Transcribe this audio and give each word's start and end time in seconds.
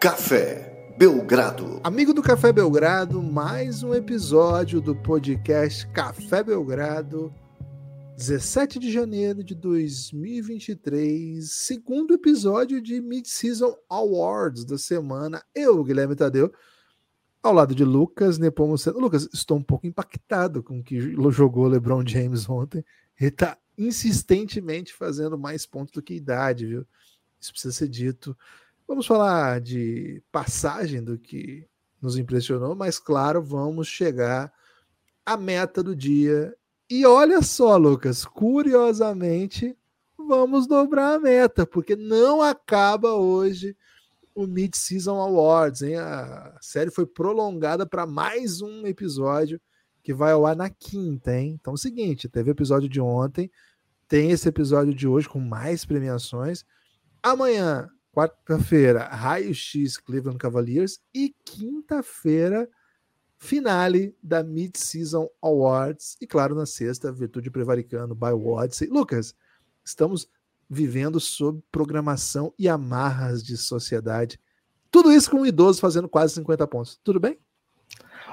Café 0.00 0.94
Belgrado. 0.96 1.78
Amigo 1.84 2.14
do 2.14 2.22
Café 2.22 2.50
Belgrado, 2.54 3.22
mais 3.22 3.82
um 3.82 3.94
episódio 3.94 4.80
do 4.80 4.96
podcast 4.96 5.86
Café 5.88 6.42
Belgrado, 6.42 7.30
17 8.16 8.78
de 8.78 8.90
janeiro 8.90 9.44
de 9.44 9.54
2023, 9.54 11.52
segundo 11.52 12.14
episódio 12.14 12.80
de 12.80 12.98
Mid-Season 12.98 13.76
Awards 13.90 14.64
da 14.64 14.78
semana. 14.78 15.44
Eu, 15.54 15.84
Guilherme 15.84 16.16
Tadeu, 16.16 16.50
ao 17.42 17.52
lado 17.52 17.74
de 17.74 17.84
Lucas 17.84 18.38
Nepomuceno. 18.38 18.98
Lucas, 18.98 19.28
estou 19.34 19.58
um 19.58 19.62
pouco 19.62 19.86
impactado 19.86 20.62
com 20.62 20.78
o 20.78 20.82
que 20.82 21.14
jogou 21.30 21.66
LeBron 21.66 22.06
James 22.06 22.48
ontem. 22.48 22.82
Ele 23.20 23.28
está 23.28 23.58
insistentemente 23.76 24.94
fazendo 24.94 25.36
mais 25.36 25.66
pontos 25.66 25.92
do 25.92 26.00
que 26.00 26.14
idade, 26.14 26.64
viu? 26.64 26.86
Isso 27.38 27.52
precisa 27.52 27.74
ser 27.74 27.88
dito. 27.88 28.34
Vamos 28.90 29.06
falar 29.06 29.60
de 29.60 30.20
passagem 30.32 31.00
do 31.00 31.16
que 31.16 31.64
nos 32.02 32.18
impressionou, 32.18 32.74
mas 32.74 32.98
claro, 32.98 33.40
vamos 33.40 33.86
chegar 33.86 34.52
à 35.24 35.36
meta 35.36 35.80
do 35.80 35.94
dia. 35.94 36.52
E 36.90 37.06
olha 37.06 37.40
só, 37.40 37.76
Lucas, 37.76 38.24
curiosamente, 38.24 39.78
vamos 40.18 40.66
dobrar 40.66 41.14
a 41.14 41.20
meta, 41.20 41.64
porque 41.64 41.94
não 41.94 42.42
acaba 42.42 43.14
hoje 43.14 43.76
o 44.34 44.44
Mid-Season 44.44 45.20
Awards, 45.20 45.82
hein? 45.82 45.94
A 45.94 46.58
série 46.60 46.90
foi 46.90 47.06
prolongada 47.06 47.86
para 47.86 48.08
mais 48.08 48.60
um 48.60 48.84
episódio 48.88 49.60
que 50.02 50.12
vai 50.12 50.32
ao 50.32 50.44
ar 50.44 50.56
na 50.56 50.68
quinta, 50.68 51.32
hein? 51.32 51.56
Então 51.60 51.74
é 51.74 51.76
o 51.76 51.78
seguinte, 51.78 52.28
teve 52.28 52.50
episódio 52.50 52.88
de 52.88 53.00
ontem, 53.00 53.52
tem 54.08 54.32
esse 54.32 54.48
episódio 54.48 54.92
de 54.92 55.06
hoje 55.06 55.28
com 55.28 55.38
mais 55.38 55.84
premiações. 55.84 56.64
Amanhã, 57.22 57.88
quarta-feira, 58.12 59.04
Raio 59.04 59.54
X 59.54 59.96
Cleveland 59.96 60.38
Cavaliers 60.38 61.00
e 61.14 61.34
quinta-feira, 61.44 62.68
finale 63.38 64.14
da 64.22 64.42
Mid-Season 64.42 65.28
Awards 65.40 66.16
e 66.20 66.26
claro, 66.26 66.54
na 66.54 66.66
sexta, 66.66 67.12
Virtude 67.12 67.50
Prevaricano 67.50 68.14
by 68.14 68.32
Odyssey. 68.32 68.88
Lucas, 68.88 69.34
estamos 69.84 70.28
vivendo 70.68 71.18
sob 71.18 71.62
programação 71.72 72.52
e 72.58 72.68
amarras 72.68 73.42
de 73.42 73.56
sociedade. 73.56 74.38
Tudo 74.90 75.12
isso 75.12 75.30
com 75.30 75.38
um 75.38 75.46
idoso 75.46 75.80
fazendo 75.80 76.08
quase 76.08 76.34
50 76.34 76.66
pontos. 76.66 77.00
Tudo 77.02 77.18
bem? 77.18 77.38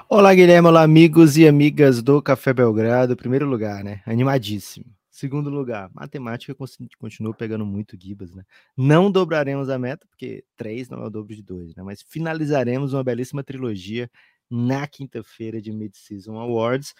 Olá, 0.08 0.34
Guilherme. 0.34 0.68
Olá, 0.68 0.82
amigos 0.82 1.36
e 1.36 1.46
amigas 1.46 2.02
do 2.02 2.22
Café 2.22 2.52
Belgrado. 2.52 3.16
Primeiro 3.16 3.46
lugar, 3.46 3.84
né? 3.84 4.02
Animadíssimo. 4.06 4.97
Segundo 5.18 5.50
lugar, 5.50 5.90
matemática 5.92 6.54
continua 6.96 7.34
pegando 7.34 7.66
muito 7.66 7.98
Gibas, 8.00 8.32
né? 8.36 8.44
Não 8.76 9.10
dobraremos 9.10 9.68
a 9.68 9.76
meta, 9.76 10.06
porque 10.06 10.44
três 10.56 10.88
não 10.88 11.02
é 11.02 11.06
o 11.08 11.10
dobro 11.10 11.34
de 11.34 11.42
dois, 11.42 11.74
né? 11.74 11.82
Mas 11.82 12.02
finalizaremos 12.02 12.92
uma 12.92 13.02
belíssima 13.02 13.42
trilogia 13.42 14.08
na 14.48 14.86
quinta-feira 14.86 15.60
de 15.60 15.72
Mid-Season 15.72 16.38
Awards. 16.38 16.94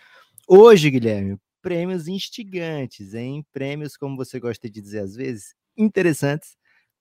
Hoje, 0.48 0.90
Guilherme, 0.90 1.38
prêmios 1.62 2.08
instigantes, 2.08 3.14
hein? 3.14 3.46
Prêmios, 3.52 3.96
como 3.96 4.16
você 4.16 4.40
gosta 4.40 4.68
de 4.68 4.80
dizer 4.80 4.98
às 4.98 5.14
vezes, 5.14 5.54
interessantes, 5.76 6.56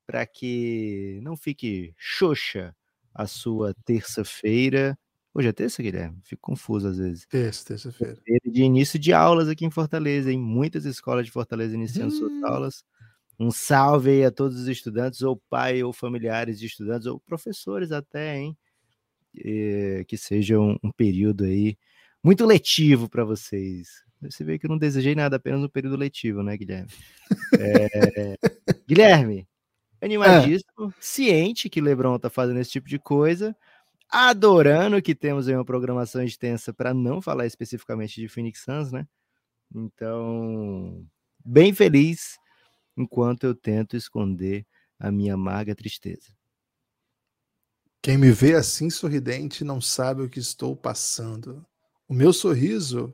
para 0.06 0.24
que 0.24 1.20
não 1.24 1.36
fique 1.36 1.96
xoxa 1.98 2.76
a 3.12 3.26
sua 3.26 3.74
terça-feira 3.86 4.96
Hoje 5.38 5.50
é 5.50 5.54
terça, 5.54 5.84
Guilherme? 5.84 6.18
Fico 6.24 6.42
confuso 6.42 6.88
às 6.88 6.98
vezes. 6.98 7.28
Terça, 7.28 7.64
terça-feira. 7.64 8.18
De 8.44 8.64
início 8.64 8.98
de 8.98 9.14
aulas 9.14 9.48
aqui 9.48 9.66
em 9.66 9.70
Fortaleza, 9.70 10.32
em 10.32 10.40
muitas 10.40 10.84
escolas 10.84 11.28
de 11.28 11.32
Fortaleza 11.32 11.76
iniciando 11.76 12.12
hum. 12.12 12.18
suas 12.18 12.44
aulas. 12.44 12.84
Um 13.40 13.52
salve 13.52 14.10
aí 14.10 14.26
a 14.26 14.32
todos 14.32 14.60
os 14.60 14.68
estudantes, 14.68 15.22
ou 15.22 15.40
pai, 15.48 15.84
ou 15.84 15.94
familiares 15.94 16.60
de 16.60 16.66
estudantes, 16.66 17.06
ou 17.06 17.20
professores 17.20 17.92
até, 17.92 18.40
hein? 18.40 18.58
E, 19.36 20.04
que 20.08 20.18
seja 20.18 20.60
um, 20.60 20.76
um 20.84 20.92
período 20.92 21.44
aí 21.44 21.78
muito 22.24 22.44
letivo 22.44 23.08
para 23.08 23.24
vocês. 23.24 24.04
Você 24.20 24.44
vê 24.44 24.58
que 24.58 24.66
eu 24.66 24.72
não 24.72 24.78
desejei 24.80 25.14
nada, 25.14 25.36
apenas 25.36 25.62
um 25.62 25.70
período 25.70 25.98
letivo, 25.98 26.42
né, 26.42 26.58
Guilherme? 26.58 26.90
É... 27.60 28.40
Guilherme, 28.88 29.48
animadíssimo, 30.02 30.90
é. 30.90 30.94
ciente 31.00 31.70
que 31.70 31.80
Lebron 31.80 32.18
tá 32.18 32.28
fazendo 32.28 32.60
esse 32.60 32.72
tipo 32.72 32.90
de 32.90 32.98
coisa, 32.98 33.56
adorando 34.10 35.02
que 35.02 35.16
temos 35.16 35.48
aí 35.48 35.56
uma 35.56 35.66
programação 35.66 36.24
extensa 36.24 36.74
para 36.74 36.94
não 36.94 37.22
falar 37.22 37.46
especificamente 37.46 38.20
de 38.22 38.28
Phoenix 38.28 38.64
Suns, 38.64 38.92
né? 38.92 39.08
Então, 39.74 41.06
bem 41.44 41.74
feliz 41.74 42.38
enquanto 42.96 43.44
eu 43.44 43.54
tento 43.54 43.96
esconder 43.96 44.66
a 45.00 45.12
minha 45.12 45.36
amarga 45.36 45.76
tristeza. 45.76 46.36
Quem 48.02 48.18
me 48.18 48.32
vê 48.32 48.56
assim 48.56 48.90
sorridente 48.90 49.64
não 49.64 49.82
sabe 49.82 50.22
o 50.22 50.30
que 50.30 50.40
estou 50.40 50.76
passando. 50.76 51.66
O 52.08 52.14
meu 52.14 52.32
sorriso, 52.32 53.14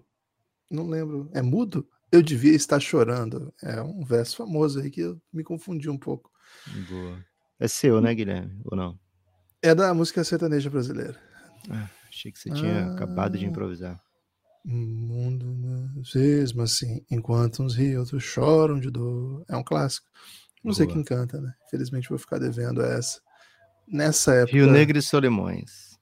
não 0.70 0.88
lembro, 0.88 1.30
é 1.34 1.42
mudo? 1.42 1.88
Eu 2.12 2.22
devia 2.22 2.56
estar 2.56 2.80
chorando. 2.80 3.52
É 3.62 3.82
um 3.82 4.06
verso 4.06 4.38
famoso 4.38 4.80
aí 4.80 4.92
que 4.92 5.02
eu 5.02 5.20
me 5.32 5.44
confundi 5.44 5.90
um 5.90 5.98
pouco. 5.98 6.32
Boa. 6.88 7.26
É 7.60 7.68
seu, 7.68 8.00
né, 8.00 8.14
Guilherme? 8.14 8.62
Ou 8.66 8.78
não? 8.78 9.00
É 9.64 9.74
da 9.74 9.94
música 9.94 10.24
sertaneja 10.26 10.70
brasileira. 10.70 11.18
Ah, 11.72 11.90
achei 12.10 12.32
que 12.32 12.38
você 12.38 12.50
tinha 12.52 12.88
ah, 12.88 12.94
acabado 12.94 13.38
de 13.38 13.46
improvisar. 13.46 13.98
Mundo 14.66 15.46
mesmo 16.14 16.62
assim, 16.62 17.06
enquanto 17.10 17.64
uns 17.64 17.76
riem, 17.76 17.98
outros 17.98 18.24
choram 18.24 18.78
de 18.78 18.92
dor. 18.92 19.46
É 19.48 19.56
um 19.56 19.64
clássico. 19.64 20.06
Não 20.64 20.72
Boa. 20.72 20.76
sei 20.76 20.88
quem 20.88 21.04
canta, 21.04 21.40
né? 21.40 21.54
Infelizmente 21.68 22.10
vou 22.10 22.18
ficar 22.18 22.40
devendo 22.40 22.82
essa. 22.82 23.22
Nessa 23.88 24.34
época. 24.34 24.58
Rio 24.58 24.70
Negro 24.70 24.98
e 24.98 25.02
Solimões. 25.02 25.98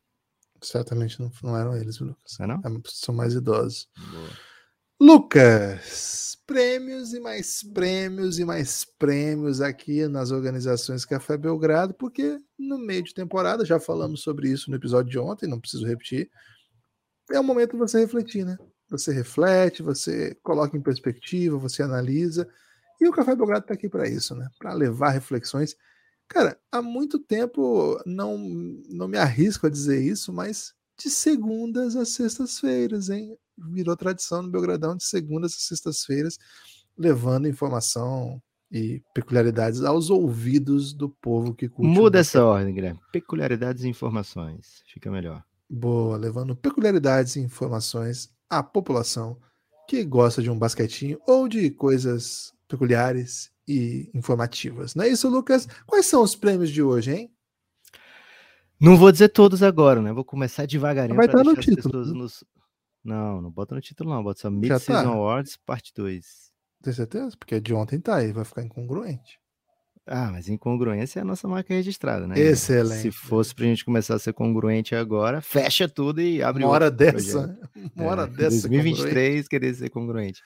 Certamente 0.61 1.19
não, 1.19 1.31
não 1.43 1.57
eram 1.57 1.75
eles, 1.75 1.99
Lucas. 1.99 2.39
É 2.39 2.47
não? 2.47 2.55
É, 2.55 2.81
são 2.85 3.13
mais 3.13 3.33
idosos. 3.33 3.87
Boa. 4.11 4.29
Lucas, 5.03 6.37
prêmios 6.45 7.11
e 7.11 7.19
mais 7.19 7.63
prêmios 7.63 8.37
e 8.37 8.45
mais 8.45 8.85
prêmios 8.85 9.59
aqui 9.59 10.07
nas 10.07 10.29
organizações 10.29 11.05
Café 11.05 11.35
Belgrado, 11.37 11.91
porque 11.95 12.37
no 12.55 12.77
meio 12.77 13.01
de 13.01 13.11
temporada, 13.11 13.65
já 13.65 13.79
falamos 13.79 14.21
sobre 14.21 14.47
isso 14.47 14.69
no 14.69 14.75
episódio 14.75 15.09
de 15.09 15.17
ontem, 15.17 15.49
não 15.49 15.59
preciso 15.59 15.87
repetir. 15.87 16.29
É 17.31 17.39
o 17.39 17.43
momento 17.43 17.71
de 17.71 17.79
você 17.79 17.99
refletir, 17.99 18.45
né? 18.45 18.59
Você 18.91 19.11
reflete, 19.11 19.81
você 19.81 20.37
coloca 20.43 20.77
em 20.77 20.81
perspectiva, 20.81 21.57
você 21.57 21.81
analisa. 21.81 22.47
E 23.01 23.07
o 23.07 23.11
Café 23.11 23.35
Belgrado 23.35 23.63
está 23.63 23.73
aqui 23.73 23.89
para 23.89 24.07
isso, 24.07 24.35
né? 24.35 24.47
Para 24.59 24.71
levar 24.75 25.09
reflexões. 25.09 25.75
Cara, 26.27 26.59
há 26.71 26.79
muito 26.79 27.17
tempo 27.17 27.99
não, 28.05 28.37
não 28.87 29.07
me 29.07 29.17
arrisco 29.17 29.65
a 29.65 29.69
dizer 29.71 29.99
isso, 29.99 30.31
mas 30.31 30.75
de 30.95 31.09
segundas 31.09 31.95
a 31.95 32.05
sextas-feiras, 32.05 33.09
hein? 33.09 33.35
Virou 33.57 33.95
tradição 33.95 34.41
no 34.41 34.49
Belgradão 34.49 34.95
de 34.95 35.03
segundas 35.03 35.53
a 35.53 35.57
sextas-feiras, 35.57 36.37
levando 36.97 37.47
informação 37.47 38.41
e 38.71 39.03
peculiaridades 39.13 39.83
aos 39.83 40.09
ouvidos 40.09 40.93
do 40.93 41.09
povo 41.09 41.53
que 41.53 41.67
curte. 41.67 41.91
Muda 41.91 42.19
essa 42.19 42.43
ordem, 42.43 42.73
Guilherme. 42.73 42.99
Peculiaridades 43.11 43.83
e 43.83 43.89
informações. 43.89 44.81
Fica 44.87 45.11
melhor. 45.11 45.43
Boa, 45.69 46.17
levando 46.17 46.55
peculiaridades 46.55 47.35
e 47.35 47.41
informações 47.41 48.29
à 48.49 48.63
população 48.63 49.37
que 49.87 50.03
gosta 50.05 50.41
de 50.41 50.49
um 50.49 50.57
basquetinho 50.57 51.19
ou 51.27 51.47
de 51.47 51.69
coisas 51.69 52.53
peculiares 52.67 53.51
e 53.67 54.09
informativas. 54.13 54.95
Não 54.95 55.03
é 55.03 55.09
isso, 55.09 55.29
Lucas? 55.29 55.67
Quais 55.85 56.05
são 56.05 56.23
os 56.23 56.35
prêmios 56.35 56.69
de 56.69 56.81
hoje, 56.81 57.11
hein? 57.11 57.31
Não 58.79 58.97
vou 58.97 59.11
dizer 59.11 59.29
todos 59.29 59.61
agora, 59.61 60.01
né? 60.01 60.11
Vou 60.11 60.25
começar 60.25 60.65
devagarinho. 60.65 61.21
Estar 61.21 61.43
no 61.43 61.55
título. 61.55 62.05
Né? 62.05 62.13
Nos... 62.13 62.43
Não, 63.03 63.41
não 63.41 63.51
bota 63.51 63.75
no 63.75 63.81
título, 63.81 64.09
não. 64.09 64.23
Bota 64.23 64.41
só 64.41 64.49
Mid-Season 64.51 65.03
tá. 65.03 65.09
Awards, 65.09 65.57
parte 65.65 65.91
2. 65.95 66.51
Tem 66.83 66.93
certeza? 66.93 67.35
Porque 67.37 67.59
de 67.59 67.73
ontem 67.73 67.99
tá 67.99 68.17
aí, 68.17 68.31
vai 68.31 68.45
ficar 68.45 68.63
incongruente. 68.63 69.39
Ah, 70.05 70.31
mas 70.31 70.49
incongruência 70.49 71.19
é 71.19 71.21
a 71.21 71.25
nossa 71.25 71.47
marca 71.47 71.73
registrada, 71.73 72.27
né? 72.27 72.37
Excelente. 72.37 73.01
Se 73.01 73.11
fosse 73.11 73.53
pra 73.53 73.65
gente 73.65 73.85
começar 73.85 74.15
a 74.15 74.19
ser 74.19 74.33
congruente 74.33 74.95
agora, 74.95 75.41
fecha 75.41 75.87
tudo 75.87 76.19
e 76.19 76.41
abre 76.41 76.63
uma 76.63 76.71
hora 76.71 76.89
dessa. 76.89 77.57
Uma 77.95 78.09
hora 78.09 78.23
é, 78.23 78.27
dessa. 78.27 78.67
2023 78.67 79.47
querer 79.47 79.73
ser 79.75 79.89
congruente. 79.89 80.41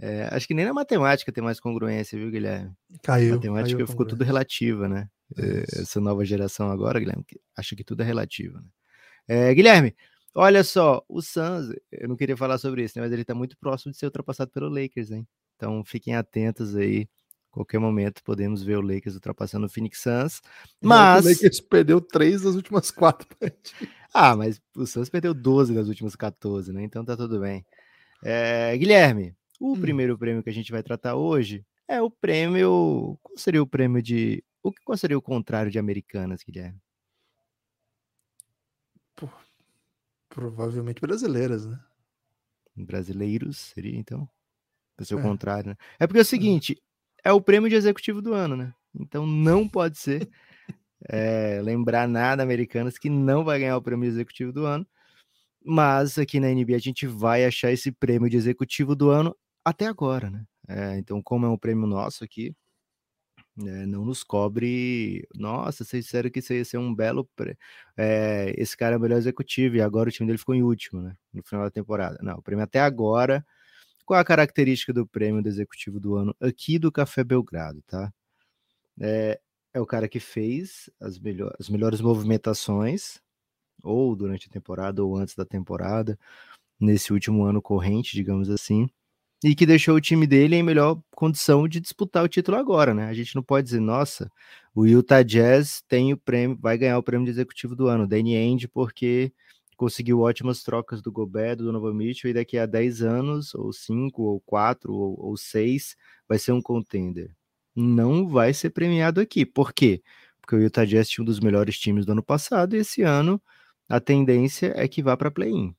É, 0.00 0.28
acho 0.32 0.46
que 0.46 0.54
nem 0.54 0.64
na 0.64 0.72
matemática 0.72 1.32
tem 1.32 1.42
mais 1.42 1.58
congruência, 1.60 2.18
viu, 2.18 2.30
Guilherme? 2.30 2.72
Caiu. 3.02 3.34
Matemática 3.34 3.86
ficou 3.86 4.06
tudo 4.06 4.24
relativa, 4.24 4.88
né? 4.88 5.08
É, 5.36 5.80
essa 5.80 6.00
nova 6.00 6.24
geração 6.24 6.70
agora, 6.70 6.98
Guilherme, 6.98 7.24
acha 7.56 7.76
que 7.76 7.84
tudo 7.84 8.02
é 8.02 8.04
relativo. 8.04 8.58
Né? 8.58 8.68
É, 9.26 9.54
Guilherme, 9.54 9.94
olha 10.34 10.62
só, 10.64 11.02
o 11.08 11.20
Suns, 11.20 11.74
eu 11.90 12.08
não 12.08 12.16
queria 12.16 12.36
falar 12.36 12.58
sobre 12.58 12.84
isso, 12.84 12.98
né, 12.98 13.04
mas 13.04 13.12
ele 13.12 13.22
está 13.22 13.34
muito 13.34 13.56
próximo 13.58 13.92
de 13.92 13.98
ser 13.98 14.06
ultrapassado 14.06 14.50
pelo 14.50 14.68
Lakers, 14.68 15.10
hein? 15.10 15.26
Então 15.56 15.84
fiquem 15.84 16.14
atentos 16.14 16.76
aí. 16.76 17.08
Qualquer 17.50 17.80
momento 17.80 18.22
podemos 18.22 18.62
ver 18.62 18.76
o 18.76 18.80
Lakers 18.82 19.14
ultrapassando 19.14 19.66
o 19.66 19.68
Phoenix 19.68 20.00
Suns. 20.00 20.40
Mas. 20.80 21.24
O 21.24 21.28
Lakers 21.28 21.60
perdeu 21.60 22.00
três 22.00 22.42
das 22.42 22.54
últimas 22.54 22.90
quatro 22.90 23.26
Ah, 24.14 24.36
mas 24.36 24.60
o 24.76 24.86
Suns 24.86 25.08
perdeu 25.08 25.34
12 25.34 25.74
das 25.74 25.88
últimas 25.88 26.14
14, 26.14 26.72
né? 26.72 26.82
Então 26.82 27.04
tá 27.04 27.16
tudo 27.16 27.40
bem. 27.40 27.64
É, 28.22 28.76
Guilherme, 28.76 29.34
o 29.60 29.72
hum. 29.72 29.80
primeiro 29.80 30.16
prêmio 30.16 30.42
que 30.42 30.50
a 30.50 30.52
gente 30.52 30.72
vai 30.72 30.82
tratar 30.82 31.14
hoje 31.16 31.64
é 31.86 32.00
o 32.00 32.10
prêmio. 32.10 33.18
Qual 33.22 33.36
seria 33.36 33.62
o 33.62 33.66
prêmio 33.66 34.02
de. 34.02 34.42
O 34.62 34.72
que 34.72 34.82
qual 34.84 34.96
seria 34.96 35.18
o 35.18 35.22
contrário 35.22 35.70
de 35.70 35.78
Americanas, 35.78 36.42
Guilherme? 36.42 36.78
Pô, 39.16 39.28
provavelmente 40.38 41.00
brasileiras, 41.00 41.66
né? 41.66 41.76
Brasileiros, 42.76 43.58
seria 43.58 43.98
então? 43.98 44.28
Vai 44.96 45.04
ser 45.04 45.16
o 45.16 45.18
é. 45.18 45.22
contrário, 45.22 45.70
né? 45.70 45.76
É 45.98 46.06
porque 46.06 46.20
é 46.20 46.22
o 46.22 46.24
seguinte, 46.24 46.80
é 47.24 47.32
o 47.32 47.40
prêmio 47.40 47.68
de 47.68 47.74
executivo 47.74 48.22
do 48.22 48.32
ano, 48.32 48.54
né? 48.56 48.72
Então 48.94 49.26
não 49.26 49.68
pode 49.68 49.98
ser 49.98 50.30
é, 51.08 51.60
lembrar 51.60 52.06
nada 52.06 52.40
americanas 52.40 52.96
que 52.98 53.10
não 53.10 53.42
vai 53.42 53.58
ganhar 53.58 53.76
o 53.76 53.82
prêmio 53.82 54.08
de 54.08 54.14
executivo 54.14 54.52
do 54.52 54.64
ano. 54.64 54.86
Mas 55.64 56.16
aqui 56.18 56.38
na 56.38 56.46
NBA 56.46 56.76
a 56.76 56.78
gente 56.78 57.04
vai 57.04 57.44
achar 57.44 57.72
esse 57.72 57.90
prêmio 57.90 58.30
de 58.30 58.36
executivo 58.36 58.94
do 58.94 59.10
ano 59.10 59.36
até 59.64 59.86
agora, 59.86 60.30
né? 60.30 60.44
É, 60.68 60.98
então, 60.98 61.20
como 61.20 61.46
é 61.46 61.48
um 61.48 61.58
prêmio 61.58 61.84
nosso 61.84 62.22
aqui, 62.22 62.54
é, 63.66 63.86
não 63.86 64.04
nos 64.04 64.22
cobre. 64.22 65.26
Nossa, 65.34 65.84
vocês 65.84 66.04
disseram 66.04 66.30
que 66.30 66.38
isso 66.38 66.52
ia 66.52 66.64
ser 66.64 66.78
um 66.78 66.94
belo. 66.94 67.28
É, 67.96 68.54
esse 68.56 68.76
cara 68.76 68.94
é 68.94 68.98
o 68.98 69.00
melhor 69.00 69.18
executivo 69.18 69.76
e 69.76 69.80
agora 69.80 70.08
o 70.08 70.12
time 70.12 70.26
dele 70.26 70.38
ficou 70.38 70.54
em 70.54 70.62
último, 70.62 71.00
né? 71.02 71.16
No 71.32 71.42
final 71.42 71.64
da 71.64 71.70
temporada. 71.70 72.18
Não, 72.22 72.36
o 72.36 72.42
prêmio 72.42 72.64
até 72.64 72.80
agora. 72.80 73.44
Qual 74.04 74.18
a 74.18 74.24
característica 74.24 74.92
do 74.92 75.06
prêmio 75.06 75.42
do 75.42 75.48
executivo 75.48 76.00
do 76.00 76.14
ano 76.16 76.34
aqui 76.40 76.78
do 76.78 76.92
Café 76.92 77.24
Belgrado, 77.24 77.82
tá? 77.86 78.12
É, 79.00 79.40
é 79.74 79.80
o 79.80 79.86
cara 79.86 80.08
que 80.08 80.20
fez 80.20 80.90
as, 81.00 81.18
melhor, 81.18 81.54
as 81.58 81.68
melhores 81.68 82.00
movimentações, 82.00 83.20
ou 83.82 84.16
durante 84.16 84.48
a 84.48 84.52
temporada, 84.52 85.04
ou 85.04 85.16
antes 85.16 85.34
da 85.34 85.44
temporada, 85.44 86.18
nesse 86.80 87.12
último 87.12 87.44
ano 87.44 87.62
corrente, 87.62 88.14
digamos 88.14 88.50
assim 88.50 88.88
e 89.42 89.54
que 89.54 89.66
deixou 89.66 89.94
o 89.96 90.00
time 90.00 90.26
dele 90.26 90.56
em 90.56 90.62
melhor 90.62 91.00
condição 91.12 91.68
de 91.68 91.80
disputar 91.80 92.24
o 92.24 92.28
título 92.28 92.56
agora, 92.56 92.92
né? 92.92 93.06
A 93.08 93.14
gente 93.14 93.36
não 93.36 93.42
pode 93.42 93.66
dizer, 93.66 93.80
nossa, 93.80 94.30
o 94.74 94.86
Utah 94.86 95.22
Jazz 95.22 95.82
tem 95.88 96.12
o 96.12 96.16
prêmio, 96.16 96.58
vai 96.60 96.76
ganhar 96.76 96.98
o 96.98 97.02
prêmio 97.02 97.24
de 97.24 97.30
executivo 97.30 97.76
do 97.76 97.86
ano, 97.86 98.06
Danny 98.06 98.36
Ainge, 98.36 98.66
porque 98.66 99.32
conseguiu 99.76 100.20
ótimas 100.20 100.62
trocas 100.64 101.00
do 101.00 101.12
Gobert, 101.12 101.56
do 101.56 101.64
Donovan 101.64 101.94
Mitchell, 101.94 102.30
e 102.30 102.34
daqui 102.34 102.58
a 102.58 102.66
10 102.66 103.02
anos, 103.02 103.54
ou 103.54 103.72
5, 103.72 104.22
ou 104.22 104.40
4, 104.40 104.92
ou, 104.92 105.16
ou 105.20 105.36
6, 105.36 105.96
vai 106.28 106.38
ser 106.38 106.52
um 106.52 106.60
contender. 106.60 107.30
Não 107.76 108.26
vai 108.28 108.52
ser 108.52 108.70
premiado 108.70 109.20
aqui. 109.20 109.46
Por 109.46 109.72
quê? 109.72 110.02
Porque 110.40 110.56
o 110.56 110.60
Utah 110.60 110.84
Jazz 110.84 111.08
tinha 111.08 111.22
um 111.22 111.26
dos 111.26 111.38
melhores 111.38 111.78
times 111.78 112.04
do 112.04 112.12
ano 112.12 112.22
passado, 112.24 112.74
e 112.74 112.80
esse 112.80 113.02
ano 113.02 113.40
a 113.88 114.00
tendência 114.00 114.72
é 114.76 114.88
que 114.88 115.02
vá 115.02 115.16
para 115.16 115.30
play-in. 115.30 115.74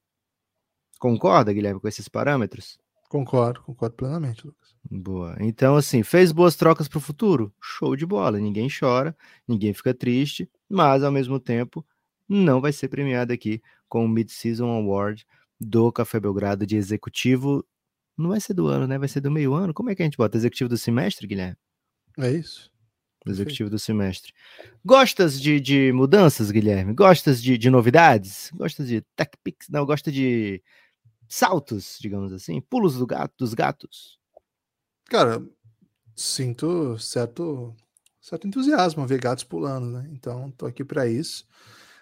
Concorda, 0.98 1.54
Guilherme, 1.54 1.80
com 1.80 1.88
esses 1.88 2.08
parâmetros? 2.08 2.80
Concordo, 3.10 3.62
concordo 3.64 3.96
plenamente, 3.96 4.46
Lucas. 4.46 4.76
Boa. 4.90 5.36
Então, 5.40 5.76
assim, 5.76 6.04
fez 6.04 6.32
boas 6.32 6.56
trocas 6.56 6.88
para 6.88 7.00
o 7.00 7.02
futuro? 7.02 7.52
Show 7.60 7.96
de 7.96 8.06
bola. 8.06 8.40
Ninguém 8.40 8.70
chora, 8.70 9.18
ninguém 9.48 9.74
fica 9.74 9.96
triste, 9.96 10.48
mas 10.70 11.04
ao 11.04 11.12
mesmo 11.12 11.40
tempo 11.40 11.84
não 12.28 12.62
vai 12.62 12.72
ser 12.72 12.88
premiado 12.88 13.34
aqui 13.34 13.64
com 13.88 14.06
o 14.06 14.08
Mid-Season 14.08 14.70
Award 14.70 15.26
do 15.60 15.92
Café 15.92 16.20
Belgrado 16.20 16.68
de 16.68 16.76
executivo. 16.76 17.66
Não 18.16 18.30
vai 18.30 18.40
ser 18.40 18.54
do 18.54 18.68
ano, 18.68 18.86
né? 18.86 19.00
Vai 19.00 19.08
ser 19.08 19.22
do 19.22 19.32
meio 19.32 19.56
ano. 19.56 19.74
Como 19.74 19.90
é 19.90 19.96
que 19.96 20.04
a 20.04 20.06
gente 20.06 20.18
bota? 20.18 20.38
Executivo 20.38 20.70
do 20.70 20.78
semestre, 20.78 21.26
Guilherme? 21.26 21.58
É 22.20 22.30
isso. 22.30 22.72
Executivo 23.26 23.72
do 23.72 23.80
semestre. 23.80 24.34
Gostas 24.86 25.42
de, 25.42 25.60
de 25.60 25.92
mudanças, 25.92 26.52
Guilherme? 26.52 26.94
Gostas 26.94 27.42
de, 27.42 27.58
de 27.58 27.72
novidades? 27.72 28.52
Gostas 28.54 28.88
de 28.88 29.02
tech 29.16 29.32
picks? 29.44 29.68
Não, 29.68 29.84
gosta 29.84 30.12
de 30.12 30.62
saltos, 31.30 31.98
digamos 32.02 32.34
assim, 32.34 32.60
pulos 32.60 32.98
do 32.98 33.06
gato, 33.06 33.34
dos 33.38 33.54
gatos? 33.54 34.20
Cara, 35.06 35.42
sinto 36.16 36.98
certo 36.98 37.74
certo 38.20 38.48
entusiasmo 38.48 39.04
a 39.04 39.06
ver 39.06 39.20
gatos 39.20 39.44
pulando, 39.44 39.90
né? 39.90 40.10
Então, 40.12 40.52
tô 40.52 40.66
aqui 40.66 40.84
para 40.84 41.08
isso. 41.08 41.46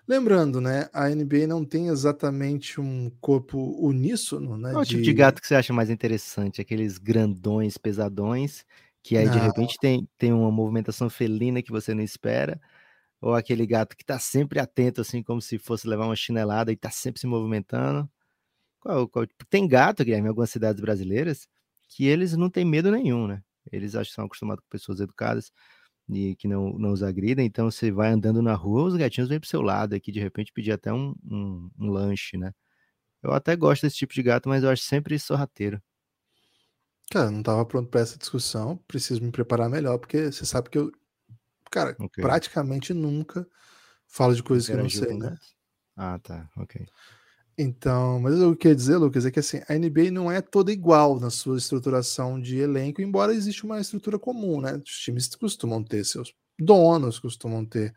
Lembrando, 0.07 0.62
né, 0.62 0.89
a 0.94 1.09
NBA 1.09 1.47
não 1.47 1.65
tem 1.65 1.89
exatamente 1.89 2.79
um 2.79 3.09
corpo 3.19 3.59
uníssono, 3.77 4.57
né? 4.57 4.71
Qual 4.71 4.83
de... 4.83 4.91
tipo 4.91 5.01
de 5.01 5.13
gato 5.13 5.41
que 5.41 5.47
você 5.47 5.56
acha 5.56 5.73
mais 5.73 5.89
interessante? 5.89 6.62
Aqueles 6.62 6.97
grandões, 6.97 7.77
pesadões, 7.77 8.65
que 9.03 9.18
aí 9.18 9.30
de 9.30 9.38
repente 9.38 9.77
tem, 9.77 10.07
tem 10.18 10.31
uma 10.31 10.50
movimentação 10.50 11.09
felina 11.09 11.62
que 11.62 11.71
você 11.71 11.94
não 11.94 12.01
espera, 12.01 12.59
ou 13.19 13.35
aquele 13.35 13.68
gato 13.68 13.97
que 13.97 14.06
tá 14.06 14.18
sempre 14.18 14.59
atento, 14.59 15.01
assim, 15.01 15.21
como 15.21 15.41
se 15.41 15.57
fosse 15.57 15.85
levar 15.88 16.06
uma 16.06 16.15
chinelada 16.15 16.71
e 16.71 16.77
tá 16.77 16.89
sempre 16.89 17.19
se 17.19 17.27
movimentando? 17.27 18.09
Qual, 18.79 19.07
qual, 19.07 19.25
tem 19.50 19.68
gato, 19.68 20.03
Guilherme, 20.03 20.27
em 20.27 20.29
algumas 20.29 20.50
cidades 20.50 20.81
brasileiras, 20.81 21.47
que 21.89 22.06
eles 22.06 22.35
não 22.35 22.50
têm 22.50 22.65
medo 22.65 22.91
nenhum, 22.91 23.27
né? 23.27 23.41
Eles 23.71 23.95
acham 23.95 24.09
que 24.09 24.15
são 24.15 24.25
acostumados 24.25 24.63
com 24.63 24.69
pessoas 24.69 25.00
educadas 25.00 25.51
e 26.09 26.35
que 26.35 26.47
não, 26.47 26.77
não 26.77 26.91
os 26.91 27.03
agridem. 27.03 27.45
Então, 27.45 27.69
você 27.69 27.91
vai 27.91 28.09
andando 28.12 28.41
na 28.41 28.53
rua, 28.53 28.83
os 28.83 28.95
gatinhos 28.95 29.29
vêm 29.29 29.39
pro 29.39 29.50
seu 29.50 29.62
lado 29.62 29.95
aqui, 29.95 30.12
de 30.12 30.19
repente 30.19 30.53
pedir 30.53 30.71
até 30.71 30.94
um, 30.94 31.13
um, 31.24 31.69
um 31.79 31.89
lanche, 31.89 32.38
né? 32.38 32.53
Eu 33.21 33.33
até 33.33 33.56
gosto 33.56 33.81
desse 33.83 33.97
tipo 33.97 34.13
de 34.13 34.24
gato, 34.24 34.47
mas 34.47 34.63
eu 34.63 34.69
acho 34.69 34.83
sempre 34.83 35.18
sorrateiro. 35.19 35.81
Cara, 37.09 37.31
não 37.31 37.41
tava 37.41 37.65
pronto 37.65 37.89
para 37.89 38.01
essa 38.01 38.18
discussão, 38.18 38.77
preciso 38.88 39.21
me 39.21 39.31
preparar 39.31 39.69
melhor, 39.69 39.97
porque 39.97 40.31
você 40.31 40.45
sabe 40.45 40.69
que 40.69 40.77
eu, 40.77 40.91
cara, 41.71 41.95
okay. 42.00 42.21
praticamente 42.21 42.94
nunca 42.94 43.47
falo 44.07 44.35
de 44.35 44.44
coisas 44.44 44.68
que 44.68 44.73
eu 44.73 44.80
não 44.80 44.89
sei, 44.89 45.18
né? 45.18 45.38
Ah, 45.95 46.19
tá, 46.19 46.50
ok. 46.57 46.85
Então, 47.59 48.19
mas 48.19 48.36
o 48.36 48.38
que 48.38 48.44
eu 48.44 48.56
queria 48.56 48.75
dizer, 48.75 48.98
Lucas, 48.98 49.25
é 49.25 49.31
que 49.31 49.39
assim, 49.39 49.59
a 49.68 49.74
NBA 49.74 50.12
não 50.12 50.31
é 50.31 50.42
toda 50.42 50.71
igual 50.71 51.19
na 51.19 51.31
sua 51.31 51.57
estruturação 51.57 52.39
de 52.39 52.59
elenco, 52.59 53.01
embora 53.01 53.33
exista 53.33 53.65
uma 53.65 53.81
estrutura 53.81 54.19
comum, 54.19 54.62
né? 54.62 54.75
Os 54.75 55.00
times 55.00 55.27
costumam 55.36 55.83
ter 55.83 56.06
seus 56.06 56.33
donos, 56.59 57.18
costumam 57.18 57.65
ter 57.65 57.95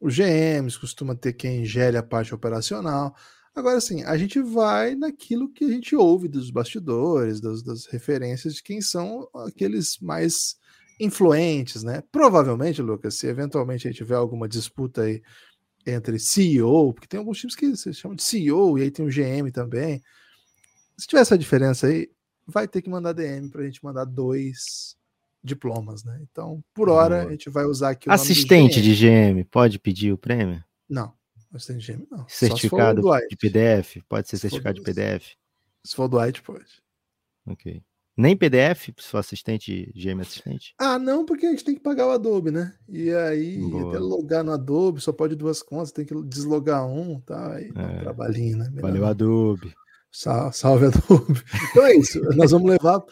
os 0.00 0.16
GMs, 0.16 0.78
costumam 0.78 1.14
ter 1.14 1.34
quem 1.34 1.66
gere 1.66 1.98
a 1.98 2.02
parte 2.02 2.34
operacional. 2.34 3.14
Agora, 3.54 3.76
assim, 3.76 4.02
a 4.04 4.16
gente 4.16 4.40
vai 4.40 4.94
naquilo 4.94 5.52
que 5.52 5.64
a 5.64 5.68
gente 5.68 5.94
ouve 5.94 6.26
dos 6.26 6.50
bastidores, 6.50 7.40
das, 7.42 7.62
das 7.62 7.86
referências 7.86 8.54
de 8.54 8.62
quem 8.62 8.80
são 8.80 9.28
aqueles 9.46 9.98
mais 10.00 10.56
influentes, 10.98 11.82
né? 11.82 12.02
Provavelmente, 12.10 12.80
Lucas, 12.80 13.16
se 13.16 13.26
eventualmente 13.26 13.86
a 13.86 13.90
gente 13.90 13.98
tiver 13.98 14.16
alguma 14.16 14.48
disputa 14.48 15.02
aí 15.02 15.22
entre 15.86 16.18
CEO, 16.18 16.92
porque 16.92 17.06
tem 17.06 17.18
alguns 17.18 17.38
times 17.38 17.54
que 17.54 17.76
se 17.76 17.92
chamam 17.94 18.16
de 18.16 18.22
CEO 18.22 18.78
e 18.78 18.82
aí 18.82 18.90
tem 18.90 19.04
o 19.04 19.10
GM 19.10 19.50
também. 19.52 20.02
Se 20.96 21.06
tiver 21.06 21.20
essa 21.20 21.36
diferença 21.36 21.86
aí, 21.86 22.10
vai 22.46 22.68
ter 22.68 22.82
que 22.82 22.90
mandar 22.90 23.12
DM 23.12 23.50
para 23.50 23.62
a 23.62 23.64
gente 23.64 23.84
mandar 23.84 24.04
dois 24.04 24.96
diplomas, 25.42 26.04
né? 26.04 26.18
Então, 26.22 26.64
por 26.72 26.88
hora, 26.88 27.26
a 27.26 27.30
gente 27.30 27.50
vai 27.50 27.64
usar 27.64 27.90
aqui 27.90 28.08
o 28.08 28.12
Assistente 28.12 28.80
GM. 28.80 28.82
de 28.82 28.94
GM, 28.94 29.44
pode 29.44 29.78
pedir 29.78 30.12
o 30.12 30.18
prêmio? 30.18 30.64
Não, 30.88 31.12
assistente 31.52 31.84
de 31.84 31.92
GM 31.92 32.06
não. 32.10 32.26
Certificado 32.28 33.02
de 33.28 33.36
PDF? 33.36 34.02
Pode 34.08 34.28
ser 34.28 34.36
se 34.36 34.42
certificado 34.42 34.78
de 34.78 34.82
PDF? 34.82 35.34
Se 35.84 35.94
for 35.94 36.08
do 36.08 36.16
Dwight, 36.18 36.42
pode. 36.42 36.82
Ok. 37.46 37.82
Nem 38.16 38.36
PDF, 38.36 38.90
se 38.96 39.08
for 39.08 39.18
assistente, 39.18 39.92
GM 39.94 40.20
assistente? 40.20 40.72
Ah, 40.78 40.98
não, 40.98 41.24
porque 41.24 41.46
a 41.46 41.50
gente 41.50 41.64
tem 41.64 41.74
que 41.74 41.80
pagar 41.80 42.06
o 42.06 42.10
Adobe, 42.10 42.52
né? 42.52 42.72
E 42.88 43.10
aí, 43.10 43.58
Boa. 43.58 43.88
até 43.88 43.98
logar 43.98 44.44
no 44.44 44.52
Adobe, 44.52 45.00
só 45.00 45.12
pode 45.12 45.34
duas 45.34 45.62
contas, 45.62 45.90
tem 45.90 46.04
que 46.04 46.14
deslogar 46.22 46.86
um, 46.86 47.20
tá? 47.20 47.54
Aí, 47.54 47.72
é. 47.74 47.80
um 47.80 47.98
trabalhinho, 47.98 48.58
né? 48.58 48.68
Melhor 48.70 48.82
Valeu, 48.88 49.06
Adobe. 49.06 49.74
Salve, 50.12 50.56
salve, 50.56 50.86
Adobe. 50.94 51.42
Então 51.70 51.86
é 51.86 51.96
isso, 51.96 52.20
nós 52.36 52.52
vamos 52.52 52.70
levar. 52.70 53.02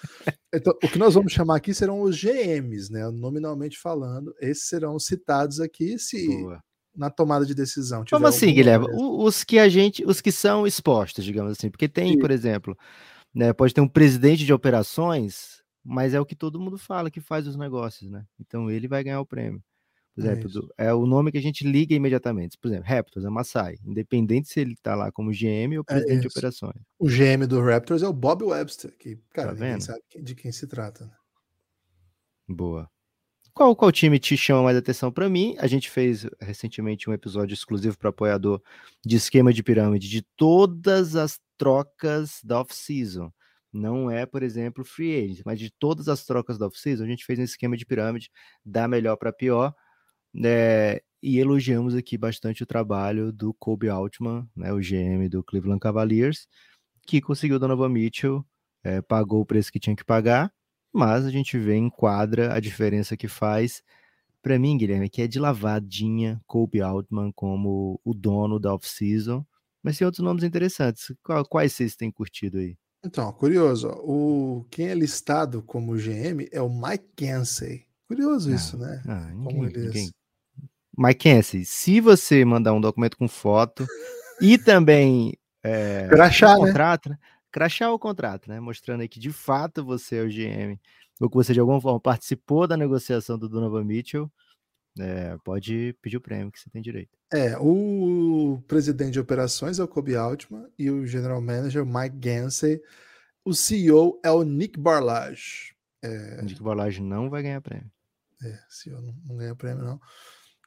Então, 0.55 0.73
o 0.81 0.89
que 0.89 0.99
nós 0.99 1.15
vamos 1.15 1.33
chamar 1.33 1.57
aqui 1.57 1.75
serão 1.75 2.03
os 2.03 2.17
GMs, 2.17 2.93
né? 2.93 3.11
Nominalmente 3.11 3.81
falando, 3.81 4.33
esses 4.41 4.69
serão 4.69 4.99
citados 5.01 5.59
aqui 5.59 5.99
se. 5.99 6.29
Boa 6.29 6.61
na 6.95 7.11
tomada 7.11 7.47
de 7.47 7.55
decisão. 7.55 8.05
Como 8.09 8.27
assim, 8.27 8.53
Guilherme? 8.53 8.87
Os 8.93 9.45
que 9.45 9.59
a 9.59 9.69
gente, 9.69 10.05
os 10.05 10.21
que 10.21 10.31
são 10.31 10.67
expostos, 10.67 11.25
digamos 11.25 11.53
assim, 11.53 11.71
porque 11.71 11.89
tem, 11.89 12.13
Sim. 12.13 12.19
por 12.19 12.31
exemplo, 12.31 12.77
né? 13.35 13.53
Pode 13.53 13.75
ter 13.75 13.81
um 13.81 13.89
presidente 13.89 14.45
de 14.45 14.53
operações, 14.53 15.63
mas 15.85 16.15
é 16.15 16.21
o 16.21 16.27
que 16.27 16.37
todo 16.37 16.61
mundo 16.61 16.79
fala 16.79 17.11
que 17.11 17.21
faz 17.21 17.47
os 17.47 17.57
negócios, 17.57 18.11
né? 18.11 18.25
Então 18.39 18.71
ele 18.71 18.89
vai 18.89 19.03
ganhar 19.03 19.21
o 19.21 19.27
prêmio. 19.27 19.63
Por 20.15 20.25
é 20.25 20.33
exemplo, 20.33 20.69
é, 20.77 20.87
é 20.87 20.95
o 20.95 21.07
nome 21.07 21.33
que 21.33 21.39
a 21.39 21.43
gente 21.43 21.67
liga 21.67 21.95
imediatamente. 21.95 22.59
Por 22.59 22.69
exemplo, 22.69 22.87
Raptors, 22.87 23.25
é 23.25 23.31
Masai. 23.31 23.77
Independente 23.85 24.49
se 24.49 24.61
ele 24.61 24.77
tá 24.77 24.95
lá 24.95 25.11
como 25.11 25.31
GM 25.31 25.79
ou 25.79 25.81
é 25.81 25.85
presidente 25.85 26.19
é 26.19 26.21
de 26.21 26.29
operações. 26.29 26.83
O 26.99 27.07
GM 27.07 27.47
do 27.49 27.63
Raptors 27.63 28.03
é 28.03 28.09
o 28.09 28.13
Bob 28.13 28.45
Webster, 28.45 28.95
que, 28.99 29.17
cara, 29.33 29.55
tá 29.55 29.65
ninguém 29.65 29.81
sabe 29.81 30.03
de 30.21 30.35
quem 30.35 30.53
se 30.53 30.67
trata. 30.67 31.07
Né? 31.07 31.13
Boa. 32.49 32.91
Qual, 33.55 33.77
qual 33.77 33.93
time 33.93 34.19
te 34.19 34.37
chama 34.37 34.63
mais 34.63 34.77
atenção 34.77 35.13
para 35.13 35.29
mim? 35.29 35.55
A 35.59 35.67
gente 35.67 35.91
fez 35.91 36.27
recentemente 36.41 37.09
um 37.09 37.13
episódio 37.13 37.53
exclusivo 37.53 37.99
para 37.99 38.09
apoiador 38.09 38.63
de 39.05 39.17
esquema 39.17 39.53
de 39.53 39.63
pirâmide 39.63 40.09
de 40.09 40.23
todas 40.37 41.17
as 41.17 41.39
trocas 41.59 42.41
da 42.43 42.61
off-season. 42.61 43.31
Não 43.73 44.11
é, 44.11 44.25
por 44.25 44.43
exemplo, 44.43 44.85
free 44.85 45.25
agent, 45.25 45.43
mas 45.45 45.59
de 45.59 45.71
todas 45.71 46.09
as 46.09 46.25
trocas 46.25 46.57
da 46.59 46.67
off-season, 46.67 47.05
a 47.05 47.07
gente 47.07 47.25
fez 47.27 47.39
um 47.39 47.43
esquema 47.43 47.77
de 47.77 47.85
pirâmide 47.85 48.31
da 48.65 48.89
melhor 48.89 49.17
para 49.17 49.33
pior. 49.33 49.75
né? 50.35 51.01
e 51.23 51.39
elogiamos 51.39 51.95
aqui 51.95 52.19
bastante 52.19 52.63
o 52.65 52.67
trabalho 52.67 53.33
do 53.33 53.55
Kobe 53.55 53.89
Altman, 53.89 54.49
né, 54.57 54.73
o 54.73 54.81
GM 54.81 55.29
do 55.29 55.43
Cleveland 55.45 55.79
Cavaliers, 55.81 56.49
que 57.07 57.21
conseguiu 57.21 57.57
o 57.57 57.61
Donovan 57.61 57.89
Mitchell, 57.91 58.45
é, 58.83 59.01
pagou 59.01 59.41
o 59.41 59.47
preço 59.47 59.73
que 59.73 59.79
tinha 59.79 59.95
que 59.95 60.05
pagar, 60.05 60.53
mas 60.93 61.25
a 61.25 61.31
gente 61.31 61.59
vê 61.59 61.75
em 61.75 61.89
quadra 61.89 62.55
a 62.55 62.61
diferença 62.61 63.17
que 63.17 63.29
faz. 63.29 63.83
Para 64.43 64.59
mim, 64.59 64.77
Guilherme, 64.77 65.09
que 65.09 65.23
é 65.23 65.27
de 65.27 65.39
lavadinha 65.39 66.41
Kobe 66.47 66.83
Altman 66.83 67.33
como 67.33 68.01
o 68.05 68.13
dono 68.13 68.59
da 68.59 68.75
off-season 68.75 69.45
Mas 69.83 69.97
tem 69.97 70.05
outros 70.05 70.25
nomes 70.25 70.45
interessantes. 70.45 71.13
Quais 71.49 71.73
vocês 71.73 71.95
têm 71.97 72.11
curtido 72.11 72.59
aí? 72.59 72.77
Então, 73.05 73.33
curioso. 73.33 73.89
O, 73.89 74.67
quem 74.71 74.89
é 74.89 74.95
listado 74.95 75.63
como 75.63 75.97
GM 75.97 76.49
é 76.53 76.61
o 76.61 76.69
Mike 76.69 77.09
Kensey. 77.17 77.87
Curioso 78.07 78.51
ah, 78.51 78.55
isso, 78.55 78.77
né? 78.77 79.03
Ah, 79.07 79.31
ninguém, 79.33 79.65
eles... 79.65 79.85
ninguém. 79.87 80.11
Mike 80.97 81.21
Kensey, 81.21 81.65
se 81.65 82.01
você 82.01 82.45
mandar 82.45 82.75
um 82.75 82.81
documento 82.81 83.17
com 83.17 83.27
foto 83.27 83.87
e 84.41 84.59
também 84.59 85.35
é, 85.63 86.07
crachar, 86.09 86.57
um 86.57 86.67
contrato, 86.67 87.09
né? 87.09 87.19
Crachar 87.53 87.93
o 87.93 87.99
contrato, 87.99 88.49
né? 88.49 88.59
Mostrando 88.59 89.03
aí 89.03 89.09
que 89.09 89.21
de 89.21 89.31
fato 89.31 89.85
você 89.85 90.17
é 90.17 90.23
o 90.23 90.29
GM 90.29 90.81
ou 91.21 91.29
que 91.31 91.37
você 91.37 91.53
de 91.53 91.61
alguma 91.61 91.81
forma 91.81 92.01
participou 92.01 92.67
da 92.67 92.77
negociação 92.77 93.39
do 93.39 93.49
Donovan 93.49 93.85
Mitchell, 93.85 94.31
é, 94.99 95.37
pode 95.45 95.97
pedir 96.03 96.17
o 96.17 96.21
prêmio 96.21 96.51
que 96.51 96.59
você 96.59 96.69
tem 96.69 96.83
direito. 96.83 97.17
É, 97.33 97.57
o 97.59 98.63
presidente 98.67 99.13
de 99.13 99.21
operações 99.21 99.79
é 99.79 99.85
o 99.85 99.89
Kobe 99.89 100.17
Altman 100.17 100.67
e 100.79 100.91
o 100.91 101.07
general 101.07 101.41
manager 101.41 101.85
Mike 101.87 102.17
Gansey. 102.17 102.81
O 103.45 103.55
CEO 103.55 104.21
é 104.25 104.31
o 104.31 104.43
Nick 104.43 104.79
Barlage. 104.79 105.75
É... 106.03 106.43
Nick 106.43 106.63
Barlage 106.63 107.01
não 107.01 107.31
vai 107.31 107.43
ganhar 107.43 107.61
prêmio. 107.61 107.91
É, 108.43 108.59
CEO 108.69 109.01
não, 109.01 109.15
não 109.25 109.37
ganha 109.37 109.55
prêmio, 109.55 109.85
não. 109.85 110.01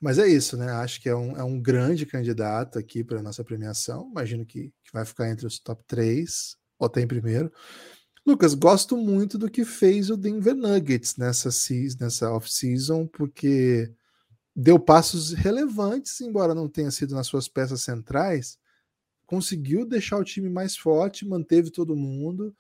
Mas 0.01 0.17
é 0.17 0.27
isso, 0.27 0.57
né? 0.57 0.71
Acho 0.71 1.01
que 1.01 1.09
é 1.09 1.15
um, 1.15 1.37
é 1.37 1.43
um 1.43 1.59
grande 1.59 2.05
candidato 2.05 2.77
aqui 2.77 3.03
para 3.03 3.19
a 3.19 3.23
nossa 3.23 3.43
premiação. 3.43 4.09
Imagino 4.11 4.45
que, 4.45 4.73
que 4.83 4.93
vai 4.93 5.05
ficar 5.05 5.29
entre 5.29 5.45
os 5.45 5.59
top 5.59 5.83
3, 5.87 6.57
até 6.79 7.01
em 7.01 7.07
primeiro. 7.07 7.51
Lucas, 8.25 8.55
gosto 8.55 8.97
muito 8.97 9.37
do 9.37 9.49
que 9.49 9.63
fez 9.63 10.09
o 10.09 10.17
Denver 10.17 10.55
Nuggets 10.55 11.15
nessa, 11.15 11.49
nessa 11.99 12.31
off-season, 12.31 13.05
porque 13.05 13.91
deu 14.55 14.79
passos 14.79 15.33
relevantes, 15.33 16.19
embora 16.21 16.55
não 16.55 16.67
tenha 16.67 16.89
sido 16.89 17.13
nas 17.13 17.27
suas 17.27 17.47
peças 17.47 17.81
centrais, 17.81 18.57
conseguiu 19.27 19.85
deixar 19.85 20.17
o 20.17 20.23
time 20.23 20.49
mais 20.49 20.75
forte, 20.75 21.27
manteve 21.27 21.69
todo 21.69 21.95
mundo. 21.95 22.55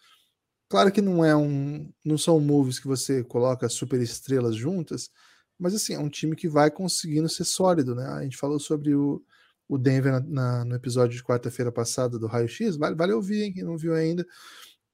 Claro 0.69 0.91
que 0.91 1.01
não 1.01 1.25
é 1.25 1.35
um, 1.35 1.91
não 2.03 2.17
são 2.17 2.39
moves 2.39 2.79
que 2.79 2.87
você 2.87 3.23
coloca 3.23 3.69
super 3.69 3.99
estrelas 4.01 4.55
juntas, 4.55 5.09
mas 5.57 5.73
assim 5.73 5.93
é 5.93 5.99
um 5.99 6.09
time 6.09 6.35
que 6.35 6.49
vai 6.49 6.69
conseguindo 6.69 7.29
ser 7.29 7.45
sólido, 7.45 7.95
né? 7.95 8.05
A 8.07 8.23
gente 8.23 8.37
falou 8.37 8.59
sobre 8.59 8.93
o, 8.93 9.23
o 9.67 9.77
Denver 9.77 10.11
na, 10.11 10.19
na, 10.19 10.65
no 10.65 10.75
episódio 10.75 11.15
de 11.15 11.23
quarta-feira 11.23 11.71
passada 11.71 12.19
do 12.19 12.27
Raio 12.27 12.47
X, 12.47 12.75
vale, 12.77 12.95
vale 12.95 13.13
ouvir, 13.13 13.43
hein, 13.43 13.53
quem 13.53 13.63
não 13.63 13.77
viu 13.77 13.93
ainda. 13.93 14.25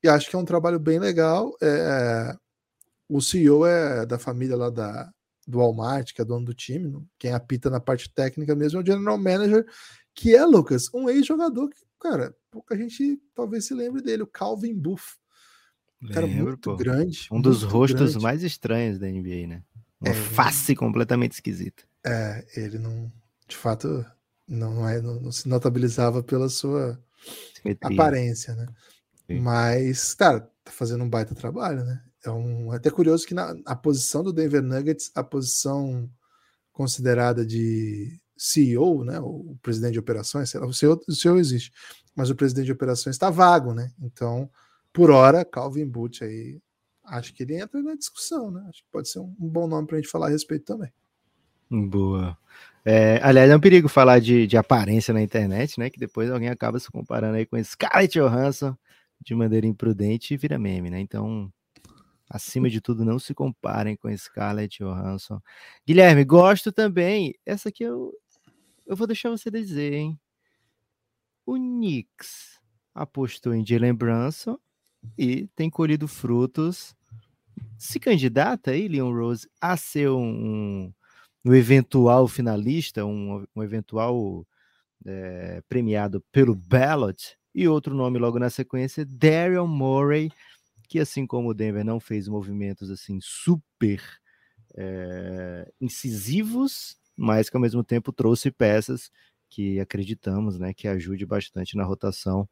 E 0.03 0.07
acho 0.07 0.29
que 0.29 0.35
é 0.35 0.39
um 0.39 0.45
trabalho 0.45 0.79
bem 0.79 0.99
legal. 0.99 1.55
É, 1.61 2.35
o 3.07 3.21
CEO 3.21 3.65
é 3.65 4.05
da 4.05 4.17
família 4.17 4.55
lá 4.55 4.69
da, 4.69 5.11
do 5.47 5.59
Walmart, 5.59 6.13
que 6.13 6.21
é 6.21 6.25
dono 6.25 6.45
do 6.45 6.53
time, 6.53 7.05
quem 7.19 7.33
apita 7.33 7.69
na 7.69 7.79
parte 7.79 8.11
técnica 8.13 8.55
mesmo 8.55 8.79
é 8.79 8.83
o 8.83 8.85
general 8.85 9.17
manager, 9.17 9.65
que 10.15 10.35
é, 10.35 10.45
Lucas, 10.45 10.89
um 10.93 11.09
ex-jogador 11.09 11.69
que, 11.69 11.81
cara, 11.99 12.35
pouca 12.49 12.75
gente 12.75 13.21
talvez 13.35 13.65
se 13.65 13.73
lembre 13.73 14.01
dele, 14.01 14.23
o 14.23 14.27
Calvin 14.27 14.73
Buff. 14.73 15.17
Um 16.01 16.07
cara 16.07 16.25
Lembro, 16.25 16.45
muito 16.45 16.71
pô. 16.71 16.75
grande. 16.75 17.27
Um 17.31 17.39
dos 17.39 17.63
rostos 17.63 18.11
grande. 18.11 18.23
mais 18.23 18.43
estranhos 18.43 18.97
da 18.97 19.07
NBA, 19.07 19.47
né? 19.47 19.63
Uma 19.99 20.09
é, 20.09 20.13
face 20.13 20.75
completamente 20.75 21.33
esquisita. 21.33 21.83
É, 22.03 22.43
ele 22.55 22.79
não, 22.79 23.11
de 23.47 23.55
fato, 23.55 24.03
não, 24.47 24.73
não, 24.73 24.89
é, 24.89 25.01
não, 25.01 25.19
não 25.19 25.31
se 25.31 25.47
notabilizava 25.47 26.23
pela 26.23 26.49
sua 26.49 26.99
Simetria. 27.55 27.93
aparência, 27.93 28.55
né? 28.55 28.67
Sim. 29.27 29.39
Mas, 29.39 30.13
cara, 30.13 30.41
tá 30.63 30.71
fazendo 30.71 31.03
um 31.03 31.09
baita 31.09 31.35
trabalho, 31.35 31.83
né? 31.83 32.03
É 32.23 32.29
um, 32.29 32.73
é 32.73 32.77
até 32.77 32.89
curioso 32.89 33.25
que 33.25 33.33
na 33.33 33.55
a 33.65 33.75
posição 33.75 34.23
do 34.23 34.33
Denver 34.33 34.61
Nuggets, 34.61 35.11
a 35.15 35.23
posição 35.23 36.09
considerada 36.71 37.45
de 37.45 38.19
CEO, 38.37 39.03
né, 39.03 39.19
o 39.19 39.55
presidente 39.61 39.93
de 39.93 39.99
operações, 39.99 40.53
o 40.55 40.73
CEO, 40.73 40.99
o 41.07 41.13
CEO 41.13 41.37
existe, 41.37 41.71
mas 42.15 42.29
o 42.29 42.35
presidente 42.35 42.65
de 42.65 42.71
operações 42.71 43.15
está 43.15 43.29
vago, 43.29 43.73
né? 43.73 43.91
Então, 44.01 44.49
por 44.91 45.11
hora, 45.11 45.45
Calvin 45.45 45.87
Butch 45.87 46.21
aí, 46.21 46.59
acho 47.05 47.33
que 47.33 47.43
ele 47.43 47.55
entra 47.55 47.81
na 47.81 47.95
discussão, 47.95 48.51
né? 48.51 48.65
Acho 48.69 48.83
que 48.83 48.89
pode 48.91 49.09
ser 49.09 49.19
um, 49.19 49.35
um 49.39 49.47
bom 49.47 49.67
nome 49.67 49.87
para 49.87 49.97
a 49.97 50.01
gente 50.01 50.11
falar 50.11 50.27
a 50.27 50.31
respeito 50.31 50.65
também. 50.65 50.91
Boa. 51.69 52.37
É, 52.83 53.19
aliás, 53.21 53.49
é 53.49 53.55
um 53.55 53.59
perigo 53.59 53.87
falar 53.87 54.19
de, 54.19 54.47
de 54.47 54.57
aparência 54.57 55.13
na 55.13 55.21
internet, 55.21 55.79
né? 55.79 55.89
Que 55.89 55.99
depois 55.99 56.31
alguém 56.31 56.49
acaba 56.49 56.79
se 56.79 56.89
comparando 56.91 57.37
aí 57.37 57.45
com 57.45 57.61
Scarlett 57.63 58.19
Johansson 58.19 58.75
de 59.23 59.35
maneira 59.35 59.67
imprudente 59.67 60.33
e 60.33 60.37
vira 60.37 60.57
meme, 60.57 60.89
né? 60.89 60.99
Então, 60.99 61.51
Acima 62.33 62.69
de 62.69 62.79
tudo, 62.79 63.03
não 63.03 63.19
se 63.19 63.33
comparem 63.33 63.97
com 63.97 64.15
Scarlett 64.17 64.81
Johansson. 64.81 65.41
Guilherme, 65.85 66.23
gosto 66.23 66.71
também. 66.71 67.35
Essa 67.45 67.67
aqui 67.67 67.83
eu, 67.83 68.13
eu 68.87 68.95
vou 68.95 69.05
deixar 69.05 69.29
você 69.29 69.51
dizer, 69.51 69.91
hein? 69.91 70.17
O 71.45 71.55
Knicks 71.55 72.57
apostou 72.95 73.53
em 73.53 73.65
Jalen 73.65 73.93
Brunson 73.93 74.57
e 75.17 75.47
tem 75.47 75.69
colhido 75.69 76.07
frutos. 76.07 76.95
Se 77.77 77.99
candidata 77.99 78.71
aí, 78.71 78.87
Leon 78.87 79.11
Rose, 79.11 79.49
a 79.59 79.75
ser 79.75 80.09
um, 80.09 80.93
um 81.43 81.53
eventual 81.53 82.27
finalista, 82.27 83.05
um, 83.05 83.45
um 83.55 83.63
eventual 83.63 84.45
é, 85.05 85.61
premiado 85.67 86.23
pelo 86.31 86.55
ballot. 86.55 87.37
E 87.53 87.67
outro 87.67 87.93
nome 87.93 88.17
logo 88.17 88.39
na 88.39 88.49
sequência, 88.49 89.05
Daryl 89.05 89.67
Morey, 89.67 90.31
que 90.87 90.99
assim 90.99 91.25
como 91.25 91.49
o 91.49 91.53
Denver 91.53 91.83
não 91.83 91.99
fez 91.99 92.27
movimentos 92.27 92.89
assim 92.89 93.19
super 93.21 94.01
é, 94.75 95.69
incisivos, 95.81 96.97
mas 97.15 97.49
que 97.49 97.57
ao 97.57 97.61
mesmo 97.61 97.83
tempo 97.83 98.13
trouxe 98.13 98.51
peças 98.51 99.11
que 99.49 99.79
acreditamos, 99.81 100.57
né, 100.57 100.73
que 100.73 100.87
ajude 100.87 101.25
bastante 101.25 101.75
na 101.75 101.83
rotação. 101.83 102.47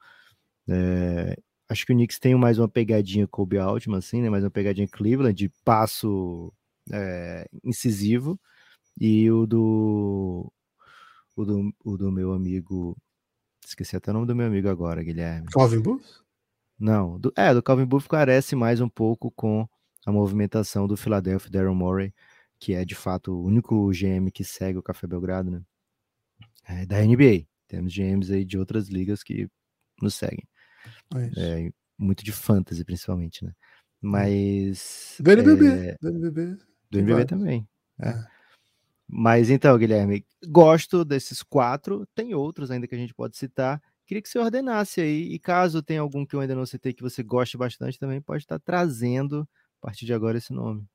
É, 0.67 1.37
acho 1.69 1.85
que 1.85 1.93
o 1.93 1.95
Knicks 1.95 2.19
tem 2.19 2.35
mais 2.35 2.59
uma 2.59 2.67
pegadinha 2.67 3.25
Kobe 3.25 3.57
Altman, 3.57 3.99
assim, 3.99 4.21
né, 4.21 4.29
mais 4.29 4.43
uma 4.43 4.51
pegadinha 4.51 4.87
Cleveland 4.87 5.33
de 5.33 5.49
passo 5.63 6.51
é, 6.91 7.47
incisivo 7.63 8.37
e 8.99 9.31
o 9.31 9.45
do 9.45 10.51
o 11.35 11.45
do, 11.45 11.73
o 11.85 11.97
do 11.97 12.11
meu 12.11 12.33
amigo 12.33 12.97
esqueci 13.65 13.95
até 13.95 14.11
o 14.11 14.13
nome 14.13 14.27
do 14.27 14.35
meu 14.35 14.47
amigo 14.47 14.67
agora, 14.67 15.03
Guilherme. 15.03 15.47
Calvin 15.47 15.79
Booth? 15.79 16.23
Não, 16.77 17.19
do, 17.19 17.31
é, 17.35 17.53
do 17.53 17.63
Calvin 17.63 17.85
Booth 17.85 18.07
parece 18.09 18.55
mais 18.55 18.81
um 18.81 18.89
pouco 18.89 19.31
com 19.31 19.67
a 20.05 20.11
movimentação 20.11 20.87
do 20.87 20.97
Philadelphia 20.97 21.51
Daryl 21.51 21.75
Morey, 21.75 22.13
que 22.59 22.73
é 22.73 22.83
de 22.83 22.95
fato 22.95 23.31
o 23.31 23.45
único 23.45 23.89
GM 23.91 24.29
que 24.33 24.43
segue 24.43 24.79
o 24.79 24.83
Café 24.83 25.07
Belgrado, 25.07 25.51
né? 25.51 25.61
É, 26.67 26.85
da 26.85 27.01
NBA. 27.01 27.47
Temos 27.67 27.93
GMs 27.93 28.33
aí 28.33 28.43
de 28.43 28.57
outras 28.57 28.87
ligas 28.87 29.23
que 29.23 29.47
nos 30.01 30.15
seguem. 30.15 30.47
É, 31.15 31.67
é 31.67 31.71
muito 31.97 32.23
de 32.23 32.31
fantasy, 32.31 32.83
principalmente, 32.83 33.45
né? 33.45 33.51
Hum. 34.03 34.09
Mas. 34.11 35.17
Do 35.19 35.31
NBB. 35.31 35.67
É, 35.67 35.97
do 36.01 36.09
NBB. 36.09 36.57
Do 36.89 36.99
NBB 36.99 37.25
também. 37.25 37.67
É. 38.01 38.38
Mas 39.11 39.49
então, 39.49 39.75
Guilherme, 39.75 40.23
gosto 40.47 41.03
desses 41.03 41.41
quatro. 41.41 42.07
Tem 42.13 42.35
outros 42.35 42.69
ainda 42.69 42.87
que 42.87 42.93
a 42.93 42.97
gente 42.97 43.13
pode 43.13 43.35
citar. 43.37 43.81
Queria 44.05 44.21
que 44.21 44.29
você 44.29 44.37
ordenasse 44.37 45.01
aí, 45.01 45.33
e 45.33 45.39
caso 45.39 45.81
tenha 45.81 46.01
algum 46.01 46.25
que 46.25 46.35
eu 46.35 46.39
ainda 46.39 46.55
não 46.55 46.65
citei 46.65 46.93
que 46.93 47.01
você 47.01 47.23
goste 47.23 47.57
bastante, 47.57 47.97
também 47.97 48.21
pode 48.21 48.43
estar 48.43 48.59
trazendo 48.59 49.47
a 49.81 49.87
partir 49.87 50.05
de 50.05 50.13
agora 50.13 50.37
esse 50.37 50.53
nome. 50.53 50.85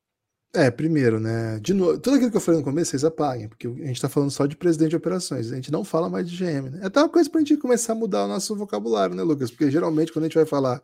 É, 0.55 0.71
primeiro, 0.71 1.19
né? 1.19 1.59
De 1.61 1.75
novo, 1.75 1.99
tudo 1.99 2.15
aquilo 2.15 2.31
que 2.31 2.37
eu 2.37 2.41
falei 2.41 2.61
no 2.61 2.65
começo, 2.65 2.93
vocês 2.93 3.05
apaguem, 3.05 3.49
porque 3.49 3.67
a 3.67 3.71
gente 3.71 3.97
está 3.97 4.09
falando 4.09 4.31
só 4.31 4.47
de 4.47 4.57
presidente 4.57 4.91
de 4.91 4.97
operações, 4.97 5.51
a 5.51 5.57
gente 5.57 5.73
não 5.73 5.85
fala 5.85 6.09
mais 6.09 6.31
de 6.31 6.37
GM, 6.37 6.71
né? 6.71 6.81
É 6.83 6.87
até 6.87 7.01
uma 7.01 7.09
coisa 7.09 7.29
para 7.29 7.41
a 7.41 7.45
gente 7.45 7.57
começar 7.57 7.93
a 7.93 7.97
mudar 7.97 8.25
o 8.25 8.29
nosso 8.29 8.55
vocabulário, 8.55 9.17
né, 9.17 9.23
Lucas? 9.25 9.51
Porque 9.51 9.69
geralmente, 9.71 10.13
quando 10.13 10.25
a 10.25 10.29
gente 10.29 10.37
vai 10.37 10.47
falar 10.47 10.81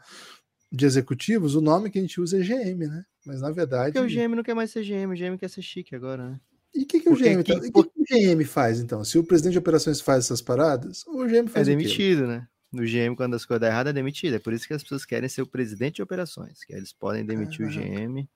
de 0.73 0.85
executivos, 0.85 1.55
o 1.55 1.61
nome 1.61 1.91
que 1.91 1.99
a 2.01 2.03
gente 2.03 2.21
usa 2.21 2.41
é 2.41 2.43
GM, 2.43 2.89
né? 2.89 3.05
Mas 3.25 3.41
na 3.41 3.53
verdade. 3.53 3.93
Porque 3.93 4.07
o 4.07 4.09
GM 4.09 4.35
não 4.35 4.43
quer 4.43 4.55
mais 4.55 4.73
ser 4.73 4.83
GM, 4.83 5.13
o 5.13 5.17
GM 5.17 5.39
quer 5.39 5.51
ser 5.51 5.63
chique 5.63 5.95
agora, 5.95 6.31
né? 6.31 6.41
E 6.75 6.83
o 6.83 6.87
que, 6.87 7.01
que 7.01 7.09
o 7.09 7.17
GM 7.17 7.43
que, 7.43 7.59
que, 7.59 7.73
que, 7.73 7.79
o 7.81 8.35
GM 8.35 8.45
faz, 8.45 8.81
então? 8.81 9.05
Se 9.05 9.19
o 9.19 9.25
presidente 9.25 9.53
de 9.53 9.59
operações 9.59 10.01
faz 10.01 10.25
essas 10.25 10.41
paradas, 10.41 11.05
o 11.07 11.25
GM 11.27 11.49
faz. 11.49 11.67
É 11.67 11.71
demitido, 11.71 12.27
né? 12.27 12.47
No 12.73 12.85
GM, 12.85 13.17
quando 13.17 13.35
as 13.35 13.45
coisas 13.45 13.61
dão 13.61 13.69
errado, 13.69 13.89
é 13.89 13.93
demitido. 13.93 14.37
É 14.37 14.39
por 14.39 14.53
isso 14.53 14.67
que 14.67 14.75
as 14.75 14.83
pessoas 14.83 15.05
querem 15.05 15.29
ser 15.29 15.43
o 15.43 15.47
presidente 15.47 15.97
de 15.97 16.03
operações, 16.03 16.63
que 16.65 16.73
eles 16.73 16.93
podem 16.93 17.27
demitir 17.27 17.67
o 17.67 17.69
GM. 17.69 18.29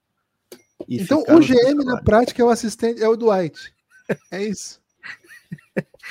então, 0.89 1.21
o 1.21 1.39
GM, 1.39 1.85
na 1.85 2.03
prática, 2.03 2.43
é 2.43 2.45
o 2.45 2.51
assistente, 2.51 3.03
é 3.03 3.09
o 3.09 3.17
Dwight. 3.17 3.73
É 4.33 4.43
isso. 4.43 4.83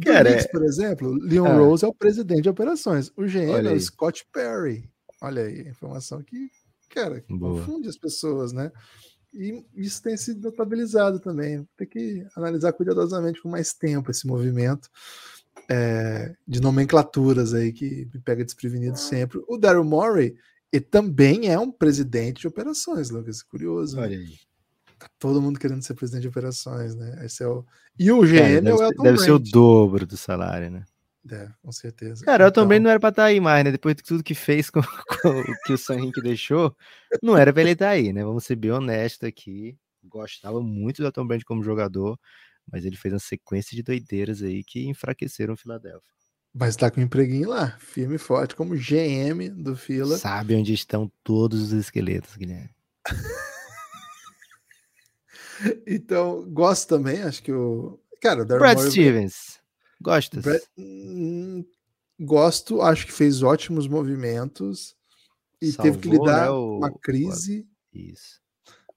Cara, 0.00 0.30
Knicks, 0.30 0.50
por 0.50 0.64
exemplo, 0.64 1.12
Leon 1.12 1.46
ah, 1.46 1.56
Rose 1.58 1.84
é 1.84 1.88
o 1.88 1.94
presidente 1.94 2.42
de 2.42 2.48
operações. 2.48 3.12
O 3.14 3.24
GM 3.24 3.68
é 3.68 3.72
o 3.72 3.80
Scott 3.80 4.26
Perry. 4.32 4.90
Olha 5.20 5.42
aí, 5.42 5.68
informação 5.68 6.22
que, 6.22 6.50
cara, 6.88 7.22
Boa. 7.28 7.60
confunde 7.60 7.88
as 7.88 7.98
pessoas, 7.98 8.52
né? 8.52 8.72
E 9.34 9.64
isso 9.74 10.02
tem 10.02 10.16
sido 10.16 10.42
notabilizado 10.42 11.18
também. 11.18 11.66
Tem 11.76 11.86
que 11.86 12.26
analisar 12.36 12.72
cuidadosamente 12.72 13.40
com 13.40 13.48
mais 13.48 13.72
tempo 13.72 14.10
esse 14.10 14.26
movimento 14.26 14.90
é, 15.70 16.34
de 16.46 16.60
nomenclaturas 16.60 17.54
aí 17.54 17.72
que 17.72 18.08
me 18.12 18.20
pega 18.20 18.44
desprevenido 18.44 18.98
sempre. 18.98 19.40
O 19.48 19.56
Daryl 19.56 19.84
Morey 19.84 20.34
e 20.72 20.80
também 20.80 21.48
é 21.48 21.58
um 21.58 21.70
presidente 21.70 22.42
de 22.42 22.48
operações, 22.48 23.10
Lucas. 23.10 23.42
Curioso. 23.42 23.96
Né? 23.96 24.02
Olha 24.02 24.18
aí. 24.18 24.38
Tá 24.98 25.08
todo 25.18 25.42
mundo 25.42 25.58
querendo 25.58 25.82
ser 25.82 25.94
presidente 25.94 26.22
de 26.22 26.28
operações, 26.28 26.94
né? 26.94 27.24
Esse 27.24 27.42
é 27.42 27.48
o... 27.48 27.64
E 27.98 28.10
o 28.12 28.20
GM 28.20 28.36
é, 28.36 28.60
deve, 28.60 28.70
é 28.70 28.74
o 28.74 28.82
Elton 28.82 29.02
Deve 29.02 29.16
Brand. 29.16 29.24
ser 29.26 29.32
o 29.32 29.38
dobro 29.38 30.06
do 30.06 30.16
salário, 30.16 30.70
né? 30.70 30.84
É, 31.30 31.48
com 31.62 31.70
certeza. 31.70 32.24
Cara, 32.24 32.48
então... 32.48 32.64
também 32.64 32.80
não 32.80 32.90
era 32.90 32.98
pra 32.98 33.10
estar 33.10 33.22
tá 33.22 33.28
aí 33.28 33.40
mais, 33.40 33.64
né? 33.64 33.70
Depois 33.70 33.94
de 33.94 34.02
tudo 34.02 34.24
que 34.24 34.34
fez 34.34 34.70
com, 34.70 34.80
com 35.22 35.28
o 35.28 35.56
que 35.64 35.72
o 35.72 35.78
Sam 35.78 36.00
Henrique 36.00 36.20
deixou, 36.20 36.76
não 37.22 37.36
era 37.36 37.52
pra 37.52 37.62
ele 37.62 37.72
estar 37.72 37.86
tá 37.86 37.90
aí, 37.92 38.12
né? 38.12 38.24
Vamos 38.24 38.44
ser 38.44 38.56
bem 38.56 38.72
honestos 38.72 39.28
aqui. 39.28 39.76
Gostava 40.02 40.60
muito 40.60 41.02
do 41.02 41.12
Tom 41.12 41.26
Brady 41.26 41.44
como 41.44 41.62
jogador, 41.62 42.18
mas 42.70 42.84
ele 42.84 42.96
fez 42.96 43.14
uma 43.14 43.20
sequência 43.20 43.76
de 43.76 43.82
doideiras 43.82 44.42
aí 44.42 44.64
que 44.64 44.88
enfraqueceram 44.88 45.54
o 45.54 45.56
Philadelphia. 45.56 46.02
Mas 46.52 46.76
tá 46.76 46.90
com 46.90 47.00
um 47.00 47.04
empreguinho 47.04 47.48
lá, 47.48 47.78
firme 47.78 48.16
e 48.16 48.18
forte, 48.18 48.54
como 48.54 48.74
GM 48.74 49.48
do 49.56 49.74
Fila. 49.74 50.18
Sabe 50.18 50.54
onde 50.54 50.74
estão 50.74 51.10
todos 51.22 51.62
os 51.62 51.72
esqueletos, 51.72 52.36
Guilherme. 52.36 52.68
então, 55.86 56.44
gosto 56.50 56.88
também, 56.88 57.22
acho 57.22 57.42
que 57.42 57.52
o. 57.52 57.98
Cara, 58.20 58.42
o 58.42 58.46
Brad. 58.46 58.78
Stevens. 58.78 59.61
Gostas? 60.02 60.42
Brad... 60.42 60.60
Hum, 60.76 61.64
gosto, 62.20 62.82
acho 62.82 63.06
que 63.06 63.12
fez 63.12 63.42
ótimos 63.42 63.86
movimentos 63.86 64.94
e 65.60 65.70
Salvou, 65.72 65.92
teve 65.92 66.02
que 66.02 66.08
lidar 66.10 66.46
né, 66.46 66.50
o... 66.50 66.78
uma 66.78 66.90
crise. 66.90 67.66
Isso. 67.94 68.40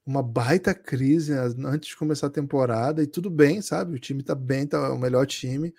Uma 0.04 0.22
baita 0.22 0.74
crise 0.74 1.32
antes 1.32 1.90
de 1.90 1.96
começar 1.96 2.28
a 2.28 2.30
temporada, 2.30 3.02
e 3.02 3.06
tudo 3.06 3.28
bem, 3.28 3.60
sabe? 3.60 3.96
O 3.96 3.98
time 3.98 4.22
tá 4.22 4.34
bem, 4.34 4.66
tá 4.66 4.92
o 4.92 4.98
melhor 4.98 5.26
time. 5.26 5.72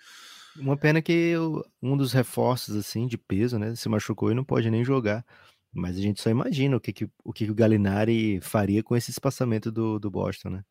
Uma 0.58 0.76
pena 0.76 1.00
que 1.00 1.34
um 1.82 1.96
dos 1.96 2.12
reforços, 2.12 2.76
assim, 2.76 3.06
de 3.06 3.16
peso, 3.16 3.58
né, 3.58 3.74
se 3.74 3.88
machucou 3.88 4.30
e 4.30 4.34
não 4.34 4.44
pode 4.44 4.70
nem 4.70 4.84
jogar. 4.84 5.24
Mas 5.72 5.96
a 5.96 6.00
gente 6.00 6.20
só 6.20 6.30
imagina 6.30 6.76
o 6.76 6.80
que, 6.80 6.92
que, 6.92 7.08
o, 7.24 7.32
que 7.32 7.50
o 7.50 7.54
Galinari 7.54 8.40
faria 8.40 8.82
com 8.82 8.96
esse 8.96 9.10
espaçamento 9.10 9.70
do, 9.70 9.98
do 9.98 10.10
Boston, 10.10 10.50
né? 10.50 10.64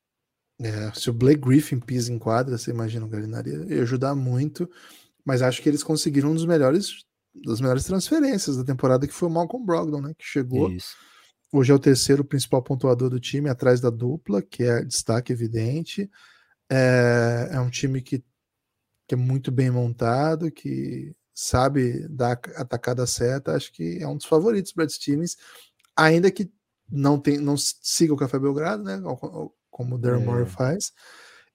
É, 0.59 0.91
se 0.93 1.09
o 1.09 1.13
Blake 1.13 1.41
Griffin 1.41 1.79
pisa 1.79 2.11
em 2.11 2.17
quadra, 2.17 2.57
você 2.57 2.71
imagina 2.71 3.05
o 3.05 3.09
Galinari 3.09 3.51
ia 3.69 3.81
ajudar 3.83 4.15
muito. 4.15 4.69
Mas 5.23 5.41
acho 5.41 5.61
que 5.61 5.69
eles 5.69 5.83
conseguiram 5.83 6.31
um 6.31 6.33
dos 6.33 6.45
melhores 6.45 7.05
das 7.45 7.61
melhores 7.61 7.83
transferências 7.83 8.57
da 8.57 8.63
temporada, 8.63 9.05
que 9.05 9.13
foi 9.13 9.27
o 9.27 9.31
Malcolm 9.31 9.63
Brogdon, 9.63 10.01
né? 10.01 10.13
Que 10.17 10.25
chegou. 10.25 10.71
Isso. 10.71 10.95
Hoje 11.51 11.71
é 11.71 11.75
o 11.75 11.79
terceiro 11.79 12.25
principal 12.25 12.63
pontuador 12.63 13.09
do 13.09 13.19
time, 13.19 13.49
atrás 13.49 13.79
da 13.79 13.89
dupla, 13.89 14.41
que 14.41 14.63
é 14.63 14.83
destaque 14.83 15.31
evidente. 15.31 16.09
É, 16.69 17.49
é 17.51 17.59
um 17.59 17.69
time 17.69 18.01
que 18.01 18.23
que 19.07 19.15
é 19.15 19.17
muito 19.17 19.51
bem 19.51 19.71
montado, 19.71 20.51
que 20.51 21.15
sabe 21.33 22.05
dar 22.09 22.39
a 22.55 22.61
atacada 22.61 23.07
certa, 23.07 23.55
acho 23.55 23.71
que 23.71 23.99
é 24.01 24.07
um 24.07 24.17
dos 24.17 24.25
favoritos 24.25 24.73
Brad 24.73 24.89
Stevens, 24.89 25.37
ainda 25.95 26.29
que 26.29 26.51
não 26.91 27.17
tem, 27.17 27.37
não 27.37 27.55
siga 27.57 28.13
o 28.13 28.17
Café 28.17 28.37
Belgrado, 28.37 28.83
né? 28.83 28.99
Como 29.77 29.93
o 29.93 29.97
Darren 29.99 30.41
é. 30.41 30.45
Faz. 30.47 30.91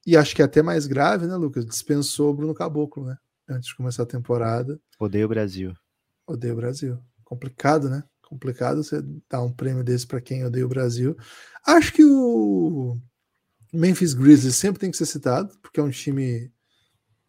E 0.07 0.17
acho 0.17 0.37
que 0.37 0.43
é 0.43 0.45
até 0.45 0.63
mais 0.63 0.87
grave, 0.87 1.27
né, 1.27 1.35
Lucas? 1.35 1.67
Dispensou 1.67 2.31
o 2.31 2.35
Bruno 2.35 2.55
Caboclo, 2.55 3.05
né? 3.05 3.17
Antes 3.51 3.71
de 3.71 3.77
começar 3.77 4.05
a 4.05 4.07
temporada. 4.07 4.81
Odeio 4.97 5.27
o 5.27 5.29
Brasil. 5.29 5.75
Odeio 6.25 6.55
o 6.55 6.57
Brasil. 6.57 6.99
Complicado, 7.25 7.91
né? 7.91 8.05
Complicado 8.23 8.85
você 8.85 9.03
dar 9.29 9.43
um 9.43 9.53
prêmio 9.53 9.83
desse 9.83 10.07
para 10.07 10.21
quem 10.21 10.45
odeia 10.45 10.65
o 10.65 10.69
Brasil. 10.69 11.17
Acho 11.67 11.93
que 11.93 12.05
o 12.05 12.97
Memphis 13.73 14.15
Grizzlies 14.15 14.55
sempre 14.55 14.79
tem 14.79 14.91
que 14.93 14.97
ser 14.97 15.07
citado, 15.07 15.53
porque 15.61 15.81
é 15.81 15.83
um 15.83 15.91
time 15.91 16.49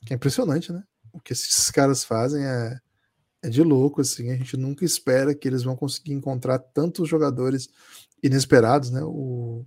que 0.06 0.14
é 0.14 0.16
impressionante, 0.16 0.72
né? 0.72 0.84
O 1.12 1.20
que 1.20 1.34
esses 1.34 1.72
caras 1.72 2.04
fazem 2.04 2.46
é, 2.46 2.80
é 3.42 3.50
de 3.50 3.64
louco, 3.64 4.00
assim. 4.00 4.30
A 4.30 4.36
gente 4.36 4.56
nunca 4.58 4.86
espera 4.86 5.34
que 5.34 5.48
eles 5.48 5.64
vão 5.64 5.76
conseguir 5.76 6.14
encontrar 6.14 6.60
tantos 6.60 7.10
jogadores 7.10 7.68
inesperados, 8.22 8.92
né? 8.92 9.02
O, 9.04 9.66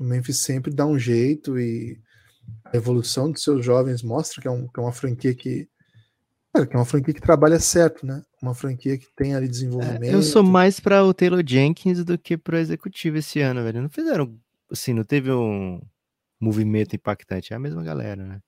o 0.00 0.04
Memphis 0.04 0.38
sempre 0.38 0.72
dá 0.72 0.86
um 0.86 0.98
jeito 0.98 1.60
e 1.60 2.00
a 2.64 2.76
evolução 2.76 3.30
dos 3.30 3.42
seus 3.42 3.64
jovens 3.64 4.02
mostra 4.02 4.40
que 4.40 4.48
é, 4.48 4.50
um, 4.50 4.66
que 4.66 4.80
é 4.80 4.82
uma 4.82 4.92
franquia 4.92 5.34
que 5.34 5.68
que 6.52 6.74
é 6.74 6.76
uma 6.76 6.84
franquia 6.84 7.14
que 7.14 7.20
trabalha 7.20 7.60
certo, 7.60 8.04
né? 8.04 8.24
Uma 8.42 8.54
franquia 8.54 8.98
que 8.98 9.06
tem 9.14 9.36
ali 9.36 9.46
desenvolvimento. 9.46 10.02
É, 10.02 10.14
eu 10.14 10.20
sou 10.20 10.42
mais 10.42 10.80
para 10.80 11.04
o 11.04 11.14
Taylor 11.14 11.44
Jenkins 11.46 12.04
do 12.04 12.18
que 12.18 12.36
para 12.36 12.56
o 12.56 12.58
executivo 12.58 13.18
esse 13.18 13.40
ano, 13.40 13.62
velho. 13.62 13.82
Não 13.82 13.88
fizeram, 13.88 14.36
assim, 14.68 14.92
não 14.92 15.04
teve 15.04 15.30
um 15.30 15.80
movimento 16.40 16.96
impactante. 16.96 17.52
É 17.52 17.56
a 17.56 17.60
mesma 17.60 17.84
galera, 17.84 18.24
né? 18.24 18.40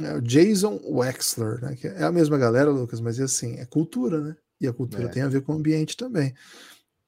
É 0.00 0.14
o 0.14 0.20
Jason 0.20 0.78
Wexler, 0.84 1.60
né? 1.60 1.74
Que 1.74 1.88
é 1.88 2.04
a 2.04 2.12
mesma 2.12 2.38
galera, 2.38 2.70
Lucas, 2.70 3.00
mas 3.00 3.18
é 3.18 3.24
assim, 3.24 3.56
é 3.56 3.66
cultura, 3.66 4.20
né? 4.20 4.36
E 4.60 4.68
a 4.68 4.72
cultura 4.72 5.06
é. 5.06 5.08
tem 5.08 5.24
a 5.24 5.28
ver 5.28 5.42
com 5.42 5.52
o 5.52 5.56
ambiente 5.56 5.96
também. 5.96 6.32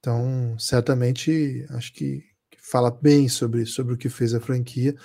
Então, 0.01 0.53
certamente, 0.59 1.65
acho 1.69 1.93
que 1.93 2.25
fala 2.71 2.89
bem 2.89 3.27
sobre, 3.27 3.65
sobre 3.65 3.93
o 3.93 3.97
que 3.97 4.07
fez 4.07 4.33
a 4.33 4.39
franquia. 4.39 4.95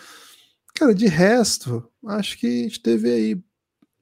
Cara, 0.73 0.95
de 0.95 1.07
resto, 1.07 1.91
acho 2.07 2.39
que 2.39 2.47
a 2.47 2.63
gente 2.63 2.81
teve 2.81 3.11
aí 3.11 3.43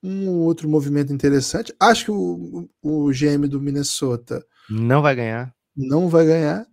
um 0.03 0.29
outro 0.41 0.69
movimento 0.69 1.15
interessante. 1.15 1.75
Acho 1.81 2.05
que 2.05 2.11
o, 2.11 2.69
o 2.83 3.11
GM 3.11 3.49
do 3.49 3.63
Minnesota 3.63 4.45
não 4.69 5.01
vai 5.01 5.17
ganhar. 5.17 5.55
Não 5.75 6.11
vai 6.11 6.27
ganhar. 6.27 6.67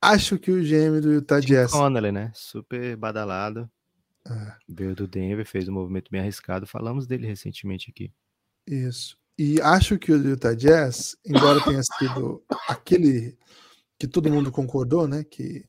Acho 0.00 0.38
que 0.38 0.50
o 0.50 0.62
GM 0.62 0.98
do 1.02 1.12
Utah 1.12 1.40
Jazz. 1.40 1.72
Connelly, 1.72 2.10
né? 2.10 2.32
Super 2.34 2.96
badalado. 2.96 3.70
É. 4.26 4.54
Veio 4.66 4.94
do 4.94 5.06
Denver, 5.06 5.44
fez 5.44 5.68
um 5.68 5.72
movimento 5.72 6.10
bem 6.10 6.22
arriscado. 6.22 6.66
Falamos 6.66 7.06
dele 7.06 7.26
recentemente 7.26 7.90
aqui. 7.90 8.10
Isso. 8.66 9.18
E 9.38 9.60
acho 9.60 9.98
que 9.98 10.10
o 10.10 10.16
Utah 10.16 10.54
Jazz, 10.54 11.16
embora 11.24 11.62
tenha 11.62 11.82
sido 11.82 12.42
aquele 12.66 13.36
que 13.98 14.06
todo 14.06 14.30
mundo 14.30 14.50
concordou, 14.50 15.06
né? 15.06 15.22
Que 15.22 15.68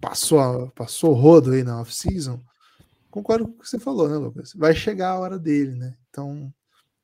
passou, 0.00 0.70
passou 0.70 1.12
rodo 1.12 1.52
aí 1.52 1.62
na 1.62 1.80
off-season. 1.80 2.40
Concordo 3.10 3.46
com 3.46 3.54
o 3.54 3.58
que 3.58 3.68
você 3.68 3.78
falou, 3.78 4.08
né, 4.08 4.16
Lucas? 4.16 4.52
Vai 4.54 4.74
chegar 4.74 5.10
a 5.10 5.18
hora 5.18 5.38
dele, 5.38 5.72
né? 5.72 5.94
Então, 6.08 6.52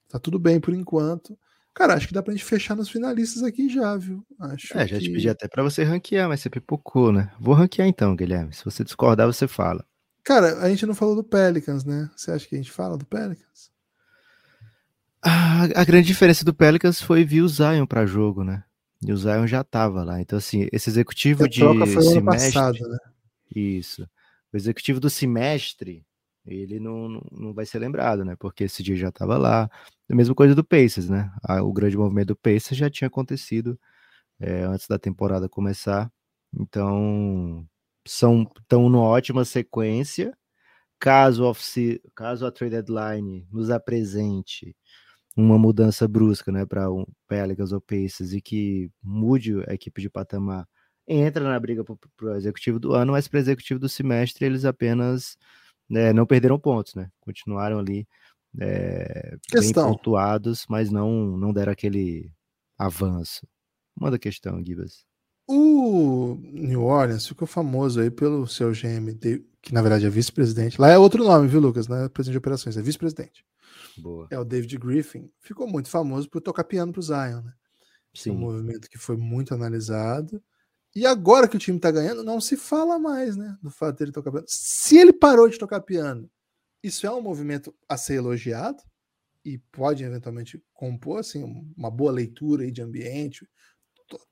tá 0.08 0.18
tudo 0.18 0.38
bem 0.38 0.60
por 0.60 0.72
enquanto. 0.72 1.36
Cara, 1.74 1.94
acho 1.94 2.08
que 2.08 2.14
dá 2.14 2.22
pra 2.22 2.32
gente 2.32 2.44
fechar 2.44 2.74
nos 2.74 2.88
finalistas 2.88 3.42
aqui 3.42 3.68
já, 3.68 3.96
viu? 3.96 4.24
Acho 4.40 4.78
é, 4.78 4.86
já 4.86 4.98
que... 4.98 5.04
te 5.04 5.12
pedi 5.12 5.28
até 5.28 5.46
pra 5.46 5.62
você 5.62 5.84
ranquear, 5.84 6.28
mas 6.28 6.40
você 6.40 6.48
pipocou, 6.48 7.12
né? 7.12 7.30
Vou 7.38 7.54
ranquear 7.54 7.86
então, 7.86 8.16
Guilherme. 8.16 8.54
Se 8.54 8.64
você 8.64 8.82
discordar, 8.82 9.26
você 9.26 9.46
fala. 9.46 9.84
Cara, 10.24 10.58
a 10.60 10.68
gente 10.70 10.86
não 10.86 10.94
falou 10.94 11.14
do 11.14 11.22
Pelicans, 11.22 11.84
né? 11.84 12.08
Você 12.16 12.30
acha 12.30 12.48
que 12.48 12.54
a 12.54 12.58
gente 12.58 12.72
fala 12.72 12.96
do 12.96 13.04
Pelicans? 13.04 13.70
A, 15.22 15.64
a 15.64 15.84
grande 15.84 16.06
diferença 16.06 16.44
do 16.44 16.54
Pelicans 16.54 17.00
foi 17.00 17.24
vir 17.24 17.42
o 17.42 17.48
Zion 17.48 17.84
para 17.84 18.06
jogo, 18.06 18.42
né? 18.42 18.64
E 19.06 19.12
o 19.12 19.16
Zion 19.16 19.46
já 19.46 19.62
tava 19.62 20.02
lá. 20.02 20.20
Então, 20.20 20.36
assim, 20.36 20.66
esse 20.72 20.90
executivo 20.90 21.48
de 21.48 21.60
semestre. 21.60 22.22
Passado, 22.22 22.78
né? 22.88 22.98
Isso. 23.54 24.02
O 24.52 24.56
executivo 24.56 24.98
do 24.98 25.08
semestre, 25.08 26.04
ele 26.44 26.80
não, 26.80 27.08
não, 27.08 27.26
não, 27.30 27.54
vai 27.54 27.64
ser 27.64 27.78
lembrado, 27.78 28.24
né? 28.24 28.34
Porque 28.36 28.64
esse 28.64 28.82
dia 28.82 28.96
já 28.96 29.12
tava 29.12 29.38
lá. 29.38 29.70
A 30.10 30.14
mesma 30.14 30.34
coisa 30.34 30.56
do 30.56 30.64
Pacers, 30.64 31.08
né? 31.08 31.30
O 31.62 31.72
grande 31.72 31.96
movimento 31.96 32.28
do 32.28 32.36
Pacers 32.36 32.76
já 32.76 32.90
tinha 32.90 33.06
acontecido 33.06 33.78
é, 34.40 34.62
antes 34.62 34.88
da 34.88 34.98
temporada 34.98 35.48
começar. 35.48 36.10
Então, 36.52 37.64
são 38.04 38.42
estão 38.58 38.88
numa 38.88 39.04
ótima 39.04 39.44
sequência. 39.44 40.36
Caso, 40.98 41.44
off 41.44 42.00
caso 42.12 42.44
a 42.44 42.50
trade 42.50 42.74
deadline 42.74 43.46
nos 43.52 43.70
apresente 43.70 44.74
uma 45.36 45.58
mudança 45.58 46.08
brusca, 46.08 46.50
né, 46.50 46.64
para 46.64 46.90
um 46.90 47.04
Pelicans 47.28 47.72
ou 47.72 47.80
Pacers 47.80 48.32
e 48.32 48.40
que 48.40 48.90
mude 49.02 49.62
a 49.68 49.74
equipe 49.74 50.00
de 50.00 50.08
patamar, 50.08 50.66
entra 51.06 51.44
na 51.44 51.60
briga 51.60 51.84
para 51.84 51.96
o 52.22 52.34
executivo 52.36 52.80
do 52.80 52.94
ano, 52.94 53.12
mas 53.12 53.28
para 53.28 53.36
o 53.38 53.40
executivo 53.40 53.78
do 53.78 53.88
semestre 53.88 54.46
eles 54.46 54.64
apenas 54.64 55.36
né, 55.88 56.12
não 56.12 56.26
perderam 56.26 56.58
pontos, 56.58 56.94
né? 56.94 57.10
Continuaram 57.20 57.78
ali 57.78 58.08
é, 58.58 59.36
bem 59.52 59.72
pontuados, 59.72 60.66
mas 60.68 60.90
não 60.90 61.36
não 61.36 61.52
deram 61.52 61.72
aquele 61.72 62.32
avanço. 62.78 63.46
Manda 63.94 64.18
questão, 64.18 64.62
Gibas. 64.64 65.04
O 65.48 66.36
New 66.40 66.82
Orleans 66.82 67.26
ficou 67.26 67.46
famoso 67.46 68.00
aí 68.00 68.10
pelo 68.10 68.46
seu 68.48 68.72
GM, 68.72 69.16
que 69.62 69.72
na 69.72 69.80
verdade 69.80 70.06
é 70.06 70.10
vice-presidente. 70.10 70.80
Lá 70.80 70.90
é 70.90 70.98
outro 70.98 71.24
nome, 71.24 71.46
viu, 71.46 71.60
Lucas? 71.60 71.86
Não 71.86 71.96
é 71.96 72.08
presidente 72.08 72.32
de 72.32 72.38
operações, 72.38 72.76
é 72.76 72.82
vice-presidente. 72.82 73.44
É 74.30 74.38
o 74.38 74.44
David 74.44 74.76
Griffin. 74.78 75.30
Ficou 75.40 75.68
muito 75.68 75.88
famoso 75.88 76.28
por 76.28 76.40
tocar 76.40 76.64
piano 76.64 76.92
pro 76.92 77.02
Zion, 77.02 77.42
né? 77.42 77.52
Sim. 78.12 78.30
É 78.30 78.32
um 78.32 78.38
movimento 78.38 78.88
que 78.88 78.98
foi 78.98 79.16
muito 79.16 79.54
analisado. 79.54 80.42
E 80.94 81.06
agora 81.06 81.46
que 81.46 81.56
o 81.56 81.58
time 81.60 81.78
tá 81.78 81.90
ganhando, 81.90 82.24
não 82.24 82.40
se 82.40 82.56
fala 82.56 82.98
mais, 82.98 83.36
né? 83.36 83.56
Do 83.62 83.70
fato 83.70 83.98
dele 83.98 84.12
tocar 84.12 84.30
piano. 84.30 84.46
Se 84.48 84.96
ele 84.96 85.12
parou 85.12 85.48
de 85.48 85.58
tocar 85.58 85.80
piano, 85.80 86.28
isso 86.82 87.06
é 87.06 87.10
um 87.10 87.20
movimento 87.20 87.74
a 87.88 87.96
ser 87.96 88.14
elogiado 88.14 88.82
e 89.44 89.58
pode 89.58 90.02
eventualmente 90.02 90.62
compor 90.72 91.20
assim, 91.20 91.44
uma 91.76 91.90
boa 91.90 92.10
leitura 92.10 92.64
aí 92.64 92.70
de 92.70 92.82
ambiente, 92.82 93.48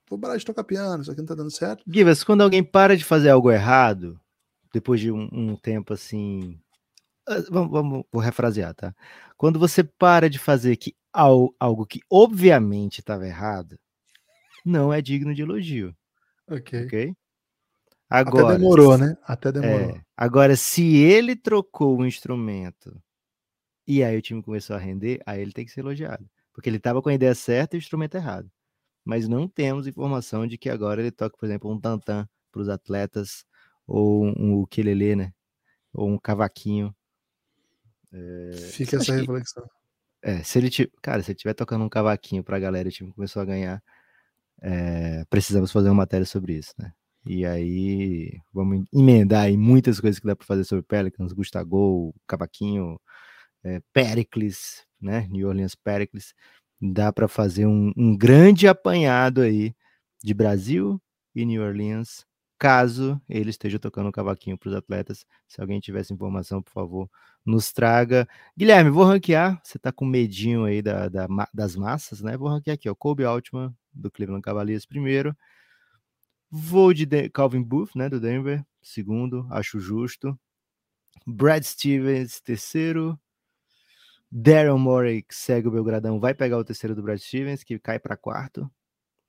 vou 0.09 0.19
parar 0.19 0.37
de 0.37 0.45
tocar 0.45 0.65
piano, 0.65 1.03
isso 1.03 1.11
aqui 1.11 1.21
não 1.21 1.27
tá 1.27 1.35
dando 1.35 1.51
certo. 1.51 1.83
Givas, 1.87 2.25
quando 2.25 2.43
alguém 2.43 2.63
para 2.63 2.97
de 2.97 3.05
fazer 3.05 3.31
algo 3.31 3.51
errado, 3.51 4.21
depois 4.73 5.01
de 5.01 5.11
um, 5.11 5.29
um 5.33 5.57
tempo 5.57 5.93
assim. 5.93 6.59
Ah, 7.27 7.43
vamos, 7.51 7.71
vamos, 7.71 8.05
vou 8.13 8.21
refrasear, 8.21 8.75
tá? 8.75 8.95
Quando 9.37 9.59
você 9.59 9.83
para 9.83 10.29
de 10.29 10.39
fazer 10.39 10.77
que 10.77 10.95
algo, 11.13 11.55
algo 11.59 11.87
que 11.87 12.01
obviamente 12.11 12.99
estava 12.99 13.27
errado, 13.27 13.79
não 14.65 14.93
é 14.93 15.01
digno 15.01 15.35
de 15.35 15.43
elogio. 15.43 15.97
Ok. 16.49 16.85
Ok? 16.85 17.15
Agora, 18.11 18.49
Até 18.49 18.59
demorou, 18.59 18.99
né? 18.99 19.17
Até 19.25 19.53
demorou. 19.53 19.91
É, 19.91 20.05
agora, 20.17 20.57
se 20.57 20.97
ele 20.97 21.35
trocou 21.35 21.99
o 21.99 22.07
instrumento 22.07 23.01
e 23.87 24.03
aí 24.03 24.17
o 24.17 24.23
time 24.23 24.43
começou 24.43 24.77
a 24.77 24.79
render, 24.79 25.21
aí 25.27 25.41
ele 25.41 25.53
tem 25.53 25.65
que 25.65 25.73
ser 25.73 25.81
elogiado. 25.81 26.29
Porque 26.53 26.69
ele 26.69 26.77
estava 26.77 27.03
com 27.03 27.09
a 27.09 27.15
ideia 27.15 27.35
certa 27.35 27.75
e 27.75 27.79
o 27.79 27.81
instrumento 27.81 28.17
errado. 28.17 28.51
Mas 29.05 29.29
não 29.29 29.47
temos 29.47 29.87
informação 29.87 30.47
de 30.47 30.57
que 30.57 30.71
agora 30.71 31.01
ele 31.01 31.11
toca, 31.11 31.37
por 31.37 31.47
exemplo, 31.47 31.71
um 31.71 31.79
tantã 31.79 32.29
para 32.51 32.63
os 32.63 32.69
atletas, 32.69 33.45
ou 33.87 34.25
um 34.25 34.61
ukulele, 34.61 35.17
né? 35.17 35.33
Ou 35.93 36.09
um 36.09 36.19
cavaquinho. 36.19 36.95
É... 38.13 38.53
Fica 38.73 38.97
essa 38.97 39.15
reflexão. 39.15 39.65
Que, 40.23 40.31
é, 40.31 40.43
se 40.43 40.59
ele, 40.59 40.71
cara, 41.03 41.23
se 41.23 41.31
ele 41.31 41.37
estiver 41.37 41.55
tocando 41.55 41.85
um 41.85 41.89
cavaquinho 41.89 42.43
para 42.43 42.57
a 42.57 42.61
galera 42.61 42.89
e 42.89 42.91
o 42.91 42.93
time 42.93 43.13
começou 43.13 43.43
a 43.43 43.45
ganhar, 43.45 43.83
é, 44.63 45.25
precisamos 45.27 45.71
fazer 45.71 45.89
uma 45.89 45.97
matéria 45.97 46.25
sobre 46.25 46.55
isso, 46.55 46.73
né? 46.79 46.93
E 47.27 47.45
aí 47.45 48.41
vamos 48.53 48.87
emendar 48.93 49.45
aí 49.45 49.57
muitas 49.57 50.01
coisas 50.01 50.19
que 50.19 50.27
dá 50.27 50.37
para 50.37 50.47
fazer 50.47 50.65
sobre 50.65 50.83
Pelicans, 50.85 51.33
Gustavo, 51.33 52.15
Cavaquinho, 52.27 52.99
é, 53.63 53.81
Pericles, 53.93 54.87
né? 55.01 55.27
New 55.31 55.49
Orleans 55.49 55.75
Pericles. 55.75 56.35
Dá 56.93 57.11
para 57.11 57.27
fazer 57.27 57.67
um, 57.67 57.93
um 57.97 58.15
grande 58.15 58.69
apanhado 58.69 59.41
aí 59.41 59.75
de 60.23 60.35
Brasil 60.35 61.01
e 61.35 61.45
New 61.47 61.63
Orleans, 61.63 62.27
caso 62.59 63.19
ele 63.27 63.49
esteja 63.49 63.79
tocando 63.79 64.09
um 64.09 64.13
cavaquinho 64.13 64.59
para 64.59 64.69
os 64.69 64.75
atletas. 64.75 65.25
Se 65.49 65.63
alguém 65.63 65.81
tivesse 65.81 66.13
informação, 66.13 66.63
por 66.63 66.73
favor, 66.73 67.11
nos 67.45 67.73
traga. 67.73 68.29
Guilherme, 68.57 68.91
vou 68.91 69.05
ranquear. 69.05 69.59
Você 69.65 69.79
está 69.79 69.91
com 69.91 70.05
medinho 70.05 70.65
aí 70.65 70.83
da, 70.83 71.09
da, 71.09 71.27
das 71.55 71.75
massas, 71.75 72.21
né? 72.21 72.37
Vou 72.37 72.49
ranquear 72.49 72.75
aqui, 72.75 72.89
ó. 72.89 72.95
Kobe 72.95 73.25
Altman, 73.25 73.75
do 73.93 74.11
Cleveland 74.11 74.43
Cavaliers, 74.43 74.85
primeiro. 74.85 75.35
Vou 76.51 76.93
de, 76.93 77.07
de 77.07 77.31
Calvin 77.31 77.63
Booth, 77.63 77.97
né, 77.97 78.09
do 78.09 78.21
Denver, 78.21 78.65
segundo, 78.83 79.47
acho 79.51 79.81
justo. 79.81 80.39
Brad 81.27 81.63
Stevens, 81.65 82.41
terceiro. 82.41 83.19
Daryl 84.37 84.77
Morey, 84.77 85.23
que 85.23 85.35
segue 85.35 85.69
o 85.69 85.71
Belgradão, 85.71 86.19
vai 86.19 86.35
pegar 86.35 86.59
o 86.59 86.65
terceiro 86.65 86.93
do 86.93 87.03
Brad 87.03 87.21
Stevens, 87.21 87.63
que 87.63 87.79
cai 87.79 88.01
para 88.01 88.17
quarto. 88.17 88.69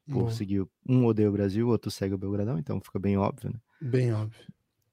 Por 0.08 0.32
seguir 0.32 0.63
um 0.88 1.06
odeia 1.06 1.28
o 1.28 1.32
Brasil, 1.32 1.68
o 1.68 1.70
outro 1.72 1.89
segue 1.89 2.13
o 2.13 2.18
Belgradão, 2.18 2.60
então 2.60 2.80
fica 2.80 3.00
bem 3.00 3.18
óbvio, 3.18 3.52
né? 3.52 3.60
Bem 3.82 4.13
óbvio. 4.13 4.46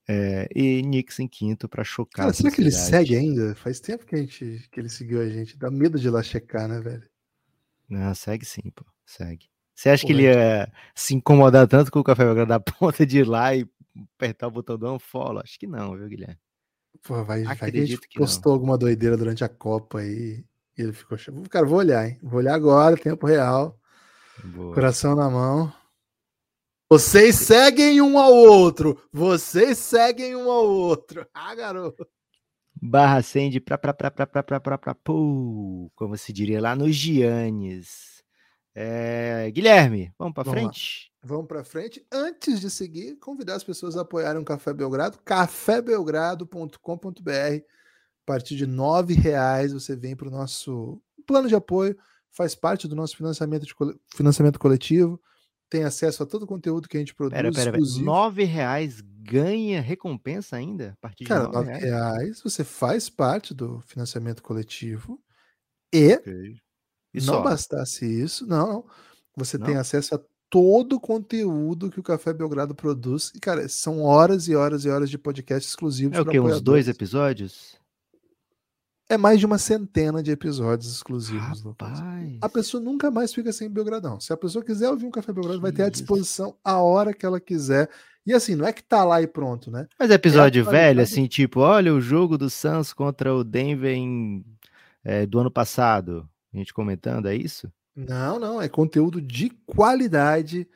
É, 0.09 0.49
e 0.55 0.83
Knicks 0.83 1.21
em 1.21 1.29
quinto 1.29 1.69
para 1.69 1.85
chocar. 1.85 2.25
Cara, 2.25 2.33
será 2.33 2.51
que 2.51 2.61
ele 2.61 2.71
segue 2.71 3.15
ainda? 3.15 3.55
Faz 3.55 3.79
tempo 3.79 4.07
que, 4.07 4.15
a 4.15 4.19
gente, 4.19 4.69
que 4.71 4.81
ele 4.81 4.89
seguiu 4.89 5.21
a 5.21 5.29
gente. 5.29 5.57
Dá 5.57 5.71
medo 5.71 5.99
de 5.99 6.07
ir 6.07 6.11
lá 6.11 6.23
checar, 6.23 6.67
né, 6.67 6.81
velho? 6.81 7.07
Não, 7.89 8.15
segue 8.15 8.45
sim, 8.45 8.71
pô. 8.75 8.85
Segue. 9.05 9.49
Você 9.75 9.91
acha 9.91 10.03
Pô, 10.03 10.07
que 10.07 10.13
ele 10.15 10.23
ia 10.23 10.73
se 10.95 11.15
incomodar 11.15 11.67
tanto 11.69 11.91
com 11.91 12.01
o 12.01 12.05
Café 12.05 12.25
Belgrado 12.25 12.49
da 12.51 12.61
ponta 12.61 13.05
de 13.05 13.19
ir 13.19 13.27
lá 13.27 13.55
e 13.55 13.67
apertar 14.17 14.49
o 14.49 14.51
botão 14.51 14.79
do 14.79 14.95
unfollow? 14.95 15.43
Acho 15.43 15.59
que 15.59 15.67
não, 15.67 15.97
viu, 15.97 16.09
Guilherme? 16.09 16.39
Pô, 17.03 17.25
vai, 17.25 17.43
vai 17.43 17.71
que 17.71 17.99
que 17.99 18.19
postou 18.19 18.51
não. 18.51 18.55
alguma 18.55 18.79
doideira 18.79 19.17
durante 19.17 19.43
a 19.43 19.49
Copa 19.49 20.01
aí 20.01 20.45
e 20.79 20.83
ele 20.83 20.93
ficou... 20.93 21.19
Cara, 21.51 21.67
vou 21.67 21.79
olhar, 21.79 22.09
hein? 22.09 22.19
Vou 22.23 22.39
olhar 22.39 22.55
agora, 22.55 22.97
tempo 22.97 23.27
real. 23.27 23.79
Boa. 24.45 24.75
Coração 24.75 25.15
na 25.15 25.29
mão. 25.29 25.73
Vocês 26.89 27.37
seguem 27.37 28.01
um 28.03 28.19
ao 28.19 28.33
outro. 28.33 29.03
Vocês 29.13 29.79
seguem 29.79 30.37
um 30.37 30.51
ao 30.51 30.67
outro. 30.67 31.27
Ah, 31.33 31.55
garoto. 31.55 32.07
Barra 32.75 33.19
acende 33.19 33.61
pra 33.61 33.79
pra 33.79 33.95
pra 33.95 34.11
pra 34.11 34.27
pra 34.27 34.43
pra 34.43 34.61
pra 34.61 34.79
pra 34.79 34.97
como 35.05 36.17
se 36.17 36.33
diria 36.33 36.61
lá 36.61 36.77
no 36.77 36.91
Giannis. 36.91 38.23
É, 38.75 39.51
Guilherme, 39.51 40.13
vamos 40.19 40.35
para 40.35 40.51
frente? 40.51 41.13
Lá. 41.23 41.29
Vamos 41.29 41.47
para 41.47 41.63
frente. 41.63 42.05
Antes 42.43 42.61
de 42.61 42.69
seguir, 42.69 43.15
convidar 43.17 43.55
as 43.55 43.63
pessoas 43.63 43.97
a 43.97 44.01
apoiarem 44.01 44.43
o 44.43 44.45
Café 44.45 44.73
Belgrado, 44.73 45.17
cafébelgrado.com.br. 45.25 47.31
A 47.31 48.27
partir 48.27 48.57
de 48.57 48.65
R$ 48.65 49.15
reais 49.15 49.73
você 49.73 49.95
vem 49.95 50.17
para 50.17 50.27
o 50.27 50.31
nosso 50.31 51.01
plano 51.25 51.47
de 51.47 51.55
apoio, 51.55 51.97
faz 52.33 52.57
parte 52.57 52.89
do 52.89 52.97
nosso 52.97 53.17
financiamento, 53.17 53.65
de, 53.65 53.73
financiamento 54.15 54.59
coletivo, 54.59 55.23
tem 55.71 55.85
acesso 55.85 56.25
a 56.25 56.27
todo 56.27 56.43
o 56.43 56.47
conteúdo 56.47 56.89
que 56.89 56.97
a 56.97 57.01
gente 57.01 57.15
produz. 57.15 57.35
Pera, 57.35 57.53
pera, 57.53 57.71
pera. 57.71 57.85
nove 58.03 58.43
reais 58.43 59.01
ganha 59.01 59.81
recompensa 59.81 60.57
ainda? 60.57 60.95
A 60.95 61.01
partir 61.01 61.25
Cara, 61.25 61.47
de 61.47 61.53
nove 61.53 61.69
reais? 61.69 61.85
reais 61.85 62.43
você 62.43 62.65
faz 62.65 63.09
parte 63.09 63.55
do 63.55 63.81
financiamento 63.83 64.43
coletivo 64.43 65.23
e 65.93 66.15
okay 66.15 66.57
e 67.15 67.19
não 67.19 67.35
só. 67.35 67.43
bastasse 67.43 68.07
isso, 68.07 68.47
não, 68.47 68.87
você 69.37 69.59
não? 69.59 69.67
tem 69.67 69.77
acesso 69.77 70.15
a 70.15 70.21
todo 70.53 70.97
o 70.97 71.01
conteúdo 71.01 71.91
que 71.91 71.99
o 71.99 72.03
Café 72.03 72.31
Belgrado 72.31 72.75
produz. 72.75 73.33
E, 73.35 73.41
cara, 73.41 73.67
são 73.71 74.03
horas 74.03 74.49
e 74.49 74.55
horas 74.55 74.85
e 74.85 74.91
horas 74.91 75.09
de 75.09 75.17
podcast 75.17 75.67
exclusivos. 75.67 76.19
É 76.19 76.21
o 76.21 76.27
que? 76.27 76.39
Uns 76.39 76.61
dois 76.61 76.89
episódios? 76.89 77.81
É 79.09 79.17
mais 79.17 79.41
de 79.41 79.47
uma 79.47 79.57
centena 79.57 80.23
de 80.23 80.31
episódios 80.31 80.93
exclusivos. 80.93 81.63
Rapaz. 81.65 81.99
A 82.43 82.49
pessoa 82.51 82.83
nunca 82.83 83.11
mais 83.11 83.33
fica 83.33 83.51
sem 83.51 83.71
Belgradão. 83.71 84.21
Se 84.21 84.31
a 84.31 84.37
pessoa 84.37 84.63
quiser 84.63 84.91
ouvir 84.91 85.07
um 85.07 85.11
Café 85.11 85.33
Belgrado, 85.33 85.57
que 85.57 85.63
vai 85.63 85.73
ter 85.73 85.85
à 85.85 85.89
disposição 85.89 86.55
a 86.63 86.77
hora 86.83 87.15
que 87.15 87.25
ela 87.25 87.41
quiser. 87.41 87.89
E 88.27 88.35
assim, 88.35 88.55
não 88.55 88.67
é 88.67 88.75
que 88.75 88.83
tá 88.83 89.05
lá 89.05 89.23
e 89.23 89.27
pronto, 89.27 89.71
né? 89.71 89.89
Mas 89.99 90.11
é 90.11 90.15
episódio 90.15 90.69
é 90.69 90.71
velho, 90.71 91.01
assim, 91.01 91.27
tipo, 91.27 91.61
olha 91.61 91.95
o 91.95 92.01
jogo 92.01 92.37
do 92.37 92.51
Suns 92.51 92.93
contra 92.93 93.35
o 93.35 93.43
Denver 93.43 93.91
em, 93.91 94.45
é, 95.03 95.25
do 95.25 95.39
ano 95.39 95.51
passado 95.51 96.29
a 96.53 96.59
gente 96.59 96.75
comentando, 96.75 97.27
é 97.27 97.35
isso? 97.35 97.73
Não, 97.95 98.39
não, 98.39 98.61
é 98.61 98.69
conteúdo 98.69 99.21
de 99.21 99.51
qualidade. 99.67 100.67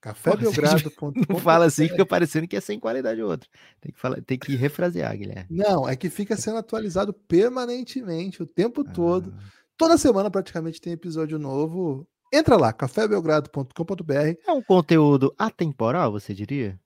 Cafébelgrado.com. 0.00 1.12
Não 1.30 1.38
fala 1.38 1.64
assim, 1.64 1.88
fica 1.88 2.04
parecendo 2.04 2.46
que 2.46 2.56
é 2.56 2.60
sem 2.60 2.78
qualidade 2.78 3.22
ou 3.22 3.30
outra. 3.30 3.48
Tem 3.80 3.90
que, 3.90 3.98
falar, 3.98 4.20
tem 4.20 4.38
que 4.38 4.54
refrasear, 4.54 5.16
Guilherme. 5.16 5.46
Não, 5.48 5.88
é 5.88 5.96
que 5.96 6.10
fica 6.10 6.36
sendo 6.36 6.58
atualizado 6.58 7.14
permanentemente, 7.14 8.42
o 8.42 8.46
tempo 8.46 8.84
ah. 8.86 8.92
todo. 8.92 9.34
Toda 9.78 9.96
semana 9.96 10.30
praticamente 10.30 10.78
tem 10.78 10.92
episódio 10.92 11.38
novo. 11.38 12.06
Entra 12.30 12.56
lá, 12.56 12.70
cafébelgrado.com.br. 12.70 14.36
É 14.46 14.52
um 14.52 14.62
conteúdo 14.62 15.34
atemporal, 15.38 16.12
você 16.12 16.34
diria? 16.34 16.78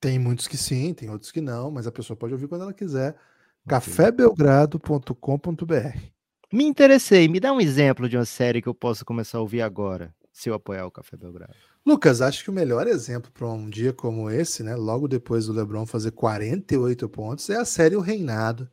Tem 0.00 0.18
muitos 0.18 0.48
que 0.48 0.56
sim, 0.56 0.94
tem 0.94 1.10
outros 1.10 1.30
que 1.30 1.42
não, 1.42 1.70
mas 1.70 1.86
a 1.86 1.92
pessoa 1.92 2.16
pode 2.16 2.32
ouvir 2.32 2.48
quando 2.48 2.62
ela 2.62 2.72
quiser. 2.72 3.10
Okay. 3.10 3.20
cafébelgrado.com.br. 3.66 6.13
Me 6.52 6.64
interessei. 6.64 7.28
Me 7.28 7.40
dá 7.40 7.52
um 7.52 7.60
exemplo 7.60 8.08
de 8.08 8.16
uma 8.16 8.24
série 8.24 8.62
que 8.62 8.68
eu 8.68 8.74
posso 8.74 9.04
começar 9.04 9.38
a 9.38 9.40
ouvir 9.40 9.62
agora, 9.62 10.14
se 10.32 10.48
eu 10.48 10.54
apoiar 10.54 10.86
o 10.86 10.90
Café 10.90 11.16
Belgrado. 11.16 11.54
Lucas, 11.86 12.20
acho 12.20 12.42
que 12.42 12.50
o 12.50 12.52
melhor 12.52 12.86
exemplo 12.86 13.30
para 13.30 13.46
um 13.46 13.68
dia 13.68 13.92
como 13.92 14.30
esse, 14.30 14.62
né, 14.62 14.74
logo 14.74 15.06
depois 15.06 15.46
do 15.46 15.52
LeBron 15.52 15.84
fazer 15.84 16.12
48 16.12 17.08
pontos, 17.08 17.50
é 17.50 17.56
a 17.56 17.64
série 17.64 17.96
O 17.96 18.00
Reinado, 18.00 18.68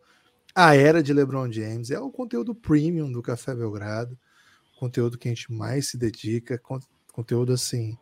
a 0.55 0.75
era 0.75 1.03
de 1.03 1.13
LeBron 1.13 1.51
James. 1.51 1.91
É 1.91 1.99
o 1.99 2.12
conteúdo 2.12 2.55
premium 2.55 3.12
do 3.12 3.21
Café 3.21 3.53
Belgrado, 3.53 4.17
conteúdo 4.79 5.17
que 5.17 5.27
a 5.27 5.31
gente 5.31 5.51
mais 5.51 5.89
se 5.89 5.97
dedica, 5.97 6.60
conteúdo 7.12 7.53
assim 7.53 7.97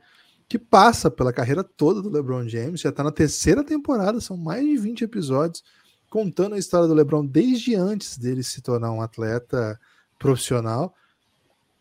que 0.49 0.57
passa 0.57 1.11
pela 1.11 1.31
carreira 1.31 1.63
toda 1.63 2.01
do 2.01 2.09
LeBron 2.09 2.47
James, 2.47 2.81
já 2.81 2.89
está 2.89 3.03
na 3.03 3.11
terceira 3.11 3.63
temporada, 3.63 4.19
são 4.19 4.35
mais 4.35 4.65
de 4.65 4.77
20 4.77 5.03
episódios 5.03 5.63
contando 6.09 6.55
a 6.55 6.57
história 6.57 6.87
do 6.87 6.93
LeBron 6.93 7.25
desde 7.25 7.75
antes 7.75 8.17
dele 8.17 8.43
se 8.43 8.61
tornar 8.61 8.91
um 8.91 9.01
atleta 9.01 9.79
profissional. 10.17 10.93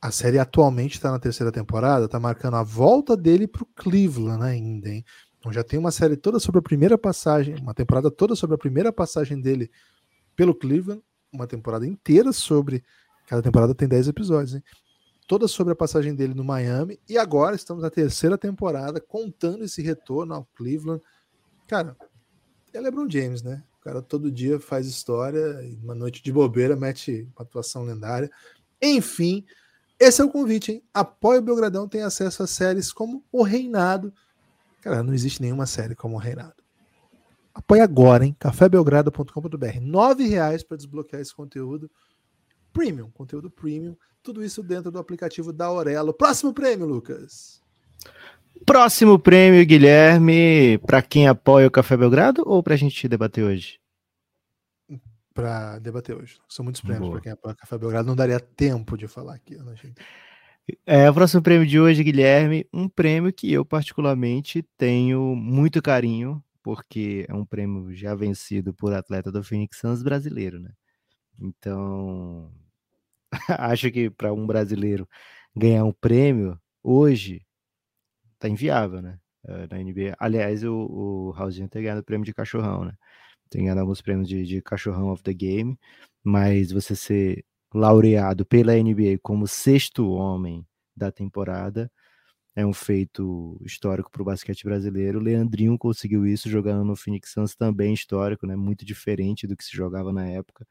A 0.00 0.12
série 0.12 0.38
atualmente 0.38 0.94
está 0.94 1.10
na 1.10 1.18
terceira 1.18 1.50
temporada, 1.50 2.04
está 2.04 2.20
marcando 2.20 2.54
a 2.54 2.62
volta 2.62 3.16
dele 3.16 3.48
para 3.48 3.62
o 3.62 3.66
Cleveland 3.74 4.44
ainda, 4.44 4.88
hein? 4.88 5.04
Então 5.38 5.52
já 5.52 5.64
tem 5.64 5.78
uma 5.78 5.90
série 5.90 6.16
toda 6.16 6.38
sobre 6.38 6.58
a 6.58 6.62
primeira 6.62 6.98
passagem, 6.98 7.56
uma 7.56 7.74
temporada 7.74 8.10
toda 8.10 8.36
sobre 8.36 8.54
a 8.54 8.58
primeira 8.58 8.92
passagem 8.92 9.40
dele 9.40 9.70
pelo 10.36 10.54
Cleveland, 10.54 11.02
uma 11.32 11.46
temporada 11.46 11.86
inteira 11.86 12.32
sobre. 12.32 12.84
Cada 13.26 13.42
temporada 13.42 13.74
tem 13.74 13.88
10 13.88 14.08
episódios, 14.08 14.54
hein? 14.54 14.62
Toda 15.26 15.46
sobre 15.46 15.72
a 15.72 15.76
passagem 15.76 16.14
dele 16.14 16.32
no 16.32 16.44
Miami. 16.44 16.98
E 17.08 17.18
agora 17.18 17.54
estamos 17.54 17.82
na 17.82 17.90
terceira 17.90 18.38
temporada, 18.38 19.00
contando 19.00 19.64
esse 19.64 19.82
retorno 19.82 20.34
ao 20.34 20.44
Cleveland. 20.56 21.02
Cara, 21.66 21.96
é 22.72 22.80
LeBron 22.80 23.08
James, 23.10 23.42
né? 23.42 23.62
Cara 23.88 24.02
todo 24.02 24.30
dia 24.30 24.60
faz 24.60 24.86
história, 24.86 25.60
uma 25.82 25.94
noite 25.94 26.22
de 26.22 26.30
bobeira 26.30 26.76
mete 26.76 27.26
uma 27.34 27.42
atuação 27.42 27.84
lendária. 27.84 28.30
Enfim, 28.82 29.46
esse 29.98 30.20
é 30.20 30.24
o 30.24 30.28
convite, 30.28 30.72
hein? 30.72 30.82
Apoie 30.92 31.38
o 31.38 31.42
Belgradão, 31.42 31.88
tem 31.88 32.02
acesso 32.02 32.42
a 32.42 32.46
séries 32.46 32.92
como 32.92 33.24
O 33.32 33.42
Reinado. 33.42 34.12
Cara, 34.82 35.02
não 35.02 35.14
existe 35.14 35.40
nenhuma 35.40 35.64
série 35.64 35.94
como 35.94 36.16
O 36.16 36.18
Reinado. 36.18 36.62
Apoie 37.54 37.80
agora, 37.80 38.26
hein? 38.26 38.36
cafébelgrado.com.br. 38.38 39.80
Nove 39.80 40.26
reais 40.26 40.62
para 40.62 40.76
desbloquear 40.76 41.22
esse 41.22 41.34
conteúdo. 41.34 41.90
Premium, 42.74 43.10
conteúdo 43.10 43.50
premium. 43.50 43.96
Tudo 44.22 44.44
isso 44.44 44.62
dentro 44.62 44.90
do 44.90 44.98
aplicativo 44.98 45.50
da 45.50 45.64
Aurelo. 45.64 46.12
Próximo 46.12 46.52
prêmio, 46.52 46.86
Lucas. 46.86 47.62
Próximo 48.64 49.18
prêmio, 49.18 49.64
Guilherme, 49.64 50.78
para 50.78 51.02
quem 51.02 51.28
apoia 51.28 51.66
o 51.66 51.70
Café 51.70 51.96
Belgrado 51.96 52.42
ou 52.46 52.62
para 52.62 52.74
a 52.74 52.76
gente 52.76 53.08
debater 53.08 53.44
hoje? 53.44 53.80
Para 55.32 55.78
debater 55.78 56.16
hoje. 56.16 56.38
São 56.48 56.64
muitos 56.64 56.80
prêmios 56.80 57.10
para 57.10 57.20
quem 57.20 57.32
apoia 57.32 57.54
o 57.54 57.56
Café 57.56 57.78
Belgrado, 57.78 58.08
não 58.08 58.16
daria 58.16 58.40
tempo 58.40 58.96
de 58.96 59.06
falar 59.06 59.34
aqui. 59.34 59.56
Né, 59.56 59.74
gente? 59.76 59.94
É, 60.84 61.08
o 61.08 61.14
próximo 61.14 61.42
prêmio 61.42 61.66
de 61.66 61.80
hoje, 61.80 62.04
Guilherme, 62.04 62.66
um 62.72 62.88
prêmio 62.88 63.32
que 63.32 63.50
eu 63.50 63.64
particularmente 63.64 64.62
tenho 64.76 65.34
muito 65.34 65.80
carinho, 65.80 66.42
porque 66.62 67.24
é 67.28 67.34
um 67.34 67.44
prêmio 67.44 67.94
já 67.94 68.14
vencido 68.14 68.74
por 68.74 68.92
atleta 68.92 69.32
do 69.32 69.42
Phoenix 69.42 69.78
Suns 69.78 70.02
brasileiro, 70.02 70.60
né? 70.60 70.72
Então, 71.40 72.52
acho 73.48 73.90
que 73.90 74.10
para 74.10 74.32
um 74.32 74.46
brasileiro 74.46 75.08
ganhar 75.56 75.84
um 75.84 75.92
prêmio 75.92 76.60
hoje 76.82 77.46
tá 78.38 78.48
inviável, 78.48 79.02
né? 79.02 79.18
Uh, 79.44 79.66
na 79.70 79.78
NBA. 79.78 80.16
Aliás, 80.18 80.64
o, 80.64 80.74
o 80.74 81.30
Raulzinho 81.30 81.68
tem 81.68 81.82
ganhado 81.82 82.00
o 82.00 82.04
prêmio 82.04 82.24
de 82.24 82.34
cachorrão, 82.34 82.84
né? 82.84 82.92
Tem 83.50 83.62
ganhado 83.62 83.80
alguns 83.80 84.00
prêmios 84.02 84.28
de, 84.28 84.44
de 84.44 84.62
cachorrão 84.62 85.10
of 85.10 85.22
the 85.22 85.32
game, 85.32 85.78
mas 86.22 86.70
você 86.72 86.94
ser 86.96 87.44
laureado 87.72 88.44
pela 88.46 88.74
NBA 88.74 89.18
como 89.22 89.46
sexto 89.46 90.10
homem 90.10 90.66
da 90.96 91.10
temporada 91.12 91.90
é 92.58 92.66
um 92.66 92.72
feito 92.72 93.56
histórico 93.64 94.10
para 94.10 94.20
o 94.22 94.24
basquete 94.24 94.64
brasileiro. 94.64 95.20
Leandrinho 95.20 95.78
conseguiu 95.78 96.26
isso 96.26 96.48
jogando 96.50 96.84
no 96.84 96.96
Phoenix 96.96 97.30
Suns 97.30 97.54
também 97.54 97.94
histórico, 97.94 98.46
né? 98.46 98.56
Muito 98.56 98.84
diferente 98.84 99.46
do 99.46 99.56
que 99.56 99.64
se 99.64 99.76
jogava 99.76 100.12
na 100.12 100.26
época. 100.26 100.66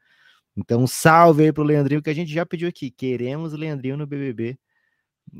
Então, 0.56 0.86
salve 0.86 1.44
aí 1.44 1.52
pro 1.52 1.62
Leandrinho, 1.62 2.02
que 2.02 2.10
a 2.10 2.14
gente 2.14 2.30
já 2.32 2.44
pediu 2.44 2.68
aqui. 2.68 2.90
Queremos 2.90 3.54
Leandrinho 3.54 3.96
no 3.96 4.06
BBB. 4.06 4.58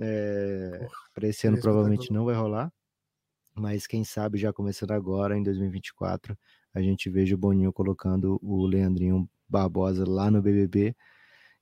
É, 0.01 0.87
para 1.15 1.29
esse 1.29 1.47
ano 1.47 1.61
provavelmente 1.61 2.13
não 2.13 2.25
vai 2.25 2.35
rolar, 2.35 2.73
mas 3.55 3.87
quem 3.87 4.05
sabe 4.05 4.39
já 4.39 4.53
começando 4.53 4.93
agora, 4.93 5.37
em 5.37 5.43
2024, 5.43 6.37
a 6.75 6.81
gente 6.81 7.11
veja 7.11 7.35
o 7.35 7.39
Boninho 7.39 7.73
colocando 7.73 8.39
o 8.43 8.67
Leandrinho 8.67 9.29
Barbosa 9.49 10.05
lá 10.07 10.31
no 10.31 10.43
BBB. 10.43 10.95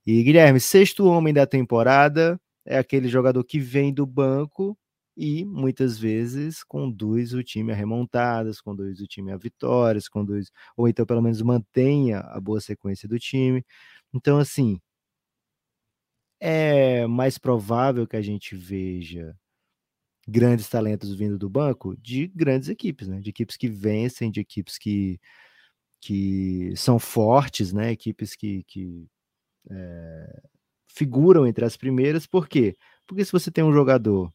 E 0.07 0.23
Guilherme, 0.23 0.61
sexto 0.61 1.05
homem 1.07 1.33
da 1.33 1.47
temporada, 1.47 2.41
é 2.65 2.79
aquele 2.79 3.09
jogador 3.09 3.43
que 3.45 3.59
vem 3.59 3.93
do 3.93 4.07
banco 4.07 4.77
e 5.17 5.45
muitas 5.45 5.99
vezes 5.99 6.63
conduz 6.63 7.33
o 7.33 7.43
time 7.43 7.73
a 7.73 7.75
remontadas, 7.75 8.61
conduz 8.61 9.01
o 9.01 9.07
time 9.07 9.33
a 9.33 9.37
vitórias, 9.37 10.09
conduz, 10.09 10.51
ou 10.77 10.87
então 10.87 11.07
pelo 11.07 11.23
menos 11.23 11.41
mantenha 11.41 12.21
a 12.21 12.39
boa 12.39 12.61
sequência 12.61 13.09
do 13.09 13.19
time. 13.19 13.65
Então, 14.13 14.39
assim, 14.39 14.79
é 16.49 17.09
mais 17.09 17.39
provável 17.39 18.07
que 18.07 18.15
a 18.15 18.23
gente 18.23 18.55
veja 18.55 19.37
grandes 20.29 20.69
talentos 20.69 21.13
vindo 21.13 21.37
do 21.37 21.51
banco 21.51 21.97
de 21.97 22.29
grandes 22.29 22.69
equipes, 22.69 23.09
né? 23.09 23.21
De 23.21 23.31
equipes 23.31 23.57
que 23.57 23.69
vencem, 23.69 24.31
de 24.31 24.39
equipes 24.41 24.79
que, 24.79 25.21
que 26.01 26.73
são 26.77 27.01
fortes, 27.01 27.73
né? 27.73 27.91
Equipes 27.91 28.37
que, 28.37 28.63
que 28.63 29.09
é, 29.69 30.43
figuram 30.87 31.49
entre 31.49 31.65
as 31.65 31.77
primeiras. 31.77 32.29
Por 32.29 32.49
quê? 32.49 32.77
Porque 33.09 33.25
se 33.25 33.33
você 33.33 33.51
tem 33.51 33.65
um 33.65 33.73
jogador 33.73 34.33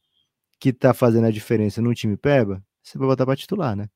que 0.60 0.74
tá 0.74 0.93
fazendo 0.93 1.28
a 1.28 1.32
diferença 1.32 1.82
num 1.82 1.93
time 1.93 2.17
peba, 2.17 2.62
você 2.84 2.97
vai 2.97 3.08
botar 3.08 3.26
para 3.26 3.38
titular, 3.38 3.74
né? 3.74 3.89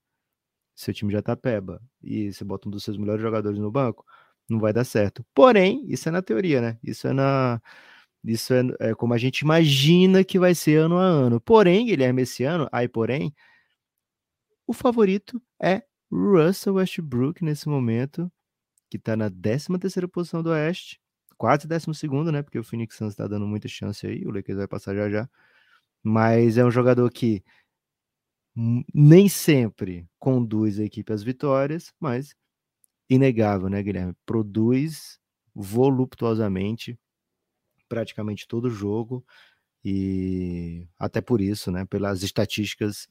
Seu 0.73 0.93
time 0.93 1.11
já 1.11 1.21
tá 1.21 1.35
peba 1.35 1.81
e 2.01 2.31
você 2.31 2.45
bota 2.45 2.69
um 2.69 2.71
dos 2.71 2.83
seus 2.83 2.97
melhores 2.97 3.21
jogadores 3.21 3.59
no 3.59 3.71
banco, 3.71 4.05
não 4.49 4.59
vai 4.59 4.71
dar 4.71 4.85
certo. 4.85 5.25
Porém, 5.33 5.85
isso 5.89 6.07
é 6.09 6.13
na 6.13 6.21
teoria, 6.21 6.61
né? 6.61 6.79
Isso 6.81 7.07
é 7.09 7.13
na 7.13 7.61
isso 8.25 8.53
é, 8.53 8.61
é, 8.79 8.95
como 8.95 9.13
a 9.13 9.17
gente 9.17 9.39
imagina 9.39 10.23
que 10.23 10.39
vai 10.39 10.55
ser 10.55 10.77
ano 10.77 10.97
a 10.97 11.03
ano. 11.03 11.39
Porém, 11.39 11.85
Guilherme, 11.85 12.23
esse 12.23 12.43
ano, 12.43 12.67
aí 12.71 12.87
porém, 12.87 13.33
o 14.67 14.73
favorito 14.73 15.41
é 15.61 15.83
Russell 16.11 16.75
Westbrook 16.75 17.43
nesse 17.43 17.69
momento, 17.69 18.31
que 18.89 18.97
está 18.97 19.15
na 19.15 19.29
13 19.29 19.77
terceira 19.79 20.07
posição 20.07 20.41
do 20.41 20.49
Oeste, 20.49 20.99
quase 21.37 21.67
12 21.67 21.93
segundo, 21.93 22.31
né? 22.31 22.41
Porque 22.41 22.59
o 22.59 22.63
Phoenix 22.63 22.95
Suns 22.95 23.13
está 23.13 23.27
dando 23.27 23.47
muita 23.47 23.67
chance 23.67 24.05
aí, 24.07 24.25
o 24.25 24.31
Lakers 24.31 24.57
vai 24.57 24.67
passar 24.67 24.95
já 24.95 25.09
já. 25.09 25.29
Mas 26.03 26.57
é 26.57 26.65
um 26.65 26.71
jogador 26.71 27.09
que 27.11 27.43
nem 28.93 29.27
sempre 29.27 30.07
conduz 30.17 30.79
a 30.79 30.83
equipe 30.83 31.11
às 31.11 31.23
vitórias, 31.23 31.93
mas 31.99 32.35
inegável, 33.09 33.69
né, 33.69 33.83
Guilherme? 33.83 34.15
Produz 34.25 35.19
voluptuosamente 35.53 36.97
praticamente 37.89 38.47
todo 38.47 38.69
jogo 38.69 39.25
e 39.83 40.87
até 40.99 41.21
por 41.21 41.41
isso, 41.41 41.71
né, 41.71 41.85
pelas 41.85 42.23
estatísticas, 42.23 43.07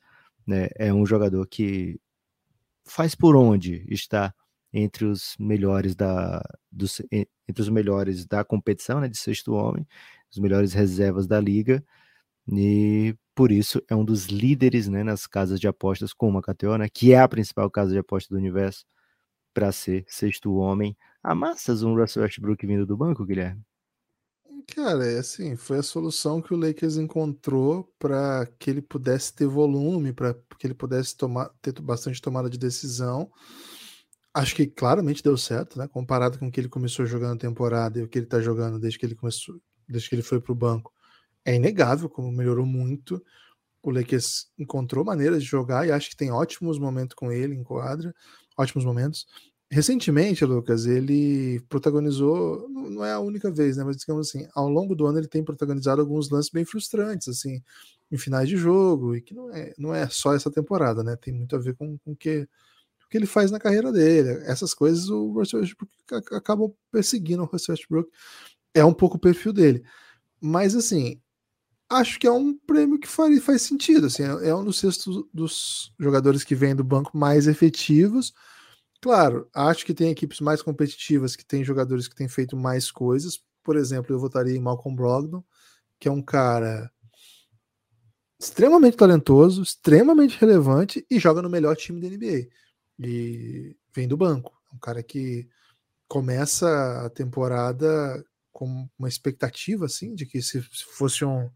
né, 0.47 0.69
é 0.77 0.93
um 0.93 1.07
jogador 1.07 1.47
que 1.47 2.01
faz 2.87 3.15
por 3.15 3.37
onde 3.37 3.87
está 3.91 4.35
entre 4.73 5.05
os 5.07 5.37
melhores 5.39 5.95
da 5.95 6.43
dos, 6.71 7.01
entre 7.13 7.63
os 7.63 7.69
melhores 7.69 8.27
da 8.27 8.45
competição, 8.45 9.01
né, 9.01 9.09
de 9.09 9.19
sexto 9.19 9.53
homem, 9.55 9.87
os 10.31 10.39
melhores 10.39 10.73
reservas 10.73 11.27
da 11.27 11.41
liga 11.41 11.85
e 12.49 13.17
por 13.35 13.53
isso 13.53 13.83
é 13.89 13.97
um 13.97 14.05
dos 14.05 14.27
líderes, 14.27 14.89
né, 14.89 15.03
nas 15.05 15.27
casas 15.27 15.61
de 15.61 15.69
apostas 15.69 16.13
como 16.13 16.39
a 16.39 16.43
KTO, 16.43 16.79
né, 16.79 16.89
que 16.89 17.13
é 17.13 17.21
a 17.21 17.29
principal 17.29 17.71
casa 17.71 17.93
de 17.93 17.99
apostas 17.99 18.31
do 18.31 18.37
universo 18.39 18.85
para 19.55 19.73
ser 19.73 20.05
sexto 20.09 20.55
homem. 20.57 20.97
Amassas 21.23 21.83
um 21.83 21.95
Russell 21.97 22.23
Westbrook 22.25 22.67
vindo 22.67 22.87
do 22.87 22.97
banco, 22.97 23.25
Guilherme? 23.25 23.63
Cara, 24.67 25.07
é 25.07 25.19
assim, 25.19 25.57
foi 25.57 25.79
a 25.79 25.83
solução 25.83 26.41
que 26.41 26.53
o 26.55 26.57
Lakers 26.57 26.97
encontrou 26.97 27.85
para 27.99 28.47
que 28.59 28.71
ele 28.71 28.81
pudesse 28.83 29.33
ter 29.35 29.47
volume, 29.47 30.13
para 30.13 30.35
que 30.59 30.67
ele 30.67 30.75
pudesse 30.75 31.17
tomar, 31.17 31.51
ter 31.61 31.73
bastante 31.81 32.21
tomada 32.21 32.49
de 32.49 32.59
decisão. 32.59 33.31
Acho 34.33 34.55
que 34.55 34.67
claramente 34.67 35.23
deu 35.23 35.37
certo, 35.37 35.79
né? 35.79 35.87
Comparado 35.87 36.39
com 36.39 36.49
o 36.49 36.51
que 36.51 36.61
ele 36.61 36.69
começou 36.69 37.07
jogando 37.07 37.37
a 37.37 37.39
temporada 37.41 37.99
e 37.99 38.03
o 38.03 38.09
que 38.09 38.19
ele 38.19 38.27
está 38.27 38.41
jogando 38.41 38.79
desde 38.81 38.99
que 38.99 39.07
ele 39.07 39.15
começou, 39.15 39.61
desde 39.89 40.09
que 40.09 40.15
ele 40.15 40.23
foi 40.23 40.41
para 40.41 40.53
o 40.53 40.57
banco. 40.57 40.93
É 41.45 41.55
inegável 41.55 42.09
como 42.09 42.33
melhorou 42.33 42.67
muito. 42.67 43.23
O 43.83 43.91
Lakers 43.91 44.49
encontrou 44.59 45.05
maneiras 45.05 45.43
de 45.43 45.49
jogar 45.49 45.87
e 45.87 45.93
acho 45.93 46.11
que 46.11 46.17
tem 46.17 46.33
ótimos 46.33 46.79
momentos 46.79 47.15
com 47.15 47.31
ele 47.31 47.55
em 47.55 47.63
quadra, 47.63 48.15
ótimos 48.59 48.85
momentos. 48.85 49.27
Recentemente, 49.71 50.45
Lucas, 50.45 50.87
ele 50.87 51.61
protagonizou, 51.69 52.69
não 52.69 53.05
é 53.05 53.13
a 53.13 53.19
única 53.19 53.51
vez, 53.51 53.77
né? 53.77 53.85
Mas 53.85 53.97
digamos 53.97 54.29
assim, 54.29 54.47
ao 54.55 54.69
longo 54.69 54.95
do 54.95 55.07
ano 55.07 55.19
ele 55.19 55.27
tem 55.27 55.43
protagonizado 55.43 56.01
alguns 56.01 56.31
lances 56.31 56.51
bem 56.51 56.65
frustrantes, 56.65 57.29
assim, 57.29 57.63
em 58.11 58.19
finais 58.19 58.49
de 58.49 58.57
jogo, 58.57 59.17
e 59.17 59.21
que 59.23 59.35
não 59.35 59.51
é, 59.51 59.75
não 59.79 59.95
é 59.95 60.09
só 60.09 60.35
essa 60.35 60.51
temporada, 60.51 61.03
né? 61.03 61.17
Tem 61.17 61.35
muito 61.35 61.57
a 61.57 61.59
ver 61.59 61.75
com, 61.75 61.99
com 61.99 62.13
o 62.13 62.17
que, 62.17 62.47
que 63.15 63.19
ele 63.19 63.27
faz 63.27 63.51
na 63.51 63.61
carreira 63.61 63.93
dele. 63.93 64.43
Essas 64.45 64.75
coisas 64.75 65.09
o 65.09 65.33
Russell 65.33 65.61
Westbrook 65.61 65.93
acabam 66.33 66.73
perseguindo 66.91 67.43
o 67.43 67.47
Russell 67.47 67.73
Westbrook. 67.73 68.11
É 68.75 68.85
um 68.85 68.93
pouco 68.93 69.17
o 69.17 69.21
perfil 69.21 69.53
dele. 69.53 69.85
Mas 70.41 70.75
assim, 70.77 71.21
acho 71.89 72.19
que 72.21 72.27
é 72.27 72.33
um 72.33 72.57
prêmio 72.57 72.99
que 72.99 73.09
faz, 73.09 73.43
faz 73.45 73.63
sentido. 73.63 74.07
Assim, 74.09 74.25
é, 74.25 74.49
é 74.49 74.55
um 74.55 74.65
dos 74.65 74.79
sextos 74.79 75.25
dos 75.33 75.93
jogadores 75.99 76.45
que 76.45 76.55
vem 76.55 76.75
do 76.75 76.85
banco 76.85 77.17
mais 77.17 77.47
efetivos 77.47 78.33
Claro, 79.05 79.47
acho 79.55 79.85
que 79.85 79.93
tem 79.93 80.11
equipes 80.11 80.41
mais 80.41 80.63
competitivas 80.63 81.37
que 81.37 81.45
têm 81.45 81.63
jogadores 81.63 82.09
que 82.09 82.15
têm 82.15 82.27
feito 82.27 82.57
mais 82.57 82.91
coisas. 82.91 83.39
Por 83.63 83.77
exemplo, 83.77 84.15
eu 84.15 84.19
votaria 84.19 84.57
em 84.57 84.59
Malcolm 84.59 84.97
Brogdon, 84.97 85.45
que 86.01 86.09
é 86.09 86.11
um 86.11 86.23
cara 86.23 86.91
extremamente 88.41 88.97
talentoso, 88.97 89.63
extremamente 89.63 90.41
relevante 90.41 91.05
e 91.11 91.19
joga 91.19 91.43
no 91.43 91.51
melhor 91.51 91.77
time 91.77 92.01
da 92.01 92.09
NBA. 92.09 92.49
E 92.99 93.77
vem 93.95 94.09
do 94.09 94.17
banco. 94.17 94.59
É 94.73 94.75
um 94.75 94.79
cara 94.79 95.03
que 95.03 95.47
começa 96.09 97.05
a 97.05 97.11
temporada 97.11 98.25
com 98.51 98.89
uma 98.99 99.09
expectativa 99.09 99.85
assim 99.85 100.15
de 100.15 100.25
que 100.25 100.41
se 100.41 100.63
fosse 100.97 101.27
um, 101.27 101.51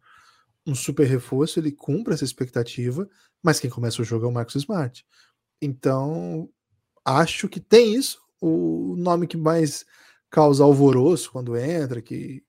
um 0.67 0.75
super 0.75 1.07
reforço, 1.07 1.59
ele 1.59 1.73
cumpra 1.73 2.13
essa 2.13 2.25
expectativa, 2.27 3.09
mas 3.43 3.59
quem 3.59 3.71
começa 3.71 4.03
o 4.03 4.05
jogo 4.05 4.27
é 4.27 4.29
o 4.29 4.33
Marcos 4.33 4.57
Smart. 4.57 5.03
Então, 5.63 6.51
acho 7.17 7.49
que 7.49 7.61
tem 7.61 7.95
isso. 7.95 8.21
O 8.41 8.95
nome 8.97 9.27
que 9.27 9.37
mais 9.37 9.85
causa 10.31 10.63
alvoroço 10.65 11.33
quando 11.33 11.57
entra, 11.57 12.03
que, 12.03 12.43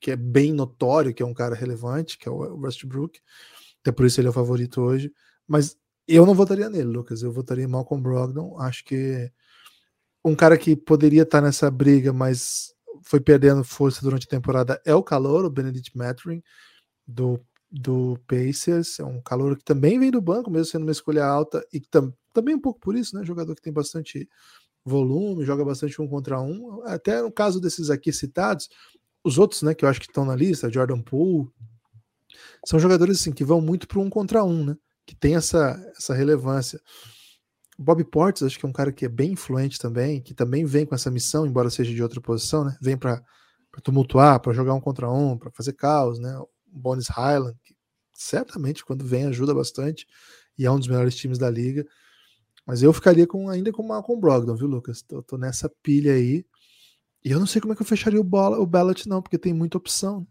que 0.00 0.10
é 0.10 0.16
bem 0.16 0.52
notório 0.52 1.12
que 1.12 1.22
é 1.22 1.26
um 1.26 1.34
cara 1.34 1.54
relevante, 1.54 2.18
que 2.18 2.28
é 2.28 2.32
o 2.32 2.60
Westbrook. 2.60 3.20
Até 3.80 3.92
por 3.92 4.06
isso 4.06 4.20
ele 4.20 4.28
é 4.28 4.30
o 4.30 4.34
favorito 4.34 4.80
hoje. 4.80 5.12
Mas 5.46 5.76
eu 6.08 6.24
não 6.24 6.34
votaria 6.34 6.70
nele, 6.70 6.88
Lucas. 6.88 7.22
Eu 7.22 7.32
votaria 7.32 7.64
em 7.64 7.68
Malcolm 7.68 8.02
Brogdon. 8.02 8.58
Acho 8.60 8.84
que 8.84 9.30
um 10.24 10.34
cara 10.34 10.58
que 10.58 10.74
poderia 10.74 11.22
estar 11.22 11.40
nessa 11.40 11.70
briga, 11.70 12.12
mas 12.12 12.74
foi 13.02 13.20
perdendo 13.20 13.62
força 13.62 14.00
durante 14.02 14.26
a 14.26 14.30
temporada 14.30 14.80
é 14.84 14.94
o 14.94 15.02
calor, 15.02 15.44
o 15.44 15.50
Benedict 15.50 15.96
Mathurin, 15.96 16.42
do, 17.06 17.40
do 17.70 18.18
Pacers. 18.26 18.98
É 18.98 19.04
um 19.04 19.20
calor 19.20 19.56
que 19.56 19.64
também 19.64 19.98
vem 19.98 20.10
do 20.10 20.20
banco, 20.20 20.50
mesmo 20.50 20.66
sendo 20.66 20.82
uma 20.82 20.92
escolha 20.92 21.24
alta, 21.24 21.64
e 21.72 21.80
tam, 21.80 22.12
também 22.36 22.54
um 22.54 22.60
pouco 22.60 22.78
por 22.78 22.94
isso, 22.94 23.16
né? 23.16 23.24
Jogador 23.24 23.54
que 23.54 23.62
tem 23.62 23.72
bastante 23.72 24.28
volume, 24.84 25.44
joga 25.44 25.64
bastante 25.64 26.00
um 26.00 26.06
contra 26.06 26.40
um. 26.40 26.82
Até 26.84 27.22
no 27.22 27.32
caso 27.32 27.60
desses 27.60 27.88
aqui 27.88 28.12
citados, 28.12 28.68
os 29.24 29.38
outros, 29.38 29.62
né, 29.62 29.74
que 29.74 29.84
eu 29.84 29.88
acho 29.88 30.00
que 30.00 30.06
estão 30.06 30.24
na 30.24 30.36
lista, 30.36 30.70
Jordan 30.70 31.00
Poole, 31.00 31.48
são 32.64 32.78
jogadores 32.78 33.20
assim 33.20 33.32
que 33.32 33.44
vão 33.44 33.60
muito 33.60 33.88
para 33.88 33.98
um 33.98 34.10
contra 34.10 34.44
um, 34.44 34.64
né? 34.66 34.76
Que 35.06 35.16
tem 35.16 35.34
essa, 35.34 35.82
essa 35.96 36.14
relevância. 36.14 36.80
Bob 37.78 38.04
Portes, 38.04 38.42
acho 38.42 38.58
que 38.58 38.66
é 38.66 38.68
um 38.68 38.72
cara 38.72 38.92
que 38.92 39.04
é 39.04 39.08
bem 39.08 39.32
influente 39.32 39.78
também, 39.78 40.20
que 40.20 40.34
também 40.34 40.64
vem 40.64 40.86
com 40.86 40.94
essa 40.94 41.10
missão, 41.10 41.46
embora 41.46 41.70
seja 41.70 41.92
de 41.92 42.02
outra 42.02 42.20
posição, 42.20 42.64
né? 42.64 42.76
Vem 42.80 42.96
para 42.96 43.22
tumultuar, 43.82 44.40
para 44.40 44.52
jogar 44.52 44.74
um 44.74 44.80
contra 44.80 45.10
um, 45.10 45.38
para 45.38 45.50
fazer 45.50 45.72
caos, 45.72 46.18
né? 46.18 46.36
O 46.38 46.48
Bones 46.66 47.08
Highland, 47.08 47.56
que 47.64 47.74
certamente 48.12 48.84
quando 48.84 49.04
vem 49.04 49.26
ajuda 49.26 49.54
bastante 49.54 50.06
e 50.58 50.64
é 50.64 50.70
um 50.70 50.78
dos 50.78 50.88
melhores 50.88 51.14
times 51.14 51.38
da 51.38 51.50
liga. 51.50 51.86
Mas 52.66 52.82
eu 52.82 52.92
ficaria 52.92 53.26
com, 53.26 53.48
ainda 53.48 53.70
com 53.72 53.84
o 53.84 54.16
Brogdon, 54.16 54.56
viu, 54.56 54.66
Lucas? 54.66 55.00
Tô, 55.00 55.22
tô, 55.22 55.38
nessa 55.38 55.70
pilha 55.82 56.14
aí. 56.14 56.44
E 57.24 57.30
eu 57.30 57.38
não 57.38 57.46
sei 57.46 57.60
como 57.60 57.72
é 57.72 57.76
que 57.76 57.82
eu 57.82 57.86
fecharia 57.86 58.20
o, 58.20 58.24
bola, 58.24 58.58
o 58.58 58.66
ballot, 58.66 59.08
não, 59.08 59.22
porque 59.22 59.38
tem 59.38 59.54
muita 59.54 59.78
opção. 59.78 60.26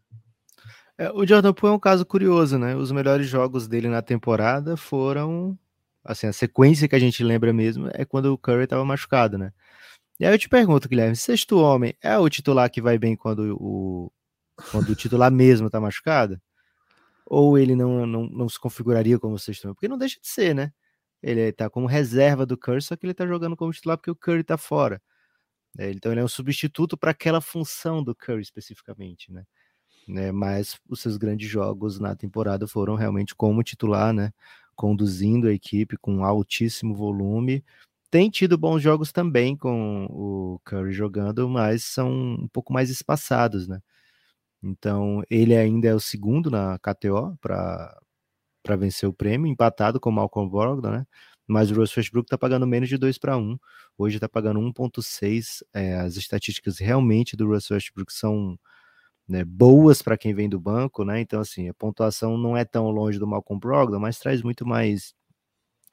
É, 0.98 1.10
o 1.12 1.26
Jordan 1.26 1.54
Poole 1.54 1.74
é 1.74 1.76
um 1.76 1.80
caso 1.80 2.06
curioso, 2.06 2.58
né? 2.58 2.76
Os 2.76 2.92
melhores 2.92 3.28
jogos 3.28 3.68
dele 3.68 3.88
na 3.88 4.02
temporada 4.02 4.76
foram. 4.76 5.58
Assim, 6.04 6.28
a 6.28 6.34
sequência 6.34 6.88
que 6.88 6.96
a 6.96 7.00
gente 7.00 7.24
lembra 7.24 7.52
mesmo 7.52 7.90
é 7.94 8.06
quando 8.06 8.32
o 8.32 8.38
Curry 8.38 8.66
estava 8.66 8.86
machucado, 8.86 9.38
né? 9.38 9.52
E 10.20 10.26
aí 10.26 10.34
eu 10.34 10.38
te 10.38 10.48
pergunto, 10.48 10.88
Guilherme, 10.88 11.16
sexto 11.16 11.58
homem 11.58 11.96
é 12.02 12.18
o 12.18 12.30
titular 12.30 12.70
que 12.70 12.82
vai 12.82 12.98
bem 12.98 13.16
quando 13.16 13.58
o, 13.60 14.12
quando 14.72 14.90
o 14.90 14.96
titular 14.96 15.32
mesmo 15.32 15.70
tá 15.70 15.80
machucado? 15.80 16.40
Ou 17.26 17.58
ele 17.58 17.76
não, 17.76 18.06
não, 18.06 18.28
não 18.28 18.48
se 18.48 18.60
configuraria 18.60 19.18
como 19.20 19.40
sexto 19.40 19.66
homem? 19.66 19.76
Porque 19.76 19.88
não 19.88 19.98
deixa 19.98 20.20
de 20.22 20.28
ser, 20.28 20.54
né? 20.54 20.72
Ele 21.26 21.52
tá 21.52 21.70
como 21.70 21.88
reserva 21.88 22.46
do 22.46 22.58
Curry, 22.58 22.82
só 22.82 22.96
que 22.96 23.06
ele 23.06 23.14
tá 23.14 23.26
jogando 23.26 23.56
como 23.58 23.74
titular 23.74 23.98
porque 23.98 24.12
o 24.12 24.16
Curry 24.16 24.44
tá 24.44 24.58
fora. 24.58 25.02
É, 25.78 25.92
então 25.92 26.12
ele 26.12 26.22
é 26.22 26.24
um 26.24 26.28
substituto 26.28 26.98
para 26.98 27.12
aquela 27.12 27.42
função 27.42 28.04
do 28.04 28.16
Curry 28.16 28.42
especificamente, 28.42 29.32
né? 29.32 29.46
né? 30.08 30.32
Mas 30.32 30.80
os 30.90 31.02
seus 31.02 31.18
grandes 31.18 31.50
jogos 31.50 32.00
na 32.00 32.16
temporada 32.16 32.68
foram 32.68 32.96
realmente 32.96 33.36
como 33.36 33.64
titular, 33.64 34.14
né? 34.14 34.32
Conduzindo 34.76 35.48
a 35.48 35.54
equipe 35.54 35.98
com 35.98 36.24
altíssimo 36.24 36.96
volume 36.96 37.64
tem 38.16 38.30
tido 38.30 38.58
bons 38.58 38.82
jogos 38.82 39.12
também 39.12 39.58
com 39.58 40.06
o 40.10 40.60
Curry 40.64 40.94
jogando, 40.94 41.50
mas 41.50 41.84
são 41.84 42.10
um 42.10 42.48
pouco 42.48 42.72
mais 42.72 42.90
espaçados, 42.90 43.68
né? 43.68 43.82
Então, 44.64 45.22
ele 45.30 45.56
ainda 45.56 45.90
é 45.90 45.94
o 45.94 46.00
segundo 46.00 46.50
na 46.50 46.80
KTO 46.80 47.38
para 47.42 48.00
vencer 48.76 49.08
o 49.08 49.14
prêmio, 49.14 49.52
empatado 49.52 50.00
com 50.00 50.10
o 50.10 50.14
Malcolm 50.14 50.50
Brogdon, 50.50 50.90
né? 50.90 51.08
Mas 51.48 51.70
o 51.70 51.76
Russell 51.76 52.02
Westbrook 52.02 52.26
está 52.26 52.38
pagando 52.38 52.66
menos 52.66 52.90
de 52.90 52.98
2 52.98 53.20
para 53.20 53.38
1. 53.38 53.58
Hoje 53.98 54.18
está 54.18 54.28
pagando 54.28 54.60
1.6. 54.60 55.64
É, 55.74 55.96
as 55.96 56.16
estatísticas 56.16 56.80
realmente 56.80 57.36
do 57.36 57.48
Russell 57.48 57.76
Westbrook 57.76 58.12
são 58.12 58.58
né, 59.28 59.44
boas 59.44 60.02
para 60.02 60.18
quem 60.18 60.34
vem 60.34 60.50
do 60.50 60.60
banco, 60.60 61.04
né? 61.04 61.20
Então, 61.20 61.40
assim, 61.40 61.70
a 61.70 61.74
pontuação 61.74 62.38
não 62.38 62.58
é 62.58 62.66
tão 62.66 62.90
longe 62.90 63.20
do 63.20 63.28
Malcolm 63.28 63.60
Brogdon, 63.60 64.00
mas 64.00 64.20
traz 64.20 64.42
muito 64.42 64.66
mais 64.66 65.14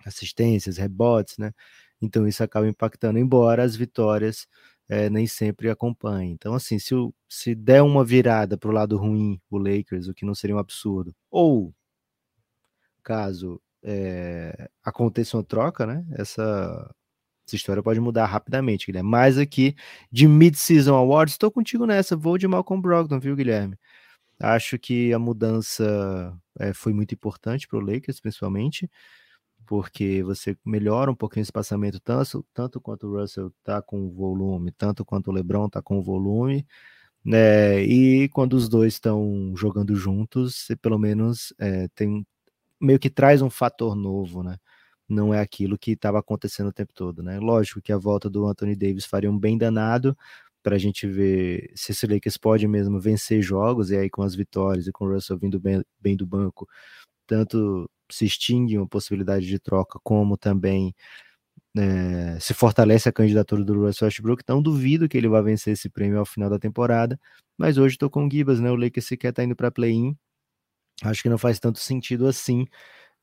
assistências, 0.06 0.76
rebotes, 0.78 1.38
né? 1.38 1.52
Então 2.00 2.26
isso 2.26 2.42
acaba 2.42 2.68
impactando, 2.68 3.18
embora 3.18 3.62
as 3.62 3.76
vitórias 3.76 4.46
é, 4.88 5.08
nem 5.08 5.26
sempre 5.26 5.70
acompanhem. 5.70 6.32
Então, 6.32 6.54
assim, 6.54 6.78
se, 6.78 6.94
o, 6.94 7.14
se 7.28 7.54
der 7.54 7.82
uma 7.82 8.04
virada 8.04 8.58
para 8.58 8.68
o 8.70 8.72
lado 8.72 8.96
ruim, 8.96 9.40
o 9.50 9.58
Lakers, 9.58 10.08
o 10.08 10.14
que 10.14 10.24
não 10.26 10.34
seria 10.34 10.56
um 10.56 10.58
absurdo, 10.58 11.14
ou 11.30 11.72
caso 13.02 13.60
é, 13.82 14.68
aconteça 14.84 15.36
uma 15.36 15.44
troca, 15.44 15.86
né? 15.86 16.04
Essa, 16.12 16.94
essa 17.46 17.56
história 17.56 17.82
pode 17.82 18.00
mudar 18.00 18.26
rapidamente, 18.26 18.86
Guilherme. 18.86 19.10
Mas 19.10 19.38
aqui, 19.38 19.74
de 20.10 20.28
Mid-Season 20.28 20.94
Awards, 20.94 21.34
estou 21.34 21.50
contigo 21.50 21.86
nessa. 21.86 22.16
Vou 22.16 22.38
de 22.38 22.48
Malcolm 22.48 22.80
Brogdon, 22.80 23.18
viu, 23.20 23.36
Guilherme? 23.36 23.76
Acho 24.40 24.78
que 24.78 25.12
a 25.12 25.18
mudança 25.18 26.36
é, 26.58 26.72
foi 26.72 26.92
muito 26.92 27.14
importante 27.14 27.68
para 27.68 27.78
o 27.78 27.82
Lakers, 27.82 28.20
principalmente 28.20 28.90
porque 29.66 30.22
você 30.22 30.56
melhora 30.64 31.10
um 31.10 31.14
pouquinho 31.14 31.42
o 31.42 31.44
espaçamento, 31.44 32.00
tanto, 32.00 32.44
tanto 32.52 32.80
quanto 32.80 33.06
o 33.06 33.20
Russell 33.20 33.52
está 33.58 33.80
com 33.80 34.10
volume, 34.10 34.72
tanto 34.72 35.04
quanto 35.04 35.28
o 35.28 35.32
LeBron 35.32 35.66
está 35.66 35.80
com 35.80 36.02
volume, 36.02 36.66
né? 37.24 37.82
E 37.82 38.28
quando 38.30 38.54
os 38.54 38.68
dois 38.68 38.94
estão 38.94 39.54
jogando 39.56 39.94
juntos, 39.96 40.56
você 40.56 40.76
pelo 40.76 40.98
menos 40.98 41.54
é, 41.58 41.88
tem 41.94 42.26
meio 42.82 42.98
que 42.98 43.10
traz 43.10 43.42
um 43.42 43.50
fator 43.50 43.94
novo, 43.94 44.42
né? 44.42 44.58
Não 45.08 45.32
é 45.34 45.40
aquilo 45.40 45.78
que 45.78 45.92
estava 45.92 46.18
acontecendo 46.18 46.68
o 46.68 46.72
tempo 46.72 46.92
todo, 46.94 47.22
né? 47.22 47.38
Lógico 47.38 47.80
que 47.82 47.92
a 47.92 47.98
volta 47.98 48.28
do 48.30 48.46
Anthony 48.46 48.76
Davis 48.76 49.06
faria 49.06 49.30
um 49.30 49.38
bem 49.38 49.56
danado 49.58 50.16
para 50.62 50.76
a 50.76 50.78
gente 50.78 51.06
ver 51.08 51.70
se 51.74 51.92
esse 51.92 52.06
Lakers 52.06 52.36
pode 52.36 52.66
mesmo 52.68 53.00
vencer 53.00 53.42
jogos, 53.42 53.90
e 53.90 53.96
aí 53.96 54.10
com 54.10 54.22
as 54.22 54.34
vitórias 54.34 54.86
e 54.86 54.92
com 54.92 55.06
o 55.06 55.12
Russell 55.12 55.38
vindo 55.38 55.60
bem, 55.60 55.82
bem 56.00 56.16
do 56.16 56.26
banco, 56.26 56.68
tanto 57.26 57.90
se 58.10 58.26
extingue 58.26 58.78
uma 58.78 58.86
possibilidade 58.88 59.46
de 59.46 59.58
troca, 59.58 59.98
como 60.04 60.36
também 60.36 60.94
é, 61.76 62.38
se 62.40 62.54
fortalece 62.54 63.08
a 63.08 63.12
candidatura 63.12 63.64
do 63.64 63.74
Russell 63.86 64.06
Westbrook, 64.06 64.42
então 64.42 64.62
duvido 64.62 65.08
que 65.08 65.16
ele 65.16 65.28
vá 65.28 65.40
vencer 65.40 65.72
esse 65.74 65.88
prêmio 65.88 66.18
ao 66.18 66.26
final 66.26 66.50
da 66.50 66.58
temporada, 66.58 67.18
mas 67.58 67.78
hoje 67.78 67.94
estou 67.96 68.10
com 68.10 68.26
o 68.26 68.30
Gibas, 68.30 68.60
né, 68.60 68.70
o 68.70 68.76
Lakers 68.76 69.06
sequer 69.06 69.30
está 69.30 69.44
indo 69.44 69.56
para 69.56 69.70
play-in, 69.70 70.16
acho 71.02 71.22
que 71.22 71.28
não 71.28 71.38
faz 71.38 71.58
tanto 71.58 71.78
sentido 71.78 72.26
assim 72.26 72.66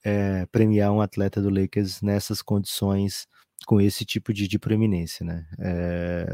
é, 0.03 0.45
premiar 0.47 0.91
um 0.91 1.01
atleta 1.01 1.41
do 1.41 1.49
Lakers 1.49 2.01
nessas 2.01 2.41
condições, 2.41 3.27
com 3.65 3.81
esse 3.81 4.05
tipo 4.05 4.33
de, 4.33 4.47
de 4.47 4.59
proeminência, 4.59 5.25
né, 5.25 5.45
é... 5.59 6.25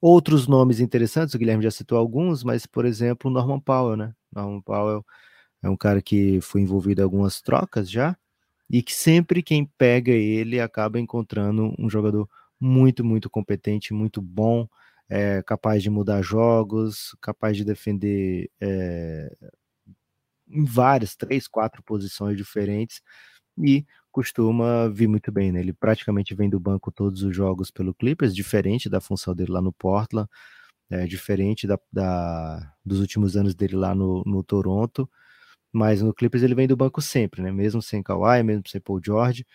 Outros 0.00 0.46
nomes 0.48 0.80
interessantes, 0.80 1.34
o 1.34 1.38
Guilherme 1.38 1.62
já 1.62 1.70
citou 1.70 1.98
alguns, 1.98 2.42
mas, 2.44 2.66
por 2.66 2.84
exemplo, 2.84 3.30
Norman 3.30 3.60
Powell, 3.60 3.96
né, 3.96 4.14
Norman 4.32 4.60
Powell 4.62 5.04
é 5.62 5.68
um 5.68 5.76
cara 5.76 6.02
que 6.02 6.40
foi 6.40 6.60
envolvido 6.60 7.00
em 7.00 7.04
algumas 7.04 7.40
trocas 7.40 7.90
já, 7.90 8.16
e 8.70 8.82
que 8.82 8.92
sempre 8.92 9.42
quem 9.42 9.66
pega 9.78 10.12
ele 10.12 10.60
acaba 10.60 10.98
encontrando 10.98 11.74
um 11.78 11.90
jogador 11.90 12.28
muito, 12.58 13.04
muito 13.04 13.28
competente, 13.28 13.92
muito 13.92 14.22
bom, 14.22 14.66
é, 15.08 15.42
capaz 15.42 15.82
de 15.82 15.90
mudar 15.90 16.22
jogos, 16.22 17.14
capaz 17.20 17.56
de 17.56 17.64
defender 17.64 18.50
é, 18.60 19.30
em 20.52 20.64
várias, 20.64 21.16
três, 21.16 21.48
quatro 21.48 21.82
posições 21.82 22.36
diferentes, 22.36 23.00
e 23.58 23.84
costuma 24.10 24.88
vir 24.88 25.08
muito 25.08 25.32
bem, 25.32 25.52
né? 25.52 25.60
Ele 25.60 25.72
praticamente 25.72 26.34
vem 26.34 26.50
do 26.50 26.60
banco 26.60 26.92
todos 26.92 27.22
os 27.22 27.34
jogos 27.34 27.70
pelo 27.70 27.94
Clippers, 27.94 28.34
diferente 28.34 28.88
da 28.88 29.00
função 29.00 29.34
dele 29.34 29.52
lá 29.52 29.62
no 29.62 29.72
Portland, 29.72 30.28
é, 30.90 31.06
diferente 31.06 31.66
da, 31.66 31.78
da, 31.92 32.74
dos 32.84 33.00
últimos 33.00 33.36
anos 33.36 33.54
dele 33.54 33.76
lá 33.76 33.94
no, 33.94 34.22
no 34.26 34.42
Toronto, 34.44 35.08
mas 35.72 36.02
no 36.02 36.14
Clippers 36.14 36.42
ele 36.42 36.54
vem 36.54 36.68
do 36.68 36.76
banco 36.76 37.00
sempre, 37.02 37.42
né? 37.42 37.52
Mesmo 37.52 37.82
sem 37.82 38.02
Kawhi, 38.02 38.42
mesmo 38.42 38.64
sem 38.68 38.80
Paul 38.80 39.00
George, 39.04 39.46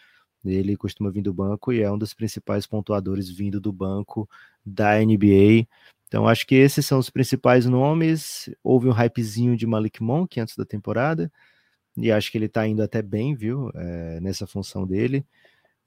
ele 0.45 0.77
costuma 0.77 1.11
vir 1.11 1.21
do 1.21 1.33
banco 1.33 1.73
e 1.73 1.81
é 1.81 1.91
um 1.91 1.97
dos 1.97 2.13
principais 2.13 2.65
pontuadores 2.67 3.29
vindo 3.29 3.59
do 3.59 3.71
banco 3.73 4.29
da 4.65 4.99
NBA. 5.01 5.67
Então 6.07 6.27
acho 6.27 6.47
que 6.47 6.55
esses 6.55 6.85
são 6.85 6.99
os 6.99 7.09
principais 7.09 7.65
nomes. 7.65 8.49
Houve 8.63 8.87
um 8.87 8.93
hypezinho 8.93 9.57
de 9.57 9.67
Malik 9.67 10.01
Monk 10.01 10.39
antes 10.39 10.55
da 10.55 10.65
temporada 10.65 11.31
e 11.97 12.11
acho 12.11 12.31
que 12.31 12.37
ele 12.37 12.49
tá 12.49 12.67
indo 12.67 12.81
até 12.83 13.01
bem, 13.01 13.35
viu? 13.35 13.71
É, 13.75 14.19
nessa 14.21 14.47
função 14.47 14.85
dele 14.87 15.25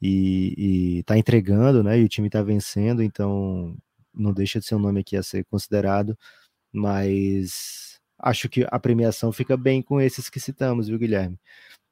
e, 0.00 0.98
e 0.98 1.02
tá 1.04 1.16
entregando, 1.18 1.83
né? 1.83 1.98
E 2.00 2.04
o 2.04 2.09
time 2.09 2.30
tá 2.30 2.42
vencendo, 2.42 3.02
então 3.02 3.76
não 4.14 4.33
deixa 4.33 4.59
de 4.61 4.66
ser 4.66 4.74
um 4.74 4.78
nome 4.80 5.00
aqui 5.00 5.16
a 5.16 5.22
ser 5.22 5.44
considerado, 5.46 6.18
mas 6.72 8.00
acho 8.18 8.48
que 8.48 8.66
a 8.70 8.78
premiação 8.78 9.33
fica 9.33 9.56
bem 9.56 9.83
com 9.83 10.00
esses 10.00 10.30
que 10.30 10.40
citamos, 10.40 10.88
viu, 10.88 10.98
Guilherme? 10.98 11.38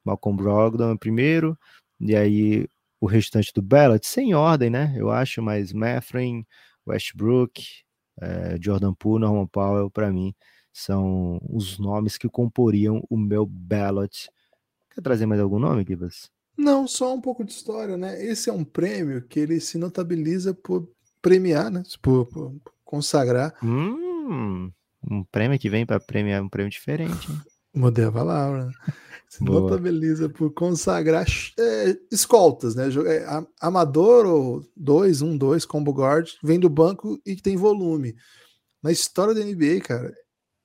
Malcolm 0.05 0.37
Brogdon 0.37 0.97
primeiro, 0.97 1.57
e 1.99 2.15
aí 2.15 2.67
o 3.01 3.07
restante 3.07 3.53
do 3.53 3.61
ballot, 3.61 4.05
sem 4.05 4.33
ordem, 4.33 4.69
né? 4.69 4.93
Eu 4.97 5.09
acho, 5.11 5.41
mas 5.41 5.73
Mathurin, 5.73 6.45
Westbrook, 6.87 7.83
é, 8.21 8.57
Jordan 8.61 8.93
Poole, 8.93 9.21
Norman 9.21 9.47
Powell, 9.47 9.89
para 9.89 10.11
mim, 10.11 10.33
são 10.71 11.39
os 11.49 11.79
nomes 11.79 12.17
que 12.17 12.29
comporiam 12.29 13.03
o 13.09 13.17
meu 13.17 13.45
ballot. 13.45 14.29
Quer 14.93 15.01
trazer 15.01 15.25
mais 15.25 15.41
algum 15.41 15.59
nome, 15.59 15.85
Gibas? 15.87 16.29
Não, 16.57 16.87
só 16.87 17.13
um 17.15 17.21
pouco 17.21 17.43
de 17.43 17.51
história, 17.51 17.95
né? 17.95 18.23
Esse 18.23 18.49
é 18.49 18.53
um 18.53 18.65
prêmio 18.65 19.21
que 19.21 19.39
ele 19.39 19.59
se 19.61 19.77
notabiliza 19.77 20.53
por 20.53 20.89
premiar, 21.21 21.71
né? 21.71 21.83
Por, 22.01 22.25
por 22.25 22.53
consagrar. 22.83 23.53
Hum. 23.63 24.71
Um 25.09 25.23
prêmio 25.23 25.57
que 25.57 25.69
vem 25.69 25.85
para 25.85 25.99
premiar 25.99 26.41
um 26.41 26.49
prêmio 26.49 26.69
diferente. 26.69 27.31
Hein? 27.31 27.41
Mudei 27.73 28.05
a 28.05 28.11
palavra. 28.11 28.69
Se 29.29 29.43
notabiliza 29.43 30.27
por 30.27 30.51
consagrar 30.51 31.23
é, 31.57 31.95
escoltas, 32.11 32.73
né? 32.73 32.89
É, 33.05 33.25
amador 33.61 34.25
ou 34.25 34.65
dois, 34.75 35.21
um, 35.21 35.37
dois, 35.37 35.65
combo 35.65 35.93
guard, 35.93 36.31
vem 36.43 36.59
do 36.59 36.67
banco 36.67 37.21
e 37.23 37.35
tem 37.35 37.55
volume. 37.55 38.15
Na 38.81 38.91
história 38.91 39.35
da 39.35 39.45
NBA, 39.45 39.81
cara, 39.81 40.11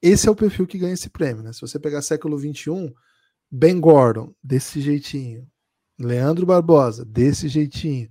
esse 0.01 0.27
é 0.27 0.31
o 0.31 0.37
perfil 0.37 0.67
que 0.67 0.79
ganha 0.79 0.95
esse 0.95 1.11
prêmio, 1.11 1.43
né? 1.43 1.53
Se 1.53 1.61
você 1.61 1.79
pegar 1.79 2.01
século 2.01 2.39
21, 2.39 2.91
Ben 3.51 3.79
Gordon, 3.79 4.33
desse 4.43 4.81
jeitinho. 4.81 5.47
Leandro 5.99 6.47
Barbosa, 6.47 7.05
desse 7.05 7.49
jeitinho. 7.49 8.09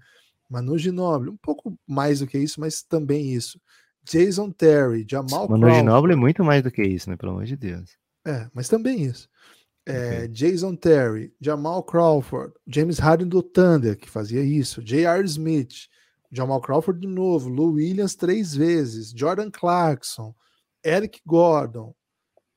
Manu 0.47 0.77
Ginobili, 0.77 1.31
um 1.31 1.37
pouco 1.37 1.75
mais 1.87 2.19
do 2.19 2.27
que 2.27 2.37
isso, 2.37 2.59
mas 2.59 2.83
também 2.83 3.33
isso. 3.33 3.59
Jason 4.03 4.51
Terry, 4.51 5.03
Jamal 5.09 5.49
Mano 5.49 5.61
Crawford. 5.61 5.77
Ginobili 5.77 6.13
é 6.13 6.15
muito 6.15 6.43
mais 6.43 6.61
do 6.61 6.69
que 6.69 6.83
isso, 6.83 7.09
né? 7.09 7.17
Pelo 7.17 7.31
amor 7.31 7.45
de 7.45 7.55
Deus. 7.55 7.97
É, 8.23 8.47
mas 8.53 8.69
também 8.69 9.03
isso. 9.03 9.27
É. 9.85 10.27
Jason 10.27 10.75
Terry, 10.75 11.33
Jamal 11.41 11.83
Crawford, 11.83 12.53
James 12.65 12.99
Harden 12.99 13.27
do 13.27 13.43
Thunder, 13.43 13.97
que 13.97 14.09
fazia 14.09 14.41
isso, 14.41 14.81
J.R. 14.81 15.25
Smith, 15.25 15.87
Jamal 16.31 16.61
Crawford 16.61 17.01
de 17.01 17.07
novo, 17.07 17.49
Lou 17.49 17.73
Williams 17.73 18.15
três 18.15 18.55
vezes, 18.55 19.11
Jordan 19.15 19.51
Clarkson, 19.51 20.33
Eric 20.83 21.21
Gordon, 21.25 21.93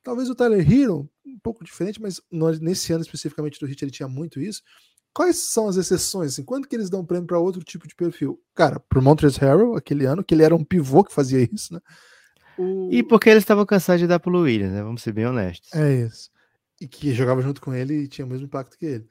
talvez 0.03 0.31
o 0.31 0.35
Tyler 0.35 0.61
Hero, 0.61 1.11
um 1.27 1.39
pouco 1.43 1.65
diferente, 1.65 2.01
mas 2.01 2.21
nesse 2.61 2.93
ano 2.93 3.03
especificamente 3.03 3.59
do 3.59 3.67
Hit 3.67 3.85
ele 3.85 3.91
tinha 3.91 4.09
muito 4.09 4.41
isso. 4.41 4.63
quais 5.13 5.51
são 5.51 5.67
as 5.67 5.77
exceções? 5.77 6.33
Assim, 6.33 6.45
quando 6.45 6.69
que 6.69 6.77
eles 6.77 6.91
dão 6.91 7.05
prêmio 7.05 7.27
para 7.27 7.39
outro 7.39 7.65
tipo 7.65 7.89
de 7.89 7.95
perfil? 7.95 8.39
Cara, 8.55 8.79
pro 8.79 9.03
Montrezl 9.03 9.41
Harrell, 9.41 9.75
aquele 9.75 10.05
ano, 10.05 10.23
que 10.23 10.35
ele 10.35 10.43
era 10.43 10.55
um 10.55 10.63
pivô 10.63 11.03
que 11.03 11.13
fazia 11.13 11.49
isso, 11.53 11.73
né? 11.73 11.81
O... 12.59 12.91
E 12.93 13.03
porque 13.03 13.31
eles 13.31 13.43
estavam 13.43 13.67
cansados 13.67 14.01
de 14.01 14.07
dar 14.07 14.21
pro 14.21 14.39
Williams, 14.39 14.73
né? 14.73 14.83
Vamos 14.83 15.03
ser 15.03 15.13
bem 15.13 15.27
honestos. 15.27 15.73
É 15.75 16.03
isso. 16.07 16.31
E 16.81 16.87
que 16.87 17.15
jogava 17.15 17.41
junto 17.43 17.61
com 17.61 17.75
ele 17.75 18.03
e 18.03 18.09
tinha 18.09 18.27
o 18.27 18.29
mesmo 18.29 18.47
impacto 18.47 18.79
que 18.79 18.87
ele. 18.87 19.07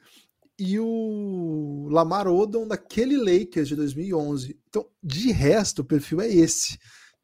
E 0.58 0.80
o 0.80 1.88
Lamar 1.90 2.28
Odom 2.28 2.68
daquele 2.68 3.18
Lakers 3.18 3.68
de 3.68 3.76
2011. 3.76 4.58
Então, 4.70 4.88
de 5.04 5.32
resto, 5.32 5.82
o 5.82 5.86
perfil 5.86 6.22
é 6.22 6.30
esse. 6.30 6.78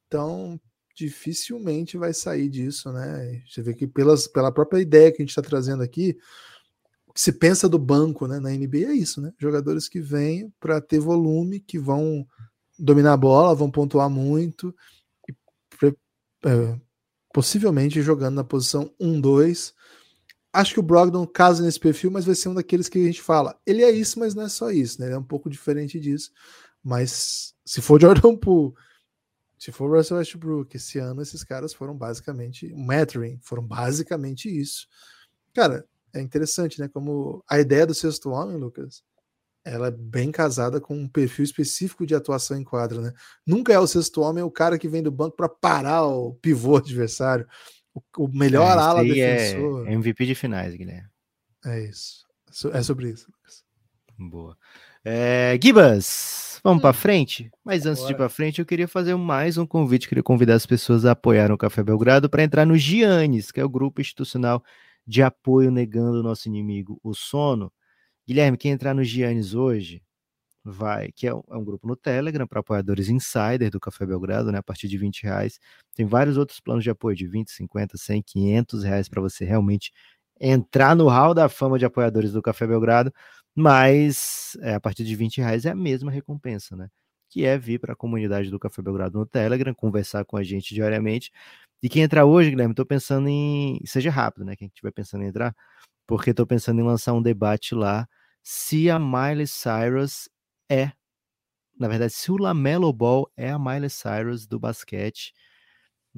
Então, 0.08 0.60
dificilmente 0.96 1.98
vai 1.98 2.14
sair 2.14 2.50
disso, 2.50 2.92
né? 2.92 3.42
Você 3.48 3.62
vê 3.62 3.74
que 3.74 3.88
pelas, 3.88 4.28
pela 4.28 4.52
própria 4.52 4.82
ideia 4.82 5.12
que 5.12 5.22
a 5.22 5.24
gente 5.24 5.30
está 5.30 5.42
trazendo 5.42 5.82
aqui, 5.82 6.18
o 7.08 7.14
que 7.14 7.22
se 7.22 7.32
pensa 7.32 7.68
do 7.68 7.80
banco 7.80 8.28
né, 8.28 8.40
na 8.40 8.50
NBA 8.50 8.86
é 8.90 8.94
isso, 8.94 9.22
né? 9.22 9.34
Jogadores 9.38 9.88
que 9.88 10.00
vêm 10.00 10.54
para 10.60 10.80
ter 10.82 11.00
volume, 11.00 11.60
que 11.60 11.80
vão 11.80 12.26
dominar 12.78 13.14
a 13.14 13.18
bola, 13.18 13.56
vão 13.56 13.70
pontuar 13.70 14.10
muito, 14.10 14.76
e, 15.30 15.34
é, 16.46 16.80
possivelmente 17.34 18.02
jogando 18.02 18.36
na 18.36 18.44
posição 18.44 18.94
1-2. 19.00 19.74
Acho 20.54 20.74
que 20.74 20.80
o 20.80 20.84
Brogdon 20.84 21.26
casa 21.26 21.64
nesse 21.64 21.80
perfil, 21.80 22.12
mas 22.12 22.26
vai 22.26 22.36
ser 22.36 22.50
um 22.50 22.54
daqueles 22.54 22.90
que 22.90 23.00
a 23.00 23.06
gente 23.06 23.22
fala. 23.22 23.58
Ele 23.66 23.84
é 23.84 23.92
isso, 23.92 24.20
mas 24.20 24.36
não 24.36 24.44
é 24.44 24.50
só 24.50 24.70
isso, 24.70 25.00
né? 25.00 25.08
Ele 25.08 25.16
é 25.16 25.18
um 25.18 25.24
pouco 25.24 25.50
diferente 25.50 26.00
disso. 26.00 26.32
Mas 26.84 27.56
se 27.64 27.82
for 27.82 28.00
Jordan 28.02 28.36
Poole, 28.36 28.74
se 29.58 29.72
for 29.72 29.96
Russell 29.96 30.18
Westbrook, 30.18 30.76
esse 30.76 30.98
ano 30.98 31.22
esses 31.22 31.44
caras 31.44 31.74
foram 31.74 31.96
basicamente, 31.96 32.74
Mathurin, 32.74 33.38
foram 33.42 33.64
basicamente 33.64 34.50
isso. 34.50 34.88
Cara, 35.54 35.86
é 36.14 36.20
interessante, 36.20 36.80
né? 36.80 36.88
Como 36.88 37.44
a 37.48 37.60
ideia 37.60 37.86
do 37.86 37.94
sexto 37.94 38.32
homem, 38.32 38.58
Lucas, 38.58 39.04
ela 39.64 39.88
é 39.88 39.92
bem 39.92 40.32
casada 40.32 40.82
com 40.82 40.96
um 40.96 41.08
perfil 41.08 41.46
específico 41.46 42.06
de 42.06 42.16
atuação 42.16 42.58
em 42.58 42.64
quadra, 42.64 43.02
né? 43.02 43.14
Nunca 43.46 43.72
é 43.72 43.80
o 43.80 43.88
sexto 43.88 44.22
homem 44.22 44.44
o 44.44 44.52
cara 44.52 44.80
que 44.80 44.90
vem 44.90 45.04
do 45.04 45.12
banco 45.12 45.36
para 45.38 45.48
parar 45.48 46.08
o 46.08 46.34
pivô 46.34 46.78
adversário, 46.78 47.48
o, 47.94 48.28
melhor 48.28 48.78
é, 48.78 48.82
ala 48.82 49.04
defensor. 49.04 49.88
É 49.88 49.94
MVP 49.94 50.26
de 50.26 50.36
finais, 50.36 50.76
Guilherme. 50.76 51.10
É 51.66 51.84
isso. 51.86 52.26
É 52.74 52.82
sobre 52.82 53.10
isso, 53.10 53.32
Lucas. 53.32 53.64
Boa. 54.18 54.58
É, 55.04 55.58
Gibas, 55.62 56.60
vamos 56.64 56.80
hum. 56.80 56.82
para 56.82 56.94
frente? 56.94 57.50
Mas 57.64 57.86
antes 57.86 58.02
Bora. 58.02 58.08
de 58.08 58.14
ir 58.14 58.18
para 58.18 58.30
frente, 58.30 58.60
eu 58.60 58.66
queria 58.66 58.88
fazer 58.88 59.16
mais 59.16 59.58
um 59.58 59.66
convite, 59.66 60.08
queria 60.08 60.24
convidar 60.24 60.56
as 60.56 60.66
pessoas 60.66 61.06
a 61.06 61.12
apoiar 61.12 61.52
o 61.52 61.58
Café 61.58 61.82
Belgrado 61.84 62.30
para 62.30 62.44
entrar 62.44 62.66
no 62.66 62.78
Giannis, 62.78 63.52
que 63.52 63.60
é 63.60 63.66
o 63.66 63.70
grupo 63.70 64.02
institucional 64.02 64.64
de 65.06 65.24
apoio 65.24 65.72
negando 65.72 66.20
o 66.20 66.24
nosso 66.24 66.48
inimigo, 66.48 67.00
o 67.04 67.14
sono. 67.14 67.72
Guilherme, 68.28 68.58
quem 68.58 68.72
entrar 68.72 68.94
no 68.94 69.04
Giannis 69.04 69.54
hoje, 69.54 70.04
vai, 70.64 71.12
que 71.12 71.28
é 71.28 71.34
um, 71.34 71.42
é 71.52 71.58
um 71.58 71.64
grupo 71.64 71.88
no 71.88 71.96
Telegram 71.96 72.48
para 72.48 72.60
apoiadores 72.60 73.10
insider 73.10 73.70
do 73.72 73.80
Café 73.80 74.06
Belgrado, 74.06 74.52
né, 74.52 74.60
a 74.60 74.64
partir 74.64 74.88
de 74.88 74.98
20 74.98 75.24
reais. 75.24 75.60
Tem 75.96 76.06
vários 76.06 76.38
outros 76.38 76.60
planos 76.60 76.84
de 76.84 76.90
apoio 76.90 77.16
de 77.16 77.28
20, 77.28 77.52
50, 77.52 77.98
100, 77.98 78.24
500 78.24 78.84
reais 78.84 79.10
para 79.10 79.22
você 79.22 79.46
realmente 79.46 79.92
entrar 80.40 80.96
no 80.96 81.08
hall 81.08 81.34
da 81.34 81.48
fama 81.48 81.78
de 81.78 81.86
apoiadores 81.86 82.32
do 82.32 82.42
Café 82.42 82.66
Belgrado 82.66 83.14
mas 83.56 84.58
é, 84.62 84.74
a 84.76 84.80
partir 84.80 85.04
de 85.04 85.16
20 85.16 85.38
reais 85.40 85.66
é 85.66 85.72
a 85.72 85.76
mesma 85.76 86.12
recompensa, 86.12 86.76
né? 86.76 86.90
Que 87.30 87.46
é 87.46 87.58
vir 87.58 87.80
para 87.80 87.94
a 87.94 87.96
comunidade 87.96 88.50
do 88.50 88.60
Café 88.60 88.82
Belgrado 88.82 89.18
no 89.20 89.26
Telegram, 89.26 89.74
conversar 89.74 90.26
com 90.26 90.38
a 90.38 90.44
gente 90.44 90.74
diariamente. 90.74 91.32
E 91.84 91.90
quem 91.90 92.04
entrar 92.04 92.26
hoje, 92.26 92.50
Guilherme, 92.52 92.74
estou 92.74 92.86
pensando 92.86 93.28
em. 93.30 93.82
Seja 93.86 94.12
rápido, 94.12 94.46
né? 94.46 94.56
Quem 94.56 94.68
estiver 94.68 94.92
pensando 94.92 95.24
em 95.24 95.28
entrar, 95.28 95.56
porque 96.08 96.32
estou 96.32 96.46
pensando 96.48 96.80
em 96.82 96.84
lançar 96.84 97.14
um 97.14 97.22
debate 97.22 97.76
lá 97.76 98.08
se 98.44 98.90
a 98.90 99.00
Miley 99.00 99.48
Cyrus 99.48 100.30
é. 100.72 100.94
Na 101.78 101.88
verdade, 101.88 102.14
se 102.14 102.32
o 102.32 102.38
Lamelo 102.38 102.94
Ball 102.94 103.30
é 103.36 103.50
a 103.50 103.60
Miley 103.60 103.90
Cyrus 103.90 104.48
do 104.48 104.60
basquete. 104.60 105.34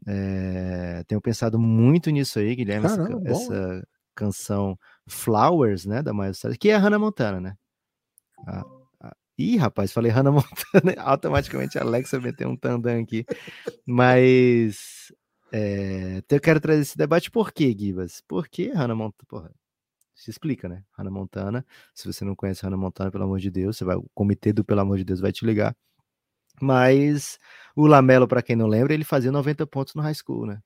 É, 0.08 1.04
tenho 1.08 1.22
pensado 1.22 1.58
muito 1.60 2.10
nisso 2.10 2.40
aí, 2.40 2.56
Guilherme. 2.56 2.88
Caramba, 2.88 3.22
essa, 3.30 3.54
essa 3.54 3.88
canção 4.16 4.78
Flowers, 5.08 5.86
né, 5.86 6.02
da 6.02 6.14
Miley 6.14 6.34
Cyrus, 6.34 6.58
que 6.58 6.70
é 6.70 6.76
a 6.76 6.80
Hannah 6.80 7.00
Montana, 7.00 7.40
né? 7.40 7.56
Ah, 8.46 8.64
ah, 9.02 9.16
ih, 9.38 9.58
rapaz, 9.58 9.92
falei 9.92 10.12
Hannah 10.12 10.32
Montana, 10.74 10.96
automaticamente 10.98 11.78
a 11.78 11.82
Alexa 11.82 12.20
meteu 12.20 12.50
um 12.50 12.58
tandam 12.58 13.00
aqui. 13.00 13.26
Mas 13.86 15.14
é, 15.52 16.22
eu 16.30 16.42
quero 16.42 16.60
trazer 16.60 16.82
esse 16.82 16.98
debate 16.98 17.32
por 17.32 17.52
quê, 17.54 17.76
Gibas? 17.78 18.22
Porque 18.28 18.70
Hannah 18.70 18.96
Montana, 18.96 19.28
porra, 19.28 19.52
se 20.14 20.30
explica, 20.30 20.70
né? 20.70 20.84
Hannah 20.98 21.12
Montana, 21.12 21.66
se 21.94 22.06
você 22.06 22.24
não 22.24 22.36
conhece 22.36 22.64
Hannah 22.64 22.78
Montana, 22.78 23.12
pelo 23.12 23.24
amor 23.24 23.40
de 23.40 23.50
Deus, 23.50 23.78
você 23.78 23.84
vai, 23.84 23.96
o 23.96 24.10
comitê 24.14 24.54
do 24.54 24.64
pelo 24.64 24.82
amor 24.82 24.98
de 24.98 25.04
Deus 25.04 25.20
vai 25.20 25.32
te 25.32 25.46
ligar. 25.46 25.76
Mas 26.62 27.40
o 27.76 27.88
Lamelo, 27.88 28.28
para 28.28 28.42
quem 28.42 28.56
não 28.56 28.68
lembra, 28.68 28.94
ele 28.94 29.04
fazia 29.04 29.32
90 29.32 29.66
pontos 29.68 29.96
no 29.96 30.02
high 30.02 30.14
school, 30.14 30.46
né? 30.46 30.62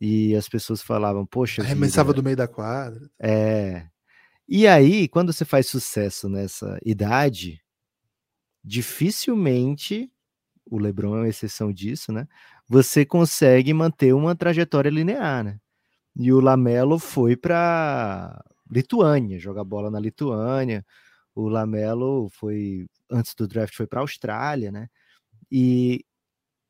E 0.00 0.34
as 0.34 0.48
pessoas 0.48 0.82
falavam, 0.82 1.24
poxa. 1.26 1.62
Arremessava 1.62 2.12
do 2.12 2.22
meio 2.22 2.36
da 2.36 2.48
quadra. 2.48 3.08
É. 3.18 3.86
E 4.48 4.66
aí, 4.66 5.08
quando 5.08 5.32
você 5.32 5.44
faz 5.44 5.66
sucesso 5.68 6.28
nessa 6.28 6.78
idade, 6.84 7.62
dificilmente, 8.62 10.10
o 10.66 10.78
Lebron 10.78 11.16
é 11.16 11.20
uma 11.20 11.28
exceção 11.28 11.72
disso, 11.72 12.12
né? 12.12 12.26
Você 12.68 13.04
consegue 13.04 13.72
manter 13.72 14.12
uma 14.12 14.34
trajetória 14.34 14.90
linear, 14.90 15.44
né? 15.44 15.58
E 16.16 16.32
o 16.32 16.40
Lamelo 16.40 16.98
foi 16.98 17.36
para 17.36 18.44
Lituânia, 18.70 19.38
jogar 19.38 19.64
bola 19.64 19.90
na 19.90 20.00
Lituânia. 20.00 20.84
O 21.34 21.48
Lamelo 21.48 22.28
foi 22.30 22.86
antes 23.10 23.34
do 23.34 23.48
draft 23.48 23.74
foi 23.74 23.86
para 23.86 24.00
a 24.00 24.02
Austrália, 24.02 24.70
né? 24.70 24.88
E 25.50 26.04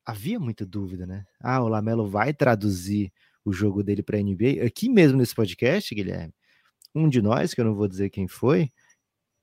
havia 0.07 0.39
muita 0.41 0.67
dúvida, 0.67 1.07
né? 1.07 1.25
Ah, 1.41 1.63
o 1.63 1.69
Lamelo 1.69 2.09
vai 2.09 2.35
traduzir 2.35 3.13
o 3.45 3.53
jogo 3.53 3.83
dele 3.83 4.03
para 4.03 4.19
a 4.19 4.21
NBA. 4.21 4.65
Aqui 4.67 4.89
mesmo 4.89 5.19
nesse 5.19 5.35
podcast, 5.35 5.95
Guilherme, 5.95 6.35
um 6.95 7.09
de 7.09 7.23
nós, 7.23 7.55
que 7.55 7.61
eu 7.61 7.65
não 7.65 7.75
vou 7.75 7.89
dizer 7.89 8.11
quem 8.11 8.29
foi, 8.29 8.71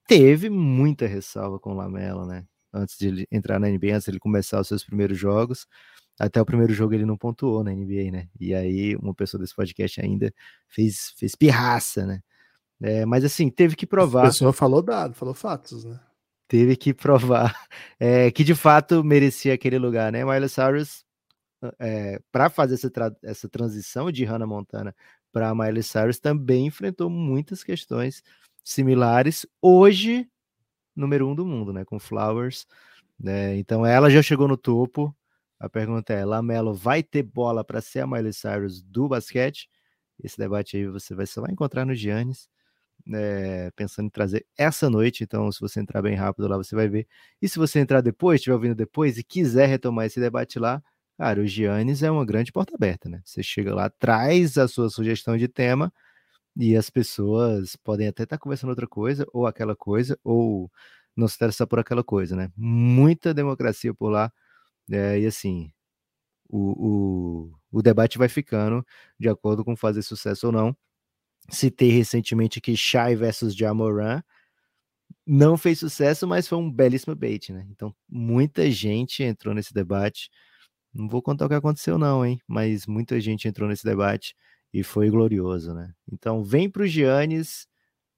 teve 0.08 0.50
muita 0.50 1.08
ressalva 1.08 1.60
com 1.60 1.72
o 1.72 1.76
Lamelo, 1.76 2.26
né? 2.26 2.46
Antes 2.74 2.98
de 2.98 3.08
ele 3.08 3.28
entrar 3.32 3.60
na 3.60 3.70
NBA, 3.70 3.96
antes 3.96 4.06
de 4.06 4.12
ele 4.12 4.20
começar 4.20 4.62
os 4.62 4.68
seus 4.68 4.84
primeiros 4.84 5.18
jogos. 5.18 5.68
Até 6.20 6.42
o 6.42 6.46
primeiro 6.46 6.74
jogo 6.74 6.94
ele 6.94 7.06
não 7.06 7.18
pontuou 7.18 7.64
na 7.64 7.72
NBA, 7.72 8.12
né? 8.12 8.28
E 8.40 8.54
aí 8.54 8.96
uma 8.98 9.14
pessoa 9.14 9.40
desse 9.40 9.56
podcast 9.56 10.02
ainda 10.02 10.34
fez, 10.68 11.14
fez 11.18 11.34
pirraça, 11.36 12.06
né? 12.06 12.22
É, 12.82 13.06
mas 13.06 13.24
assim, 13.24 13.50
teve 13.50 13.76
que 13.76 13.88
provar. 13.88 14.24
A 14.24 14.28
pessoa 14.28 14.54
falou 14.54 14.82
dado, 14.82 15.16
falou 15.16 15.34
fatos, 15.34 15.86
né? 15.86 16.00
teve 16.50 16.76
que 16.76 16.94
provar 16.94 17.56
é, 17.98 18.30
que 18.32 18.44
de 18.44 18.56
fato 18.56 19.02
merecia 19.04 19.54
aquele 19.54 19.78
lugar, 19.78 20.12
né? 20.12 20.26
Miley 20.26 20.50
Cyrus, 20.50 21.06
é, 21.80 22.20
para 22.32 22.50
fazer 22.50 22.74
essa, 22.74 22.90
tra 22.90 23.16
essa 23.24 23.48
transição 23.48 24.12
de 24.12 24.26
Hannah 24.26 24.48
Montana 24.48 24.94
para 25.32 25.54
Miley 25.56 25.84
Cyrus, 25.84 26.20
também 26.20 26.66
enfrentou 26.66 27.10
muitas 27.10 27.64
questões 27.64 28.24
similares. 28.64 29.46
Hoje, 29.62 30.28
número 30.96 31.28
um 31.30 31.36
do 31.36 31.46
mundo, 31.46 31.72
né? 31.72 31.86
Com 31.86 32.00
Flowers. 32.00 32.66
Né? 33.20 33.58
Então, 33.58 33.86
ela 33.86 34.10
já 34.10 34.22
chegou 34.22 34.48
no 34.48 34.58
topo. 34.58 35.16
A 35.60 35.70
pergunta 35.70 36.14
é: 36.14 36.26
Lamelo 36.26 36.74
vai 36.74 37.04
ter 37.04 37.24
bola 37.24 37.64
para 37.64 37.82
ser 37.82 38.02
a 38.02 38.08
Miley 38.08 38.34
Cyrus 38.34 38.82
do 38.82 39.08
basquete? 39.10 39.70
Esse 40.24 40.38
debate 40.38 40.78
aí 40.78 40.88
você 40.88 41.16
vai 41.16 41.26
só 41.28 41.46
encontrar 41.48 41.86
no 41.86 41.96
Giannis 41.96 42.50
é, 43.14 43.72
pensando 43.76 44.08
em 44.08 44.10
trazer 44.10 44.46
essa 44.58 44.90
noite. 44.90 45.24
Então, 45.24 45.52
se 45.52 45.60
você 45.62 45.80
entrar 45.80 46.02
bem 46.02 46.16
rápido 46.16 46.48
lá, 46.48 46.58
você 46.58 46.76
vai 46.76 46.88
ver. 46.88 47.08
E 47.42 47.48
se 47.50 47.58
você 47.60 47.80
entrar 47.80 48.02
depois, 48.02 48.40
estiver 48.40 48.54
ouvindo 48.56 48.76
depois 48.76 49.18
e 49.18 49.24
quiser 49.24 49.68
retomar 49.68 50.06
esse 50.06 50.20
debate 50.20 50.60
lá, 50.60 50.82
cara, 51.18 51.42
o 51.42 51.48
Giannis 51.48 52.04
é 52.04 52.12
uma 52.12 52.26
grande 52.26 52.52
porta 52.52 52.76
aberta, 52.76 53.10
né? 53.10 53.22
Você 53.26 53.44
chega 53.44 53.74
lá, 53.74 53.90
traz 53.90 54.58
a 54.58 54.68
sua 54.68 54.90
sugestão 54.90 55.38
de 55.38 55.48
tema 55.48 55.92
e 56.56 56.76
as 56.76 56.90
pessoas 56.90 57.76
podem 57.78 58.08
até 58.08 58.24
estar 58.24 58.38
conversando 58.38 58.72
outra 58.72 58.88
coisa, 58.88 59.26
ou 59.34 59.48
aquela 59.48 59.76
coisa, 59.76 60.18
ou 60.24 60.72
não 61.16 61.28
se 61.28 61.36
interessar 61.36 61.68
por 61.68 61.80
aquela 61.80 62.04
coisa, 62.04 62.36
né? 62.36 62.52
Muita 62.58 63.34
democracia 63.34 63.94
por 63.94 64.10
lá. 64.12 64.32
É, 64.92 65.20
e 65.20 65.26
assim, 65.26 65.72
o, 66.50 67.50
o, 67.52 67.80
o 67.80 67.82
debate 67.82 68.18
vai 68.18 68.30
ficando 68.30 68.86
de 69.20 69.30
acordo 69.30 69.64
com 69.64 69.76
fazer 69.76 70.02
sucesso 70.02 70.48
ou 70.48 70.54
não. 70.54 70.76
Citei 71.50 71.90
recentemente 71.90 72.62
que 72.62 72.76
Shai 72.76 73.16
versus 73.16 73.56
Jamoran 73.56 74.22
não 75.26 75.58
fez 75.58 75.80
sucesso, 75.80 76.28
mas 76.28 76.48
foi 76.48 76.58
um 76.58 76.72
belíssimo 76.72 77.16
bait, 77.16 77.52
né? 77.52 77.66
Então, 77.70 77.96
muita 78.08 78.70
gente 78.72 79.24
entrou 79.24 79.54
nesse 79.54 79.74
debate. 79.74 80.30
Não 80.94 81.08
vou 81.08 81.22
contar 81.22 81.46
o 81.46 81.50
que 81.50 81.56
aconteceu, 81.56 81.98
não, 81.98 82.26
hein? 82.26 82.40
Mas 82.48 82.88
muita 82.88 83.20
gente 83.20 83.48
entrou 83.48 83.70
nesse 83.70 83.84
debate 83.84 84.36
e 84.74 84.84
foi 84.84 85.10
glorioso, 85.10 85.74
né? 85.74 85.94
Então, 86.12 86.44
vem 86.44 86.70
para 86.70 86.84
o 86.84 86.88
Giannis, 86.88 87.68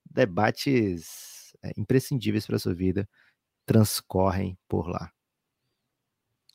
debates 0.09 1.53
é, 1.63 1.72
imprescindíveis 1.78 2.45
para 2.45 2.59
sua 2.59 2.74
vida 2.74 3.07
transcorrem 3.65 4.57
por 4.67 4.88
lá. 4.88 5.11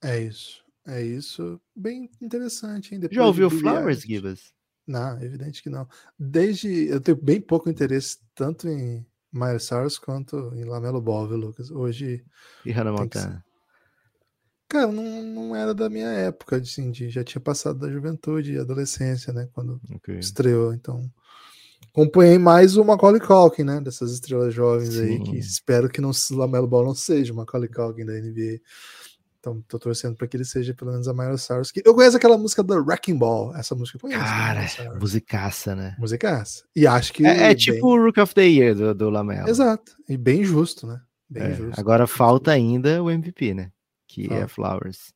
É 0.03 0.21
isso, 0.21 0.63
é 0.87 1.03
isso. 1.03 1.61
Bem 1.75 2.11
interessante, 2.21 2.95
hein? 2.95 3.01
Depois 3.01 3.17
Já 3.17 3.27
ouviu 3.27 3.51
Flowers, 3.51 4.03
Gibas? 4.03 4.53
Não, 4.87 5.21
evidente 5.21 5.63
que 5.63 5.69
não. 5.69 5.89
Desde 6.19 6.87
eu 6.87 7.01
tenho 7.01 7.17
bem 7.17 7.41
pouco 7.41 7.69
interesse 7.69 8.19
tanto 8.35 8.69
em 8.69 9.05
Miley 9.33 9.61
Cyrus 9.61 9.99
quanto 9.99 10.55
em 10.55 10.65
Lamelo 10.65 11.01
Ball, 11.01 11.27
viu, 11.27 11.37
Lucas? 11.37 11.71
Hoje. 11.71 12.25
E 12.65 12.71
Hannah 12.71 12.93
Montana? 12.93 13.45
Cara, 14.69 14.91
não, 14.91 15.23
não 15.23 15.57
era 15.57 15.73
da 15.75 15.89
minha 15.89 16.09
época, 16.09 16.57
assim, 16.57 16.91
de, 16.91 17.09
já 17.09 17.23
tinha 17.23 17.41
passado 17.41 17.79
da 17.79 17.91
juventude 17.91 18.53
e 18.53 18.59
adolescência, 18.59 19.33
né? 19.33 19.49
Quando 19.53 19.81
okay. 19.95 20.19
estreou, 20.19 20.73
então. 20.73 21.09
Acompanhei 21.93 22.37
mais 22.37 22.77
o 22.77 22.85
Macaulay 22.85 23.21
Culkin, 23.21 23.63
né? 23.63 23.81
Dessas 23.81 24.13
estrelas 24.13 24.53
jovens 24.53 24.95
Sim. 24.95 25.03
aí, 25.03 25.23
que 25.23 25.39
espero 25.39 25.89
que 25.89 26.01
não, 26.01 26.11
o 26.11 26.35
Lamelo 26.35 26.67
Ball 26.67 26.85
não 26.85 26.95
seja 26.95 27.33
o 27.33 27.37
Macaulay 27.37 27.69
Culkin 27.69 28.05
da 28.05 28.13
NBA. 28.13 28.61
Então, 29.47 29.63
tô 29.69 29.79
torcendo 29.79 30.17
para 30.17 30.27
que 30.27 30.37
ele 30.37 30.45
seja 30.45 30.75
pelo 30.75 30.91
menos 30.91 31.07
a 31.07 31.15
Miley 31.15 31.39
Cyrus. 31.39 31.71
Eu 31.85 31.95
conheço 31.95 32.17
aquela 32.17 32.37
música 32.37 32.65
da 32.65 32.75
Wrecking 32.75 33.17
Ball. 33.17 33.55
Essa 33.55 33.77
música 33.77 33.97
eu 33.97 34.01
conheço. 34.01 34.25
Cara, 34.25 34.67
musicaça, 34.99 35.77
né? 35.77 35.95
Musicaça. 36.01 36.65
E 36.75 36.85
acho 36.85 37.13
que. 37.13 37.25
É, 37.25 37.45
é 37.45 37.49
bem... 37.49 37.55
tipo 37.55 37.87
o 37.87 38.05
Rook 38.05 38.19
of 38.19 38.35
the 38.35 38.45
Year 38.45 38.75
do, 38.75 38.93
do 38.93 39.09
Lamelo. 39.09 39.49
Exato. 39.49 39.93
E 40.09 40.17
bem 40.17 40.43
justo, 40.43 40.89
né? 40.89 41.01
Bem 41.31 41.45
é, 41.45 41.55
justo. 41.55 41.79
Agora 41.79 42.09
falta 42.09 42.51
ainda 42.51 43.01
o 43.01 43.09
MVP, 43.09 43.55
né? 43.55 43.71
Que 44.09 44.33
é 44.33 44.49
Flowers. 44.49 45.15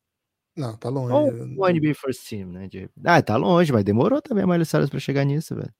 Não, 0.56 0.76
tá 0.76 0.88
longe. 0.88 1.12
Ou 1.12 1.66
o 1.66 1.68
NBA 1.68 1.94
First 1.96 2.28
Team, 2.28 2.52
né? 2.52 2.68
De... 2.68 2.88
Ah, 3.04 3.20
tá 3.20 3.36
longe, 3.36 3.72
mas 3.72 3.82
demorou 3.82 4.22
também 4.22 4.44
a 4.44 4.46
Miley 4.46 4.64
Cyrus 4.64 4.90
pra 4.90 5.00
chegar 5.00 5.24
nisso, 5.24 5.56
velho. 5.56 5.74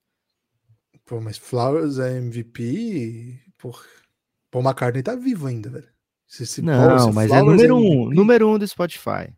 Pô, 1.05 1.21
mas 1.21 1.37
Flowers 1.37 1.99
é 1.99 2.17
MVP. 2.17 3.39
Por... 3.57 3.81
Paul 4.49 4.65
McCartney 4.65 5.03
tá 5.03 5.15
vivo 5.15 5.47
ainda, 5.47 5.69
velho. 5.69 5.90
Se, 6.31 6.45
se, 6.45 6.61
não, 6.61 7.07
pô, 7.07 7.11
mas 7.11 7.29
é 7.29 7.41
número 7.41 7.75
um, 7.75 8.09
número 8.09 8.47
um 8.47 8.57
do 8.57 8.65
Spotify. 8.65 9.35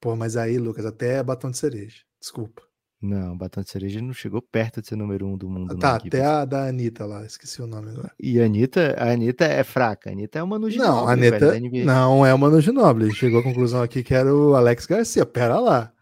Pô, 0.00 0.16
mas 0.16 0.36
aí, 0.36 0.58
Lucas, 0.58 0.84
até 0.84 1.18
é 1.18 1.22
batom 1.22 1.52
de 1.52 1.56
cereja. 1.56 1.98
Desculpa. 2.20 2.62
Não, 3.00 3.38
batom 3.38 3.60
de 3.60 3.70
cereja 3.70 4.02
não 4.02 4.12
chegou 4.12 4.42
perto 4.42 4.82
de 4.82 4.88
ser 4.88 4.96
número 4.96 5.24
um 5.24 5.36
do 5.36 5.48
mundo. 5.48 5.78
Tá, 5.78 5.94
até 5.94 6.24
a 6.24 6.44
da 6.44 6.66
Anitta 6.66 7.06
lá, 7.06 7.24
esqueci 7.24 7.62
o 7.62 7.66
nome 7.68 7.90
agora. 7.90 8.10
E 8.18 8.40
a 8.40 8.46
Anitta, 8.46 8.96
a 8.98 9.12
Anitta 9.12 9.44
é 9.44 9.62
fraca. 9.62 10.10
A 10.10 10.12
Anitta 10.12 10.40
é 10.40 10.42
uma 10.42 10.58
Ginóbili. 10.68 10.78
Não, 10.78 11.06
a 11.06 11.12
Anitta 11.12 11.60
não 11.84 12.26
é 12.26 12.34
uma 12.34 12.48
Manu 12.48 12.60
Ginóbili. 12.60 13.14
Chegou 13.14 13.38
à 13.38 13.42
conclusão 13.44 13.80
aqui 13.80 14.02
que 14.02 14.12
era 14.12 14.34
o 14.34 14.56
Alex 14.56 14.84
Garcia. 14.86 15.24
Pera 15.24 15.60
lá. 15.60 15.92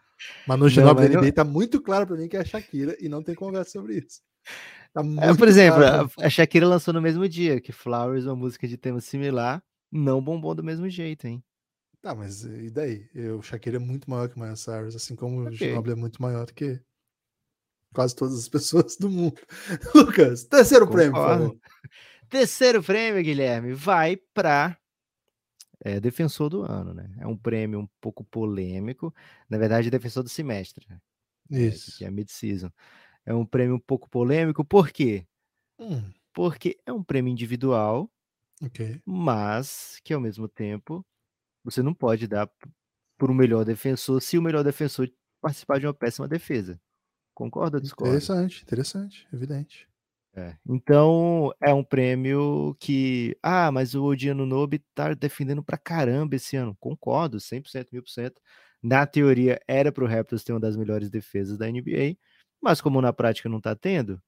Manu 0.48 0.70
Ginóbili 0.70 1.10
da 1.10 1.18
NBA 1.18 1.26
não... 1.26 1.32
tá 1.32 1.44
muito 1.44 1.82
claro 1.82 2.06
pra 2.06 2.16
mim 2.16 2.28
que 2.28 2.38
é 2.38 2.40
a 2.40 2.44
Shakira 2.46 2.96
e 2.98 3.10
não 3.10 3.22
tem 3.22 3.34
conversa 3.34 3.72
sobre 3.72 3.98
isso. 3.98 4.22
Tá 4.94 5.02
é, 5.20 5.34
por 5.34 5.48
exemplo, 5.48 5.80
claro. 5.80 6.10
a 6.18 6.30
Shakira 6.30 6.66
lançou 6.66 6.94
no 6.94 7.02
mesmo 7.02 7.28
dia 7.28 7.60
que 7.60 7.72
Flowers, 7.72 8.24
uma 8.24 8.34
música 8.34 8.66
de 8.66 8.78
tema 8.78 9.02
similar, 9.02 9.62
não 9.90 10.22
bombou 10.22 10.54
do 10.54 10.62
mesmo 10.62 10.88
jeito, 10.88 11.26
hein? 11.26 11.42
Tá, 12.00 12.14
mas 12.14 12.44
e 12.44 12.70
daí? 12.70 13.08
O 13.38 13.42
Shakira 13.42 13.76
é 13.76 13.80
muito 13.80 14.08
maior 14.08 14.28
que 14.28 14.36
o 14.36 14.40
Miley 14.40 14.56
Cyrus, 14.56 14.96
assim 14.96 15.14
como 15.14 15.42
okay. 15.42 15.52
o 15.52 15.56
Ginobili 15.56 15.92
é 15.92 15.96
muito 15.96 16.22
maior 16.22 16.46
do 16.46 16.54
que 16.54 16.80
quase 17.92 18.14
todas 18.16 18.38
as 18.38 18.48
pessoas 18.48 18.96
do 18.96 19.10
mundo. 19.10 19.40
Lucas, 19.94 20.44
terceiro 20.44 20.86
Concordo. 20.86 21.10
prêmio, 21.10 21.12
por 21.12 21.28
favor. 21.28 21.60
Terceiro 22.30 22.80
prêmio, 22.80 23.24
Guilherme, 23.24 23.72
vai 23.72 24.16
para 24.16 24.78
é, 25.82 25.98
defensor 25.98 26.48
do 26.48 26.62
ano, 26.62 26.94
né? 26.94 27.10
É 27.18 27.26
um 27.26 27.36
prêmio 27.36 27.80
um 27.80 27.88
pouco 28.00 28.22
polêmico, 28.22 29.12
na 29.48 29.58
verdade, 29.58 29.90
defensor 29.90 30.22
do 30.22 30.28
semestre. 30.28 30.86
Né? 30.88 31.00
Isso. 31.50 31.90
É, 31.90 31.98
que 31.98 32.04
é 32.04 32.10
mid-season. 32.10 32.70
É 33.24 33.34
um 33.34 33.44
prêmio 33.44 33.74
um 33.74 33.80
pouco 33.80 34.08
polêmico, 34.08 34.64
por 34.64 34.90
quê? 34.90 35.26
Hum. 35.78 36.08
Porque 36.32 36.78
é 36.86 36.92
um 36.92 37.02
prêmio 37.02 37.32
individual 37.32 38.08
Okay. 38.62 39.00
Mas 39.06 40.00
que 40.04 40.12
ao 40.12 40.20
mesmo 40.20 40.48
tempo 40.48 41.04
você 41.64 41.82
não 41.82 41.94
pode 41.94 42.26
dar 42.26 42.50
por 43.18 43.30
um 43.30 43.34
melhor 43.34 43.64
defensor 43.64 44.20
se 44.20 44.38
o 44.38 44.42
melhor 44.42 44.64
defensor 44.64 45.10
participar 45.40 45.78
de 45.78 45.86
uma 45.86 45.94
péssima 45.94 46.28
defesa. 46.28 46.80
Concorda 47.34 47.78
ou 47.78 47.80
discorda? 47.80 48.16
Interessante, 48.16 48.62
interessante, 48.62 49.28
evidente. 49.32 49.88
É. 50.34 50.56
Então 50.68 51.52
é 51.60 51.72
um 51.74 51.82
prêmio 51.82 52.76
que. 52.78 53.36
Ah, 53.42 53.72
mas 53.72 53.94
o 53.94 54.04
Odiano 54.04 54.46
Nobe 54.46 54.78
tá 54.94 55.12
defendendo 55.14 55.62
pra 55.62 55.76
caramba 55.76 56.36
esse 56.36 56.56
ano. 56.56 56.76
Concordo, 56.78 57.40
100%, 57.40 57.88
1000%. 57.92 58.40
Na 58.82 59.06
teoria, 59.06 59.60
era 59.66 59.90
pro 59.92 60.06
Raptors 60.06 60.44
ter 60.44 60.52
uma 60.52 60.60
das 60.60 60.76
melhores 60.76 61.10
defesas 61.10 61.58
da 61.58 61.68
NBA, 61.68 62.16
mas 62.62 62.80
como 62.80 63.00
na 63.02 63.12
prática 63.12 63.48
não 63.48 63.60
tá 63.60 63.74
tendo, 63.74 64.22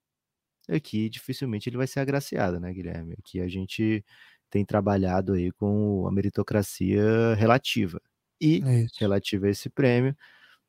aqui 0.69 1.09
dificilmente 1.11 1.69
ele 1.69 1.77
vai 1.77 1.87
ser 1.87 2.01
agraciado, 2.01 2.61
né, 2.61 2.73
Guilherme? 2.73 3.15
Aqui 3.19 3.41
a 3.41 3.49
gente 3.49 4.05
tem 4.51 4.65
trabalhado 4.65 5.33
aí 5.35 5.51
com 5.53 6.07
a 6.07 6.13
meritocracia 6.13 7.35
relativa. 7.37 8.01
E, 8.41 8.63
é 8.67 8.87
relativa 9.01 9.47
a 9.47 9.51
esse 9.51 9.71
prêmio, 9.71 10.17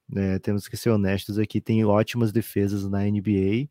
né, 0.09 0.39
temos 0.39 0.67
que 0.67 0.77
ser 0.77 0.89
honestos 0.91 1.39
aqui, 1.39 1.61
tem 1.61 1.85
ótimas 1.85 2.31
defesas 2.33 2.89
na 2.89 3.07
NBA, 3.07 3.69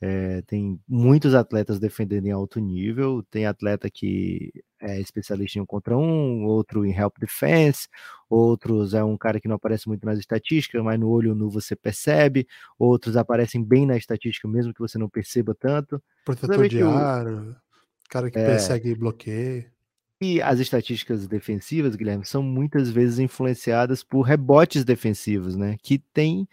é, 0.00 0.42
tem 0.42 0.78
muitos 0.88 1.34
atletas 1.34 1.78
defendendo 1.78 2.26
em 2.26 2.30
alto 2.30 2.60
nível, 2.60 3.22
tem 3.30 3.46
atleta 3.46 3.88
que 3.88 4.52
é 4.80 5.00
especialista 5.00 5.58
em 5.58 5.62
um 5.62 5.66
contra 5.66 5.96
um, 5.96 6.44
outro 6.44 6.84
em 6.84 6.92
help 6.92 7.16
defense, 7.18 7.88
outros 8.28 8.92
é 8.92 9.02
um 9.02 9.16
cara 9.16 9.40
que 9.40 9.48
não 9.48 9.56
aparece 9.56 9.88
muito 9.88 10.04
nas 10.04 10.18
estatísticas, 10.18 10.82
mas 10.82 11.00
no 11.00 11.08
olho 11.08 11.34
nu 11.34 11.48
você 11.48 11.74
percebe, 11.74 12.46
outros 12.78 13.16
aparecem 13.16 13.64
bem 13.64 13.86
na 13.86 13.96
estatística 13.96 14.46
mesmo 14.46 14.74
que 14.74 14.80
você 14.80 14.98
não 14.98 15.08
perceba 15.08 15.54
tanto. 15.54 16.02
Protetor 16.24 16.68
de 16.68 16.82
ar, 16.82 17.24
cara 18.10 18.30
que 18.30 18.38
é, 18.38 18.46
persegue 18.46 18.90
e 18.90 18.94
bloqueia. 18.94 19.72
E 20.20 20.40
as 20.40 20.60
estatísticas 20.60 21.26
defensivas, 21.26 21.96
Guilherme, 21.96 22.24
são 22.24 22.42
muitas 22.42 22.90
vezes 22.90 23.18
influenciadas 23.18 24.02
por 24.02 24.22
rebotes 24.22 24.84
defensivos, 24.84 25.56
né? 25.56 25.76
Que 25.82 25.98
tem 25.98 26.48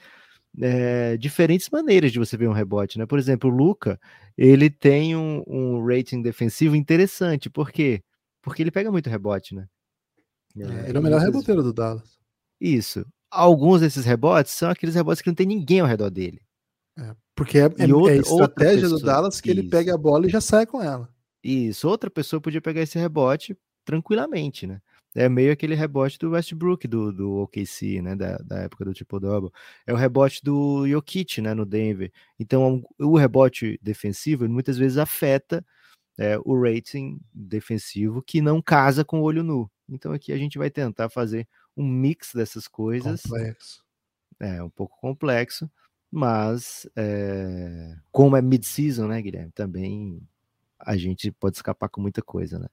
é, 0.60 1.18
diferentes 1.18 1.70
maneiras 1.70 2.12
de 2.12 2.20
você 2.20 2.36
ver 2.36 2.49
um 2.49 2.54
rebote, 2.54 2.97
né? 2.97 3.06
Por 3.06 3.20
exemplo, 3.20 3.49
o 3.49 3.54
Luca, 3.54 3.99
ele 4.38 4.70
tem 4.70 5.16
um, 5.16 5.43
um 5.47 5.86
rating 5.86 6.22
defensivo 6.22 6.76
interessante, 6.76 7.49
por 7.49 7.72
quê? 7.72 8.04
Porque 8.41 8.62
ele 8.62 8.72
pega 8.72 8.91
muito 8.91 9.10
rebote, 9.10 9.56
né? 9.56 9.68
É, 10.58 10.89
ele 10.89 10.97
é 10.97 10.99
o 10.99 11.04
melhor 11.04 11.22
reboteiro 11.22 11.64
do 11.64 11.72
Dallas. 11.72 12.18
Isso. 12.60 13.06
Alguns 13.30 13.80
desses 13.82 14.04
rebotes 14.04 14.52
são 14.52 14.70
aqueles 14.70 14.95
rebotes 14.95 15.22
que 15.22 15.30
não 15.30 15.36
tem 15.36 15.45
ninguém 15.45 15.80
ao 15.80 15.88
redor 15.88 16.10
dele. 16.10 16.41
É, 16.97 17.16
porque 17.34 17.58
é, 17.58 17.62
é, 17.62 17.93
outra, 17.93 18.14
é 18.14 18.18
a 18.18 18.22
estratégia 18.22 18.89
do 18.89 18.99
Dallas 18.99 19.39
que 19.39 19.49
isso. 19.49 19.60
ele 19.60 19.70
pega 19.70 19.93
a 19.93 19.97
bola 19.97 20.28
e 20.28 20.30
já 20.30 20.41
sai 20.41 20.66
com 20.66 20.82
ela. 20.82 21.10
Isso. 21.43 21.88
Outra 21.88 22.10
pessoa 22.10 22.41
podia 22.41 22.62
pegar 22.62 22.82
esse 22.82 22.99
rebote 22.99 23.58
tranquilamente, 23.86 24.68
né? 24.68 24.82
É 25.14 25.28
meio 25.28 25.51
aquele 25.51 25.76
rebote 25.76 26.18
do 26.18 26.32
Westbrook, 26.32 26.88
do, 26.88 27.12
do 27.12 27.32
OKC, 27.41 28.01
né? 28.01 28.16
Da, 28.16 28.38
da 28.38 28.59
época 28.59 28.86
do 28.86 28.93
tipo 28.93 29.20
double. 29.20 29.51
É 29.86 29.91
o 29.91 29.97
rebote 29.97 30.41
do 30.43 30.88
Jokic, 30.88 31.41
né? 31.41 31.53
No 31.53 31.66
Denver. 31.66 32.12
Então, 32.39 32.84
o 32.97 33.18
rebote 33.18 33.78
defensivo 33.82 34.47
muitas 34.47 34.78
vezes 34.78 34.97
afeta 34.97 35.66
é, 36.18 36.38
o 36.45 36.59
rating 36.59 37.20
defensivo 37.34 38.22
que 38.22 38.41
não 38.41 38.62
casa 38.62 39.03
com 39.03 39.20
o 39.20 39.24
olho 39.24 39.43
nu. 39.43 39.70
Então, 39.89 40.14
aqui 40.14 40.32
a 40.32 40.38
gente 40.38 40.57
vai 40.57 40.70
tentar 40.70 41.09
fazer 41.09 41.47
um 41.76 41.86
mix 41.86 42.32
dessas 42.34 42.68
coisas. 42.68 43.22
Complexo. 43.24 43.84
É, 44.39 44.64
um 44.64 44.70
pouco 44.70 44.97
complexo, 44.99 45.70
mas 46.09 46.89
é, 46.95 47.95
como 48.12 48.36
é 48.36 48.41
mid-season, 48.41 49.07
né, 49.07 49.22
Guilherme? 49.22 49.51
Também 49.51 50.22
a 50.80 50.95
gente 50.95 51.32
pode 51.32 51.57
escapar 51.57 51.89
com 51.89 52.01
muita 52.01 52.22
coisa, 52.22 52.57
né? 52.57 52.68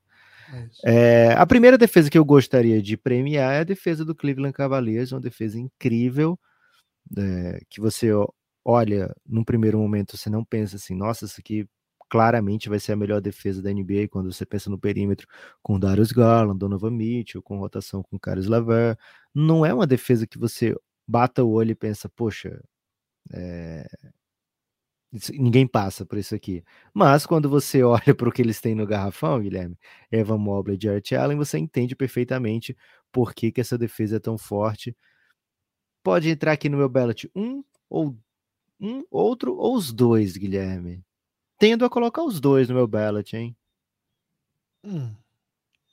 É, 0.84 1.32
a 1.32 1.46
primeira 1.46 1.76
defesa 1.76 2.10
que 2.10 2.18
eu 2.18 2.24
gostaria 2.24 2.80
de 2.80 2.96
premiar 2.96 3.54
é 3.54 3.60
a 3.60 3.64
defesa 3.64 4.04
do 4.04 4.14
Cleveland 4.14 4.52
Cavaliers, 4.52 5.12
uma 5.12 5.20
defesa 5.20 5.58
incrível, 5.58 6.38
é, 7.16 7.60
que 7.68 7.80
você 7.80 8.10
olha 8.64 9.14
num 9.26 9.44
primeiro 9.44 9.78
momento, 9.78 10.16
você 10.16 10.28
não 10.28 10.44
pensa 10.44 10.76
assim, 10.76 10.94
nossa, 10.94 11.24
isso 11.24 11.40
aqui 11.40 11.66
claramente 12.10 12.68
vai 12.68 12.78
ser 12.78 12.92
a 12.92 12.96
melhor 12.96 13.20
defesa 13.20 13.62
da 13.62 13.72
NBA 13.72 14.08
quando 14.10 14.32
você 14.32 14.46
pensa 14.46 14.70
no 14.70 14.78
perímetro 14.78 15.26
com 15.62 15.78
Darius 15.78 16.12
Garland, 16.12 16.58
Donovan 16.58 16.90
Mitchell, 16.90 17.42
com 17.42 17.58
rotação 17.58 18.02
com 18.02 18.18
Caris 18.18 18.46
Lever. 18.46 18.96
Não 19.34 19.64
é 19.64 19.72
uma 19.72 19.86
defesa 19.86 20.26
que 20.26 20.38
você 20.38 20.74
bata 21.06 21.44
o 21.44 21.50
olho 21.50 21.72
e 21.72 21.74
pensa, 21.74 22.08
poxa, 22.08 22.62
é, 23.32 23.86
ninguém 25.32 25.66
passa 25.66 26.04
por 26.04 26.18
isso 26.18 26.34
aqui. 26.34 26.62
Mas 26.92 27.26
quando 27.26 27.48
você 27.48 27.82
olha 27.84 28.14
para 28.14 28.28
o 28.28 28.32
que 28.32 28.42
eles 28.42 28.60
têm 28.60 28.74
no 28.74 28.86
garrafão, 28.86 29.40
Guilherme, 29.40 29.78
Evan 30.10 30.38
Mobley 30.38 30.76
e 30.76 30.82
Jarrett 30.82 31.14
Allen, 31.14 31.38
você 31.38 31.58
entende 31.58 31.96
perfeitamente 31.96 32.76
por 33.10 33.34
que, 33.34 33.50
que 33.50 33.60
essa 33.60 33.78
defesa 33.78 34.16
é 34.16 34.20
tão 34.20 34.36
forte. 34.36 34.96
Pode 36.02 36.28
entrar 36.28 36.52
aqui 36.52 36.68
no 36.68 36.78
meu 36.78 36.88
ballot 36.88 37.30
um 37.34 37.64
ou 37.88 38.16
um, 38.80 39.02
outro 39.10 39.56
ou 39.56 39.74
os 39.76 39.92
dois, 39.92 40.36
Guilherme. 40.36 41.04
Tendo 41.58 41.84
a 41.84 41.90
colocar 41.90 42.22
os 42.22 42.40
dois 42.40 42.68
no 42.68 42.74
meu 42.74 42.86
ballot, 42.86 43.36
hein? 43.36 43.56
Hum, 44.84 45.14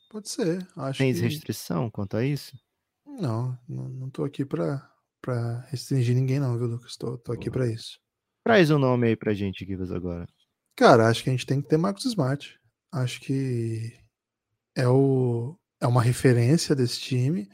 pode 0.10 0.30
ser. 0.30 0.68
Acho 0.76 1.00
Tens 1.00 1.18
que... 1.18 1.24
restrição 1.24 1.90
quanto 1.90 2.16
a 2.18 2.24
isso? 2.24 2.58
Não, 3.06 3.58
não, 3.68 3.90
não 3.90 4.10
tô 4.10 4.24
aqui 4.24 4.46
para 4.46 4.88
restringir 5.70 6.16
ninguém, 6.16 6.40
não, 6.40 6.58
viu, 6.58 6.68
Lucas? 6.68 6.96
Tô, 6.98 7.18
tô 7.18 7.32
aqui 7.32 7.50
para 7.50 7.68
isso. 7.68 8.00
Traz 8.46 8.70
o 8.70 8.76
um 8.76 8.80
nome 8.80 9.08
aí 9.08 9.16
pra 9.16 9.34
gente, 9.34 9.66
Givas, 9.66 9.92
agora. 9.92 10.28
Cara, 10.76 11.08
acho 11.08 11.24
que 11.24 11.32
a 11.32 11.34
gente 11.34 11.48
tem 11.48 11.60
que 11.60 11.68
ter 11.68 11.78
Marcos 11.78 12.06
Smart. 12.06 12.60
Acho 12.92 13.20
que 13.22 13.92
é, 14.76 14.88
o, 14.88 15.58
é 15.82 15.88
uma 15.88 16.04
referência 16.04 16.76
desse 16.76 17.00
time. 17.00 17.50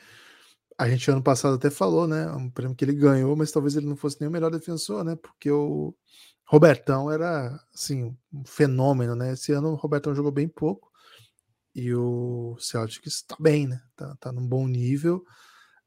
A 0.78 0.90
gente 0.90 1.10
ano 1.10 1.24
passado 1.24 1.56
até 1.56 1.70
falou, 1.70 2.10
né? 2.10 2.30
Um 2.34 2.50
prêmio 2.50 2.76
que 2.76 2.84
ele 2.84 2.94
ganhou, 2.94 3.38
mas 3.38 3.54
talvez 3.54 3.78
ele 3.78 3.86
não 3.86 3.96
fosse 3.96 4.20
nem 4.20 4.28
o 4.28 4.32
melhor 4.32 4.52
defensor, 4.52 5.02
né? 5.06 5.16
Porque 5.16 5.50
o 5.50 5.96
Robertão 6.46 7.10
era 7.10 7.58
assim, 7.74 8.14
um 8.34 8.44
fenômeno, 8.46 9.16
né? 9.16 9.32
Esse 9.32 9.54
ano 9.54 9.70
o 9.70 9.76
Robertão 9.76 10.14
jogou 10.14 10.32
bem 10.32 10.50
pouco 10.50 10.92
e 11.74 11.96
o 11.96 12.58
Celtics 12.60 13.14
está 13.14 13.38
bem, 13.40 13.66
né? 13.66 13.82
Tá, 13.96 14.14
tá 14.20 14.32
num 14.34 14.46
bom 14.46 14.68
nível. 14.68 15.24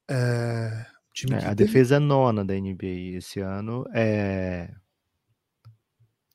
É, 0.08 0.86
é, 1.30 1.36
a 1.36 1.40
teve... 1.40 1.54
defesa 1.56 2.00
nona 2.00 2.42
da 2.42 2.54
NBA 2.54 3.18
esse 3.18 3.40
ano 3.40 3.84
é. 3.94 4.74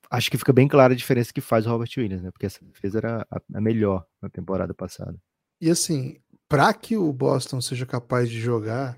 Acho 0.10 0.32
que 0.32 0.38
fica 0.38 0.52
bem 0.52 0.68
clara 0.68 0.94
a 0.94 0.98
diferença 0.98 1.32
que 1.32 1.42
faz 1.42 1.66
o 1.66 1.70
Robert 1.70 1.92
Williams, 1.96 2.24
né? 2.24 2.32
Porque 2.32 2.48
essa 2.48 2.64
defesa 2.66 2.98
era 2.98 3.28
a 3.54 3.62
melhor 3.62 4.06
na 4.22 4.30
temporada 4.30 4.74
passada. 4.74 5.16
E 5.62 5.70
assim, 5.70 6.20
para 6.48 6.74
que 6.74 6.98
o 6.98 7.14
Boston 7.14 7.62
seja 7.62 7.86
capaz 7.86 8.30
de 8.30 8.40
jogar 8.40 8.98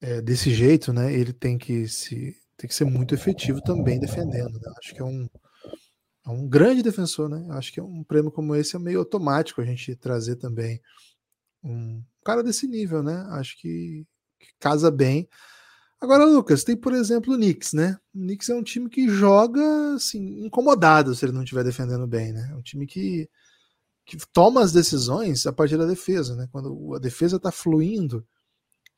é, 0.00 0.20
desse 0.20 0.52
jeito, 0.52 0.92
né? 0.92 1.12
Ele 1.12 1.32
tem 1.32 1.56
que 1.56 1.86
se 1.88 2.36
tem 2.56 2.68
que 2.68 2.74
ser 2.74 2.84
muito 2.84 3.14
efetivo 3.14 3.60
também 3.62 3.98
defendendo. 3.98 4.54
Né? 4.54 4.72
Acho 4.78 4.94
que 4.94 5.00
é 5.00 5.04
um, 5.04 5.28
é 6.26 6.30
um 6.30 6.48
grande 6.48 6.82
defensor, 6.82 7.28
né? 7.28 7.46
Acho 7.50 7.72
que 7.72 7.80
é 7.80 7.82
um 7.82 8.02
prêmio 8.04 8.30
como 8.30 8.54
esse 8.54 8.76
é 8.76 8.78
meio 8.78 9.00
automático 9.00 9.60
a 9.60 9.64
gente 9.64 9.94
trazer 9.96 10.36
também 10.36 10.80
um 11.62 12.02
cara 12.24 12.42
desse 12.42 12.66
nível, 12.66 13.02
né? 13.02 13.26
Acho 13.30 13.56
que, 13.58 14.06
que 14.38 14.48
casa 14.58 14.90
bem. 14.90 15.28
Agora, 16.04 16.26
Lucas, 16.26 16.62
tem, 16.62 16.76
por 16.76 16.92
exemplo, 16.92 17.32
o 17.32 17.36
Knicks, 17.36 17.72
né? 17.72 17.98
O 18.14 18.18
Knicks 18.18 18.50
é 18.50 18.54
um 18.54 18.62
time 18.62 18.90
que 18.90 19.08
joga 19.08 19.94
assim, 19.94 20.44
incomodado 20.44 21.14
se 21.14 21.24
ele 21.24 21.32
não 21.32 21.42
estiver 21.42 21.64
defendendo 21.64 22.06
bem, 22.06 22.30
né? 22.30 22.50
É 22.52 22.54
um 22.54 22.60
time 22.60 22.86
que, 22.86 23.26
que 24.04 24.18
toma 24.30 24.62
as 24.62 24.70
decisões 24.70 25.46
a 25.46 25.52
partir 25.52 25.78
da 25.78 25.86
defesa, 25.86 26.36
né? 26.36 26.46
Quando 26.52 26.94
a 26.94 26.98
defesa 26.98 27.36
está 27.36 27.50
fluindo, 27.50 28.22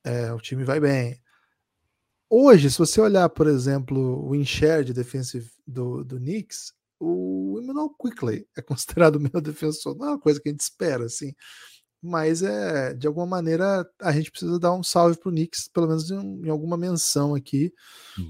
é, 0.02 0.32
o 0.32 0.40
time 0.40 0.64
vai 0.64 0.80
bem. 0.80 1.22
Hoje, 2.28 2.68
se 2.72 2.78
você 2.78 3.00
olhar, 3.00 3.28
por 3.28 3.46
exemplo, 3.46 4.28
o 4.28 4.34
enshare 4.34 4.84
de 4.84 4.92
defensive 4.92 5.48
do, 5.64 6.02
do 6.02 6.16
Knicks, 6.16 6.72
o 6.98 7.60
Emmanuel 7.62 7.94
Quickley 8.02 8.48
é 8.56 8.62
considerado 8.62 9.14
o 9.14 9.20
meu 9.32 9.40
defensor. 9.40 9.96
Não 9.96 10.06
é 10.06 10.10
uma 10.10 10.20
coisa 10.20 10.40
que 10.40 10.48
a 10.48 10.52
gente 10.52 10.60
espera, 10.62 11.04
assim. 11.04 11.32
Mas 12.06 12.42
é, 12.42 12.94
de 12.94 13.06
alguma 13.06 13.26
maneira, 13.26 13.84
a 14.00 14.12
gente 14.12 14.30
precisa 14.30 14.60
dar 14.60 14.72
um 14.72 14.82
salve 14.82 15.18
pro 15.18 15.30
Knicks, 15.30 15.68
pelo 15.68 15.88
menos 15.88 16.10
em, 16.10 16.46
em 16.46 16.48
alguma 16.48 16.76
menção 16.76 17.34
aqui. 17.34 17.72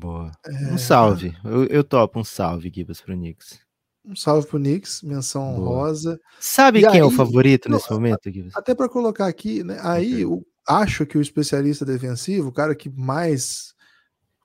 Boa. 0.00 0.32
É... 0.46 0.72
Um 0.72 0.78
salve. 0.78 1.36
Eu, 1.44 1.64
eu 1.66 1.84
topo 1.84 2.18
um 2.18 2.24
salve, 2.24 2.72
Gibas, 2.74 3.00
pro 3.00 3.14
Knicks. 3.14 3.60
Um 4.04 4.16
salve 4.16 4.46
pro 4.46 4.58
Knicks, 4.58 5.02
menção 5.02 5.42
honrosa. 5.42 6.18
Sabe 6.40 6.78
e 6.78 6.82
quem 6.82 6.92
aí, 6.92 6.98
é 6.98 7.04
o 7.04 7.10
favorito 7.10 7.68
não, 7.68 7.76
nesse 7.76 7.90
momento, 7.90 8.32
Gibas? 8.32 8.56
Até 8.56 8.74
para 8.74 8.88
colocar 8.88 9.26
aqui, 9.26 9.62
né? 9.62 9.78
Aí 9.82 10.24
okay. 10.24 10.26
o, 10.26 10.46
acho 10.66 11.04
que 11.04 11.18
o 11.18 11.20
especialista 11.20 11.84
defensivo, 11.84 12.48
o 12.48 12.52
cara 12.52 12.74
que 12.74 12.88
mais 12.88 13.74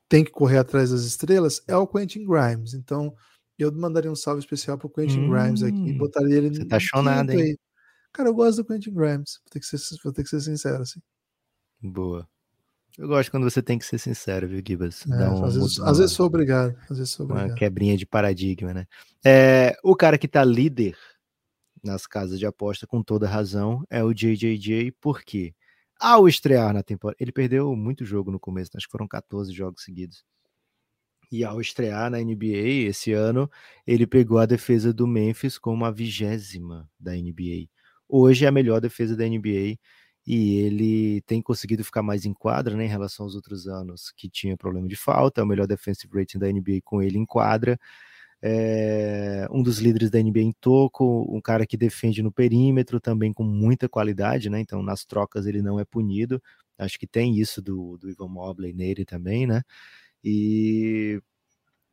tem 0.10 0.26
que 0.26 0.32
correr 0.32 0.58
atrás 0.58 0.92
das 0.92 1.04
estrelas, 1.04 1.62
é 1.68 1.76
o 1.76 1.88
Quentin 1.88 2.26
Grimes. 2.26 2.74
Então, 2.74 3.14
eu 3.58 3.72
mandaria 3.72 4.12
um 4.12 4.16
salve 4.16 4.40
especial 4.40 4.78
pro 4.78 4.90
Quentin 4.90 5.22
hum, 5.22 5.30
Grimes 5.30 5.64
aqui 5.64 5.78
e 5.78 5.94
hum, 5.94 5.98
botaria 5.98 6.36
ele 6.36 6.50
Você 6.50 6.66
tá 6.66 6.80
chonado, 6.80 7.32
hein? 7.32 7.42
Aí. 7.42 7.58
Cara, 8.14 8.30
eu 8.30 8.34
gosto 8.34 8.58
do 8.58 8.66
Quentin 8.66 8.94
Grimes, 8.94 9.40
vou 9.44 9.52
ter 9.52 9.60
que 9.60 9.66
ser, 9.66 9.78
vou 10.04 10.12
ter 10.12 10.24
que 10.24 10.30
ser 10.30 10.42
sincero, 10.42 10.84
assim. 10.84 11.00
Boa. 11.82 12.28
Eu 12.98 13.08
gosto 13.08 13.32
quando 13.32 13.50
você 13.50 13.62
tem 13.62 13.80
que 13.80 13.86
ser 13.86 13.98
sincero, 13.98 14.48
viu, 14.48 14.62
Gibas? 14.66 15.06
É, 15.08 15.30
um, 15.30 15.46
às, 15.46 15.56
vezes, 15.56 15.80
às, 15.80 15.98
vezes, 15.98 16.12
sou 16.12 16.26
obrigado. 16.26 16.76
Às 16.90 16.98
vezes 16.98 17.14
sou 17.14 17.26
obrigado. 17.26 17.50
Uma 17.50 17.56
quebrinha 17.56 17.98
de 17.98 18.06
paradigma, 18.06 18.74
né? 18.74 18.86
É, 19.26 19.78
o 19.84 19.96
cara 19.96 20.18
que 20.18 20.28
tá 20.28 20.44
líder 20.44 20.98
nas 21.84 22.06
casas 22.06 22.38
de 22.38 22.46
aposta, 22.46 22.86
com 22.86 23.02
toda 23.02 23.28
razão, 23.28 23.84
é 23.90 24.04
o 24.04 24.14
JJJ, 24.14 24.92
por 25.00 25.24
quê? 25.24 25.56
Ao 26.00 26.28
estrear 26.28 26.74
na 26.74 26.84
temporada, 26.84 27.18
ele 27.20 27.32
perdeu 27.32 27.76
muito 27.76 28.04
jogo 28.04 28.32
no 28.32 28.40
começo, 28.40 28.72
acho 28.76 28.88
que 28.88 28.92
foram 28.92 29.08
14 29.08 29.54
jogos 29.54 29.84
seguidos. 29.84 30.24
E 31.32 31.46
ao 31.46 31.62
estrear 31.62 32.12
na 32.12 32.20
NBA 32.20 32.88
esse 32.90 33.14
ano, 33.14 33.50
ele 33.88 34.06
pegou 34.06 34.38
a 34.38 34.46
defesa 34.46 34.92
do 34.92 35.08
Memphis 35.08 35.58
como 35.58 35.86
a 35.86 35.92
vigésima 35.92 36.90
da 37.00 37.14
NBA. 37.14 37.70
Hoje 38.14 38.44
é 38.46 38.48
a 38.50 38.52
melhor 38.52 38.82
defesa 38.82 39.16
da 39.16 39.26
NBA 39.26 39.78
e 40.28 40.58
ele 40.58 41.22
tem 41.22 41.42
conseguido 41.42 41.84
ficar 41.84 42.04
mais 42.04 42.26
em 42.26 42.34
quadra 42.34 42.76
né, 42.76 42.86
em 42.86 42.90
relação 42.90 43.26
aos 43.26 43.36
outros 43.36 43.68
anos 43.68 44.12
que 44.18 44.30
tinha 44.30 44.58
problema 44.58 44.86
de 44.88 44.98
falta. 44.98 45.40
É 45.42 45.44
o 45.44 45.48
melhor 45.48 45.66
defensive 45.66 46.14
rating 46.14 46.38
da 46.38 46.52
NBA 46.52 46.82
com 46.84 47.02
ele 47.02 47.18
em 47.18 47.26
quadra. 47.26 47.80
É 48.42 49.48
um 49.52 49.64
dos 49.64 49.80
líderes 49.80 50.10
da 50.10 50.20
NBA 50.22 50.42
em 50.42 50.52
toco, 50.60 51.26
um 51.34 51.40
cara 51.40 51.66
que 51.66 51.78
defende 51.78 52.22
no 52.22 52.32
perímetro 52.34 53.00
também 53.00 53.32
com 53.32 53.44
muita 53.44 53.88
qualidade, 53.88 54.50
né? 54.50 54.60
Então 54.60 54.84
nas 54.84 55.06
trocas 55.06 55.46
ele 55.46 55.62
não 55.62 55.80
é 55.80 55.86
punido. 55.86 56.42
Acho 56.78 57.00
que 57.00 57.08
tem 57.08 57.38
isso 57.40 57.62
do, 57.62 57.98
do 57.98 58.10
Ivan 58.10 58.28
Mobley 58.28 58.74
nele 58.74 59.06
também, 59.06 59.48
né? 59.48 59.62
E 60.24 61.22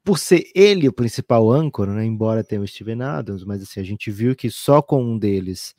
por 0.05 0.19
ser 0.19 0.51
ele 0.55 0.89
o 0.89 0.93
principal 0.93 1.51
âncora, 1.51 1.93
né, 1.95 2.05
embora 2.05 2.45
tenha 2.45 2.62
o 2.62 2.66
Steven 2.66 3.03
Adams, 3.03 3.45
mas 3.45 3.62
assim, 3.62 3.81
a 3.81 3.85
gente 3.85 4.11
viu 4.11 4.35
que 4.35 4.51
só 4.51 4.81
com 4.83 5.03
um 5.05 5.19
deles 5.19 5.75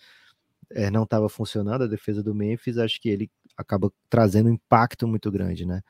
é, 0.71 0.91
não 0.91 1.03
estava 1.03 1.29
funcionando 1.29 1.83
a 1.83 1.87
defesa 1.87 2.23
do 2.23 2.35
Memphis, 2.35 2.77
acho 2.77 3.01
que 3.01 3.09
ele 3.09 3.29
acaba 3.57 3.91
trazendo 4.09 4.49
um 4.49 4.53
impacto 4.53 5.07
muito 5.07 5.31
grande, 5.31 5.65
né? 5.65 5.81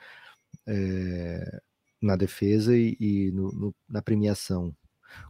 É, 0.67 1.59
na 2.01 2.15
defesa 2.15 2.75
e, 2.77 2.95
e 2.99 3.31
no, 3.31 3.51
no, 3.51 3.75
na 3.87 4.01
premiação. 4.01 4.73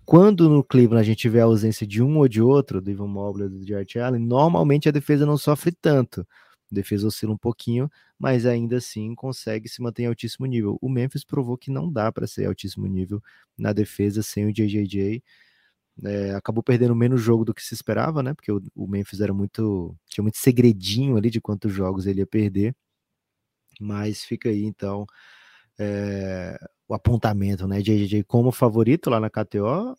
Quando 0.05 0.49
no 0.49 0.63
Cleveland 0.63 1.01
a 1.01 1.03
gente 1.03 1.19
tiver 1.19 1.41
a 1.41 1.45
ausência 1.45 1.85
de 1.87 2.03
um 2.03 2.17
ou 2.17 2.27
de 2.27 2.41
outro, 2.41 2.81
do 2.81 2.91
Ivan 2.91 3.07
Mobley 3.07 3.45
ou 3.45 3.49
do 3.49 3.65
Jared 3.65 3.99
Allen, 3.99 4.21
normalmente 4.21 4.89
a 4.89 4.91
defesa 4.91 5.25
não 5.25 5.37
sofre 5.37 5.71
tanto. 5.71 6.21
A 6.71 6.75
defesa 6.75 7.07
oscila 7.07 7.33
um 7.33 7.37
pouquinho, 7.37 7.89
mas 8.17 8.45
ainda 8.45 8.77
assim 8.77 9.15
consegue 9.15 9.67
se 9.67 9.81
manter 9.81 10.03
em 10.03 10.05
altíssimo 10.07 10.45
nível. 10.45 10.77
O 10.81 10.89
Memphis 10.89 11.23
provou 11.23 11.57
que 11.57 11.71
não 11.71 11.91
dá 11.91 12.11
para 12.11 12.27
ser 12.27 12.45
altíssimo 12.45 12.85
nível 12.87 13.21
na 13.57 13.73
defesa 13.73 14.21
sem 14.21 14.45
o 14.45 14.53
JJJ. 14.53 15.23
É, 16.05 16.33
acabou 16.35 16.63
perdendo 16.63 16.95
menos 16.95 17.21
jogo 17.21 17.43
do 17.43 17.53
que 17.53 17.63
se 17.63 17.73
esperava, 17.73 18.23
né? 18.23 18.33
Porque 18.33 18.51
o, 18.51 18.61
o, 18.75 18.87
Memphis 18.87 19.21
era 19.21 19.33
muito. 19.33 19.95
tinha 20.07 20.23
muito 20.23 20.37
segredinho 20.37 21.17
ali 21.17 21.29
de 21.29 21.41
quantos 21.41 21.73
jogos 21.73 22.05
ele 22.07 22.21
ia 22.21 22.27
perder. 22.27 22.75
Mas 23.79 24.23
fica 24.23 24.49
aí 24.49 24.63
então 24.65 25.05
é, 25.79 26.57
o 26.87 26.93
apontamento, 26.93 27.67
né? 27.67 27.81
JJJ 27.81 28.23
como 28.23 28.51
favorito 28.51 29.09
lá 29.09 29.19
na 29.19 29.29
KTO 29.29 29.95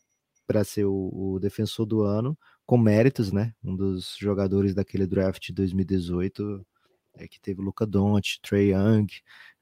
para 0.47 0.65
ser 0.65 0.85
o, 0.85 1.11
o 1.13 1.39
defensor 1.41 1.87
do 1.87 2.03
ano 2.03 2.37
com 2.67 2.79
méritos, 2.79 3.33
né? 3.33 3.55
Um 3.65 3.77
dos 3.77 4.17
jogadores 4.19 4.75
daquele 4.75 5.07
draft 5.07 5.47
de 5.47 5.53
2018 5.53 6.67
é 7.15 7.29
que 7.29 7.41
teve 7.41 7.61
Luca 7.63 7.87
Doncic, 7.87 8.41
Trey 8.43 8.73
Young, 8.73 9.07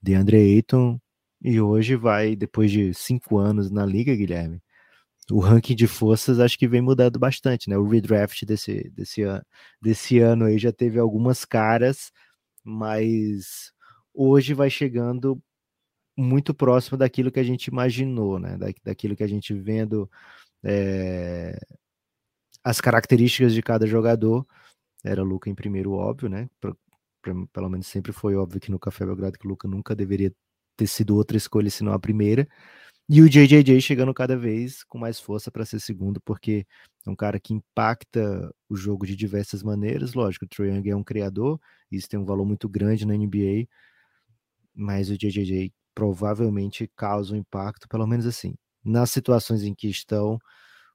DeAndre 0.03 0.37
Ayton 0.37 1.01
e 1.43 1.61
hoje 1.61 1.97
vai 1.97 2.37
depois 2.37 2.71
de 2.71 2.93
cinco 2.95 3.39
anos 3.39 3.71
na 3.71 3.87
liga, 3.87 4.15
Guilherme. 4.15 4.61
O 5.31 5.41
ranking 5.41 5.75
de 5.75 5.87
forças 5.87 6.41
acho 6.41 6.59
que 6.59 6.67
vem 6.69 6.81
mudando 6.81 7.19
bastante, 7.19 7.69
né? 7.69 7.77
O 7.77 7.87
redraft 7.87 8.45
desse, 8.47 8.91
desse, 8.91 9.23
desse 9.81 10.19
ano 10.21 10.47
aí 10.47 10.59
já 10.59 10.73
teve 10.73 10.99
algumas 10.99 11.45
caras, 11.45 12.11
mas 12.65 13.73
hoje 14.15 14.55
vai 14.55 14.71
chegando 14.71 15.41
muito 16.17 16.55
próximo 16.55 16.99
daquilo 16.99 17.31
que 17.33 17.41
a 17.41 17.45
gente 17.45 17.67
imaginou, 17.69 18.39
né? 18.39 18.57
Da, 18.59 18.67
daquilo 18.85 19.17
que 19.17 19.23
a 19.25 19.29
gente 19.29 19.55
vendo 19.55 20.11
é, 20.65 21.59
as 22.65 22.81
características 22.81 23.55
de 23.55 23.63
cada 23.63 23.87
jogador. 23.87 24.47
Era 25.05 25.23
Luca 25.23 25.51
em 25.51 25.55
primeiro, 25.55 25.93
óbvio, 25.93 26.29
né? 26.29 26.49
Pra, 26.61 26.75
pra, 27.23 27.35
pelo 27.53 27.69
menos 27.71 27.87
sempre 27.87 28.13
foi 28.13 28.37
óbvio 28.37 28.61
que 28.61 28.71
no 28.71 28.79
Café 28.79 29.07
Belgrado 29.07 29.39
que 29.39 29.47
o 29.47 29.51
Luca 29.51 29.69
nunca 29.69 29.95
deveria 29.95 30.33
ter 30.77 30.87
sido 30.87 31.17
outra 31.17 31.37
escolha 31.37 31.71
senão 31.71 31.93
a 31.93 31.99
primeira. 31.99 32.49
E 33.11 33.23
o 33.23 33.29
JJJ 33.29 33.81
chegando 33.81 34.13
cada 34.13 34.37
vez 34.37 34.85
com 34.85 34.99
mais 34.99 35.19
força 35.19 35.51
para 35.51 35.65
ser 35.65 35.81
segundo, 35.81 36.21
porque 36.21 36.67
é 37.07 37.11
um 37.11 37.17
cara 37.17 37.41
que 37.41 37.55
impacta 37.55 38.55
o 38.69 38.77
jogo 38.77 39.07
de 39.07 39.17
diversas 39.17 39.63
maneiras. 39.63 40.13
Lógico, 40.13 40.45
o 40.45 40.49
Trae 40.49 40.69
Young 40.69 40.91
é 40.91 40.97
um 40.97 41.03
criador, 41.03 41.59
isso 41.91 42.07
tem 42.09 42.21
um 42.21 42.25
valor 42.27 42.45
muito 42.45 42.69
grande 42.69 43.07
na 43.07 43.15
NBA, 43.15 43.67
mas 44.75 45.09
o 45.11 45.17
JJJ 45.17 45.73
provavelmente 45.95 46.91
causa 46.95 47.35
um 47.35 47.39
impacto, 47.39 47.89
pelo 47.89 48.07
menos 48.07 48.27
assim, 48.27 48.55
nas 48.85 49.11
situações 49.11 49.65
em 49.65 49.75
que 49.75 49.89
estão, 49.89 50.39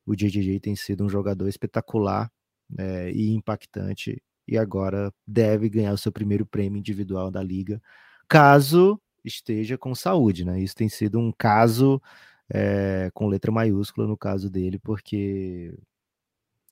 o 0.06 0.16
JJJ 0.16 0.60
tem 0.60 0.76
sido 0.76 1.04
um 1.04 1.10
jogador 1.10 1.48
espetacular 1.48 2.32
é, 2.78 3.12
e 3.12 3.32
impactante 3.34 4.22
e 4.48 4.58
agora 4.58 5.12
deve 5.28 5.70
ganhar 5.70 5.94
o 5.94 5.98
seu 5.98 6.12
primeiro 6.12 6.46
prêmio 6.46 6.80
individual 6.80 7.32
da 7.32 7.42
liga, 7.44 7.82
caso 8.28 9.02
esteja 9.24 9.78
com 9.78 9.96
saúde, 9.96 10.46
né? 10.46 10.60
Isso 10.60 10.76
tem 10.76 10.90
sido 10.90 11.20
um 11.20 11.32
caso 11.32 12.02
é, 12.50 13.10
com 13.14 13.28
letra 13.28 13.52
maiúscula 13.52 14.08
no 14.08 14.18
caso 14.18 14.50
dele, 14.50 14.78
porque 14.80 15.74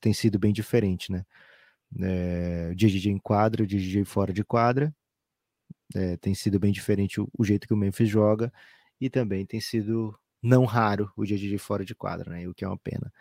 tem 0.00 0.12
sido 0.12 0.38
bem 0.38 0.52
diferente, 0.52 1.10
né? 1.10 1.24
É, 2.00 2.72
em 2.74 3.18
quadra, 3.18 3.66
JJ 3.66 4.04
fora 4.04 4.32
de 4.32 4.44
quadra, 4.44 4.94
é, 5.94 6.16
tem 6.16 6.34
sido 6.34 6.58
bem 6.58 6.72
diferente 6.72 7.20
o, 7.20 7.28
o, 7.36 7.44
jeito 7.44 7.66
que 7.66 7.74
o 7.74 7.76
Memphis 7.76 8.08
joga 8.08 8.52
e 9.00 9.10
também 9.10 9.44
tem 9.44 9.60
sido 9.60 10.18
não 10.42 10.64
raro 10.64 11.12
o 11.16 11.24
JJ 11.24 11.58
fora 11.58 11.84
de 11.84 11.94
quadra, 11.94 12.30
né? 12.30 12.48
O 12.48 12.54
que 12.54 12.64
é 12.64 12.68
uma 12.68 12.78
pena. 12.78 13.12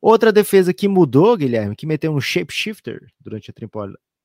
Outra 0.00 0.32
defesa 0.32 0.74
que 0.74 0.88
mudou, 0.88 1.36
Guilherme, 1.36 1.76
que 1.76 1.86
meteu 1.86 2.12
um 2.12 2.20
shapeshifter 2.20 3.10
durante 3.20 3.50
a 3.50 3.54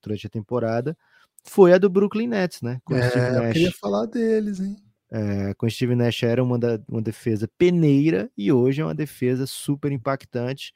durante 0.02 0.26
a 0.26 0.30
temporada 0.30 0.96
foi 1.44 1.72
a 1.72 1.78
do 1.78 1.90
Brooklyn 1.90 2.28
Nets, 2.28 2.62
né? 2.62 2.80
Com 2.84 2.94
é, 2.94 3.48
eu 3.48 3.52
queria 3.52 3.72
falar 3.72 4.06
deles, 4.06 4.60
hein? 4.60 4.76
É, 5.12 5.54
com 5.54 5.68
Steve 5.68 5.96
Nash 5.96 6.22
era 6.22 6.42
uma, 6.42 6.56
da, 6.56 6.80
uma 6.88 7.02
defesa 7.02 7.48
peneira 7.58 8.30
e 8.36 8.52
hoje 8.52 8.80
é 8.80 8.84
uma 8.84 8.94
defesa 8.94 9.44
super 9.44 9.90
impactante. 9.90 10.72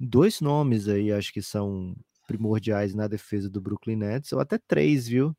Dois 0.00 0.40
nomes 0.40 0.88
aí 0.88 1.12
acho 1.12 1.32
que 1.32 1.42
são 1.42 1.94
primordiais 2.26 2.94
na 2.94 3.06
defesa 3.06 3.50
do 3.50 3.60
Brooklyn 3.60 3.96
Nets, 3.96 4.32
ou 4.32 4.40
até 4.40 4.58
três, 4.58 5.06
viu? 5.06 5.36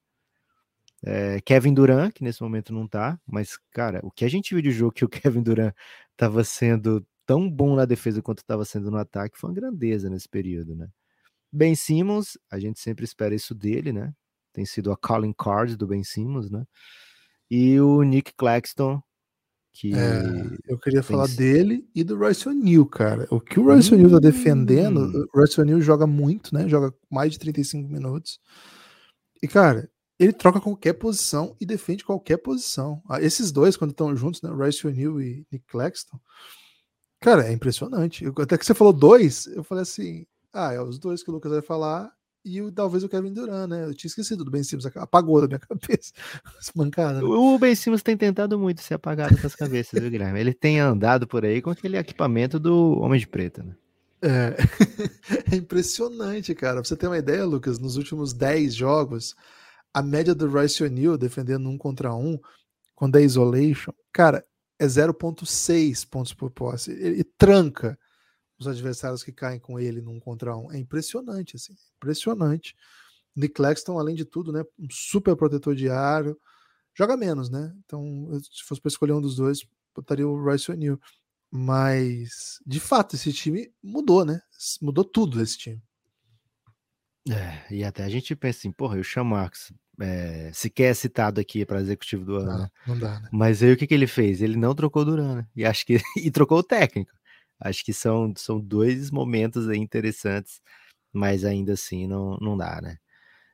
É, 1.05 1.41
Kevin 1.41 1.73
Durant, 1.73 2.13
que 2.13 2.23
nesse 2.23 2.41
momento 2.41 2.71
não 2.71 2.87
tá, 2.87 3.19
mas, 3.25 3.57
cara, 3.71 3.99
o 4.03 4.11
que 4.11 4.23
a 4.23 4.29
gente 4.29 4.53
viu 4.53 4.61
de 4.61 4.71
jogo 4.71 4.93
que 4.93 5.03
o 5.03 5.09
Kevin 5.33 5.41
Durant 5.41 5.73
estava 6.11 6.43
sendo 6.43 7.05
tão 7.25 7.49
bom 7.49 7.75
na 7.75 7.85
defesa 7.85 8.21
quanto 8.21 8.39
estava 8.39 8.63
sendo 8.63 8.91
no 8.91 8.97
ataque 8.97 9.37
foi 9.37 9.49
uma 9.49 9.55
grandeza 9.55 10.09
nesse 10.09 10.29
período, 10.29 10.75
né? 10.75 10.87
Ben 11.51 11.75
Simmons, 11.75 12.37
a 12.49 12.59
gente 12.59 12.79
sempre 12.79 13.05
espera 13.05 13.35
isso 13.35 13.53
dele, 13.55 13.91
né? 13.91 14.13
Tem 14.53 14.65
sido 14.65 14.91
a 14.91 14.97
calling 14.97 15.33
card 15.33 15.75
do 15.75 15.87
Ben 15.87 16.03
Simmons, 16.03 16.49
né? 16.49 16.63
E 17.49 17.79
o 17.79 18.03
Nick 18.03 18.33
Claxton, 18.35 19.01
que. 19.73 19.93
É, 19.93 20.23
eu 20.67 20.77
queria 20.77 21.03
falar 21.03 21.27
dele 21.27 21.87
e 21.93 22.03
do 22.03 22.17
Royce 22.17 22.47
O'Neal, 22.47 22.85
cara. 22.85 23.27
O 23.29 23.41
que 23.41 23.59
o 23.59 23.63
Royce 23.63 23.93
hum. 23.93 23.97
O'Neal 23.97 24.11
tá 24.11 24.19
defendendo, 24.19 25.01
hum. 25.01 25.25
o 25.33 25.39
Royce 25.39 25.59
O'Neal 25.59 25.81
joga 25.81 26.05
muito, 26.05 26.53
né? 26.53 26.69
Joga 26.69 26.93
mais 27.09 27.31
de 27.31 27.39
35 27.39 27.91
minutos. 27.91 28.39
E, 29.41 29.47
cara, 29.47 29.89
ele 30.19 30.31
troca 30.31 30.61
qualquer 30.61 30.93
posição 30.93 31.55
e 31.59 31.65
defende 31.65 32.05
qualquer 32.05 32.37
posição. 32.37 33.01
Ah, 33.09 33.21
esses 33.21 33.51
dois, 33.51 33.75
quando 33.75 33.91
estão 33.91 34.15
juntos, 34.15 34.41
né? 34.41 34.49
Royce 34.49 34.87
O'Neal 34.87 35.19
e 35.21 35.45
Nick 35.51 35.65
Claxton, 35.67 36.19
cara, 37.19 37.47
é 37.47 37.51
impressionante. 37.51 38.23
Eu, 38.23 38.33
até 38.37 38.57
que 38.57 38.65
você 38.65 38.73
falou 38.73 38.93
dois, 38.93 39.47
eu 39.47 39.63
falei 39.63 39.81
assim: 39.81 40.25
ah, 40.53 40.71
é 40.71 40.81
os 40.81 40.99
dois 40.99 41.23
que 41.23 41.31
o 41.31 41.33
Lucas 41.33 41.51
vai 41.51 41.61
falar 41.61 42.11
e 42.45 42.61
o, 42.61 42.71
talvez 42.71 43.03
o 43.03 43.09
Kevin 43.09 43.33
Durant, 43.33 43.69
né? 43.69 43.85
Eu 43.85 43.93
tinha 43.93 44.09
esquecido 44.09 44.43
do 44.43 44.51
Ben 44.51 44.63
Simmons, 44.63 44.85
apagou 44.97 45.41
da 45.41 45.47
minha 45.47 45.59
cabeça. 45.59 46.11
Mancada. 46.75 47.21
Né? 47.21 47.23
O 47.23 47.57
Ben 47.57 47.73
Simmons 47.73 48.03
tem 48.03 48.17
tentado 48.17 48.59
muito 48.59 48.81
ser 48.81 48.95
apagado 48.95 49.35
das 49.37 49.55
cabeças, 49.55 49.99
viu, 49.99 50.09
Guilherme? 50.09 50.39
Ele 50.39 50.53
tem 50.53 50.79
andado 50.79 51.25
por 51.25 51.45
aí 51.45 51.61
com 51.61 51.69
aquele 51.69 51.97
equipamento 51.97 52.59
do 52.59 52.99
Homem 52.99 53.19
de 53.19 53.27
Preto, 53.27 53.63
né? 53.63 53.75
É. 54.21 54.55
é 55.53 55.55
impressionante, 55.55 56.53
cara. 56.53 56.75
Pra 56.75 56.83
você 56.83 56.95
ter 56.95 57.07
uma 57.07 57.17
ideia, 57.17 57.45
Lucas, 57.45 57.79
nos 57.79 57.97
últimos 57.97 58.33
10 58.33 58.73
jogos, 58.73 59.35
a 59.93 60.01
média 60.01 60.33
do 60.33 60.49
Royce 60.49 60.83
O'Neal 60.83 61.17
defendendo 61.17 61.69
um 61.69 61.77
contra 61.77 62.13
um, 62.13 62.39
quando 62.95 63.17
é 63.17 63.21
isolation, 63.21 63.93
cara, 64.11 64.45
é 64.79 64.85
0.6 64.85 66.07
pontos 66.09 66.33
por 66.33 66.51
posse. 66.51 66.91
Ele 66.91 67.23
tranca 67.23 67.97
os 68.65 68.67
adversários 68.67 69.23
que 69.23 69.31
caem 69.31 69.59
com 69.59 69.79
ele 69.79 70.01
num 70.01 70.19
contra 70.19 70.55
um. 70.55 70.71
É 70.71 70.77
impressionante, 70.77 71.55
assim, 71.55 71.75
impressionante. 71.97 72.75
Nick 73.35 73.53
Claxton, 73.55 73.97
além 73.97 74.15
de 74.15 74.25
tudo, 74.25 74.51
né, 74.51 74.63
um 74.77 74.87
super 74.89 75.35
protetor 75.35 75.75
de 75.75 75.89
aro, 75.89 76.39
joga 76.93 77.17
menos, 77.17 77.49
né? 77.49 77.73
Então, 77.85 78.29
se 78.51 78.63
fosse 78.63 78.81
para 78.81 78.89
escolher 78.89 79.13
um 79.13 79.21
dos 79.21 79.35
dois, 79.35 79.65
botaria 79.95 80.27
o 80.27 80.41
Royce 80.41 80.71
O'Neal. 80.71 80.99
Mas, 81.51 82.59
de 82.65 82.79
fato, 82.79 83.15
esse 83.15 83.31
time 83.31 83.71
mudou, 83.81 84.25
né? 84.25 84.41
Mudou 84.81 85.03
tudo 85.03 85.41
esse 85.41 85.57
time. 85.57 85.81
É, 87.29 87.73
e 87.73 87.83
até 87.83 88.03
a 88.03 88.09
gente 88.09 88.35
pensa 88.35 88.59
assim, 88.59 88.71
porra, 88.71 88.99
o 88.99 89.03
Sean 89.03 89.23
Marks 89.23 89.71
é, 89.99 90.51
sequer 90.53 90.91
é 90.91 90.93
citado 90.93 91.39
aqui 91.39 91.65
para 91.65 91.79
executivo 91.79 92.25
do 92.25 92.35
ano. 92.37 92.51
Não, 92.51 92.59
né? 92.59 92.69
não 92.87 92.99
dá, 92.99 93.19
né? 93.19 93.29
Mas 93.31 93.61
aí 93.61 93.71
o 93.71 93.77
que, 93.77 93.87
que 93.87 93.93
ele 93.93 94.07
fez? 94.07 94.41
Ele 94.41 94.57
não 94.57 94.73
trocou 94.75 95.03
o 95.03 95.05
Duran, 95.05 95.35
né? 95.35 95.47
E 95.55 95.63
acho 95.63 95.85
que 95.85 95.97
e 96.17 96.31
trocou 96.31 96.57
o 96.59 96.63
técnico. 96.63 97.11
Acho 97.63 97.83
que 97.85 97.93
são, 97.93 98.33
são 98.35 98.59
dois 98.59 99.09
momentos 99.09 99.67
interessantes, 99.69 100.61
mas 101.13 101.45
ainda 101.45 101.73
assim 101.73 102.07
não, 102.07 102.37
não 102.41 102.57
dá, 102.57 102.81
né? 102.81 102.97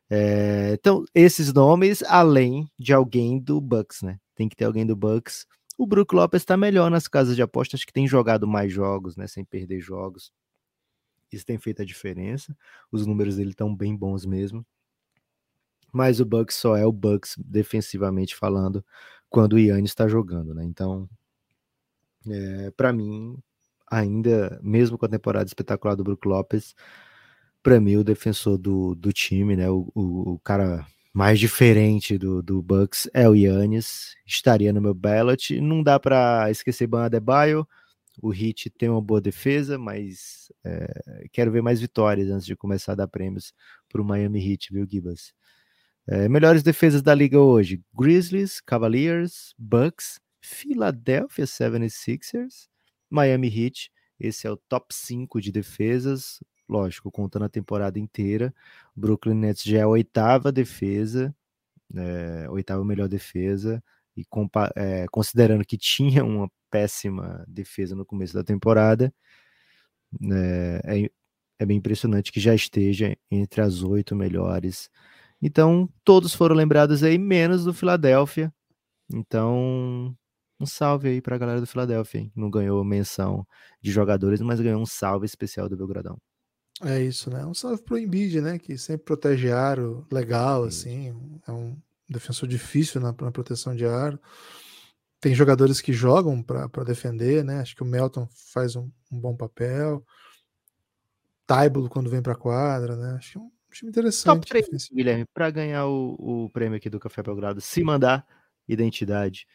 É, 0.10 0.74
então, 0.74 1.06
esses 1.14 1.54
nomes, 1.54 2.02
além 2.04 2.68
de 2.80 2.94
alguém 2.94 3.40
do 3.40 3.62
Bucks, 3.62 4.02
né? 4.02 4.20
Tem 4.36 4.50
que 4.50 4.56
ter 4.56 4.66
alguém 4.66 4.86
do 4.86 4.96
Bucks. 4.96 5.46
O 5.78 5.86
Brook 5.86 6.16
Lopes 6.16 6.42
está 6.42 6.58
melhor 6.58 6.90
nas 6.90 7.08
casas 7.08 7.36
de 7.36 7.42
apostas, 7.44 7.86
que 7.86 7.94
tem 7.94 8.08
jogado 8.08 8.48
mais 8.48 8.74
jogos, 8.74 9.16
né? 9.16 9.28
Sem 9.28 9.46
perder 9.46 9.80
jogos. 9.80 10.32
Isso 11.32 11.46
tem 11.46 11.60
feito 11.60 11.82
a 11.82 11.86
diferença. 11.86 12.58
Os 12.92 13.06
números 13.06 13.36
dele 13.38 13.52
estão 13.52 13.76
bem 13.76 13.96
bons 13.96 14.26
mesmo. 14.26 14.66
Mas 15.94 16.20
o 16.20 16.26
Bucks 16.26 16.56
só 16.56 16.76
é 16.76 16.86
o 16.86 16.92
Bucks 16.92 17.36
defensivamente 17.38 18.36
falando 18.36 18.84
quando 19.30 19.54
o 19.54 19.60
Yannis 19.60 19.92
está 19.92 20.08
jogando, 20.08 20.54
né? 20.56 20.64
Então, 20.64 21.08
é, 22.28 22.72
para 22.72 22.92
mim, 22.92 23.38
ainda, 23.90 24.60
mesmo 24.64 24.98
com 24.98 25.06
a 25.06 25.10
temporada 25.10 25.48
espetacular 25.48 25.96
do 25.96 26.04
Brook 26.04 26.28
Lopes, 26.28 26.76
para 27.64 27.80
mim 27.80 27.98
o 27.98 28.04
defensor 28.04 28.58
do, 28.58 28.96
do 28.96 29.12
time, 29.12 29.56
né, 29.56 29.70
o, 29.70 29.92
o, 29.94 30.34
o 30.34 30.40
cara 30.40 30.86
mais 31.14 31.40
diferente 31.40 32.18
do, 32.18 32.42
do 32.42 32.62
Bucks 32.62 33.10
é 33.14 33.28
o 33.28 33.36
Yannis, 33.36 34.16
estaria 34.26 34.72
no 34.72 34.82
meu 34.82 34.94
ballot, 34.94 35.60
não 35.60 35.84
dá 35.84 36.00
para 36.00 36.50
esquecer 36.52 36.88
Ban 36.88 37.06
Adebayo, 37.06 37.68
o 38.22 38.34
Heat 38.34 38.70
tem 38.72 38.90
uma 38.90 39.02
boa 39.02 39.22
defesa, 39.22 39.78
mas 39.78 40.52
é, 40.64 41.28
quero 41.32 41.52
ver 41.52 41.62
mais 41.62 41.80
vitórias 41.80 42.30
antes 42.30 42.46
de 42.46 42.56
começar 42.56 42.94
a 42.94 42.96
dar 42.96 43.08
prêmios 43.08 43.54
para 43.88 44.02
o 44.02 44.06
Miami 44.06 44.40
Heat, 44.40 44.74
viu, 44.74 44.86
Gibas? 44.90 45.34
É, 46.08 46.28
melhores 46.28 46.64
defesas 46.64 47.02
da 47.02 47.14
liga 47.14 47.40
hoje: 47.40 47.82
Grizzlies, 47.94 48.60
Cavaliers, 48.62 49.54
Bucks, 49.58 50.20
Philadelphia 50.42 51.46
76ers, 51.46 52.68
Miami 53.10 53.48
Heat, 53.48 53.92
esse 54.20 54.46
é 54.46 54.52
o 54.52 54.58
top 54.58 54.94
5 54.94 55.42
de 55.42 55.52
defesas, 55.52 56.40
lógico, 56.68 57.12
contando 57.12 57.46
a 57.46 57.50
temporada 57.50 57.98
inteira. 57.98 58.54
Brooklyn 58.96 59.36
Nets 59.36 59.64
já 59.64 59.80
é 59.80 59.82
a 59.82 59.88
oitava 59.88 60.52
defesa, 60.52 61.36
é, 61.96 62.50
oitava 62.50 62.86
melhor 62.86 63.08
defesa, 63.08 63.84
e 64.16 64.26
é, 64.76 65.06
considerando 65.12 65.66
que 65.66 65.78
tinha 65.78 66.24
uma 66.24 66.52
péssima 66.70 67.44
defesa 67.48 67.96
no 67.96 68.06
começo 68.06 68.34
da 68.34 68.44
temporada, 68.44 69.14
é, 70.32 70.82
é, 70.84 71.12
é 71.60 71.66
bem 71.66 71.78
impressionante 71.78 72.32
que 72.32 72.40
já 72.40 72.54
esteja 72.54 73.16
entre 73.32 73.62
as 73.62 73.84
oito 73.84 74.16
melhores. 74.16 74.90
Então, 75.42 75.90
todos 76.04 76.34
foram 76.34 76.56
lembrados 76.56 77.04
aí, 77.04 77.18
menos 77.18 77.64
do 77.64 77.74
Philadelphia. 77.74 78.54
Então, 79.12 80.16
um 80.60 80.66
salve 80.66 81.08
aí 81.08 81.22
para 81.22 81.36
a 81.36 81.40
galera 81.40 81.62
do 81.62 81.68
Philadelphia, 81.68 82.30
Não 82.36 82.50
ganhou 82.50 82.84
menção 82.84 83.48
de 83.82 83.92
jogadores, 83.92 84.42
mas 84.42 84.60
ganhou 84.60 84.82
um 84.82 84.86
salve 84.86 85.26
especial 85.26 85.70
do 85.70 85.78
Belgradão. 85.78 86.20
É 86.84 87.02
isso, 87.02 87.30
né? 87.30 87.46
Um 87.46 87.54
salve 87.54 87.82
pro 87.84 87.98
Embiid, 87.98 88.42
né? 88.42 88.58
Que 88.58 88.78
sempre 88.78 89.06
protege 89.06 89.52
aro 89.52 90.06
legal, 90.12 90.64
assim. 90.64 91.14
É 91.48 91.52
um 91.52 91.78
defensor 92.10 92.48
difícil 92.48 93.00
na, 93.00 93.14
na 93.22 93.32
proteção 93.32 93.76
de 93.76 93.86
aro. 93.86 94.20
Tem 95.20 95.36
jogadores 95.36 95.82
que 95.82 95.92
jogam 95.92 96.42
para 96.42 96.84
defender, 96.86 97.44
né? 97.44 97.60
Acho 97.60 97.76
que 97.76 97.84
o 97.84 97.86
Melton 97.86 98.28
faz 98.54 98.76
um, 98.76 98.90
um 99.12 99.20
bom 99.20 99.36
papel. 99.36 100.06
Taibulo 101.46 101.90
quando 101.90 102.10
vem 102.10 102.22
para 102.22 102.36
quadra, 102.36 102.96
né? 102.96 103.16
Acho 103.18 103.32
que 103.34 103.38
é 103.38 103.42
um 103.42 103.52
time 103.72 103.90
interessante. 103.90 104.26
Top 104.26 104.48
3, 104.48 104.90
Guilherme, 104.94 105.26
para 105.34 105.50
ganhar 105.50 105.88
o, 105.88 106.46
o 106.46 106.50
prêmio 106.52 106.78
aqui 106.78 106.90
do 106.90 107.00
Café 107.00 107.22
Belgrado, 107.22 107.60
se 107.60 107.84
mandar 107.84 108.26
identidade 108.68 109.46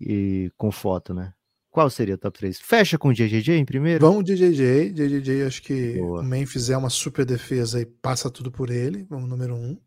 e 0.00 0.50
com 0.56 0.70
foto, 0.70 1.14
né? 1.14 1.32
Qual 1.70 1.88
seria 1.88 2.16
o 2.16 2.18
top 2.18 2.38
3? 2.38 2.60
Fecha 2.60 2.98
com 2.98 3.08
o 3.08 3.14
JJJ 3.14 3.56
em 3.56 3.64
primeiro? 3.64 4.06
Vamos 4.06 4.24
JJJ. 4.24 4.92
JJJ, 4.92 5.42
acho 5.44 5.62
que 5.62 5.94
Boa. 5.94 6.20
o 6.20 6.22
Memphis 6.22 6.68
é 6.68 6.76
uma 6.76 6.90
super 6.90 7.24
defesa 7.24 7.80
e 7.80 7.86
passa 7.86 8.30
tudo 8.30 8.50
por 8.52 8.68
ele. 8.68 9.06
Vamos 9.08 9.28
número 9.28 9.54
um. 9.54 9.78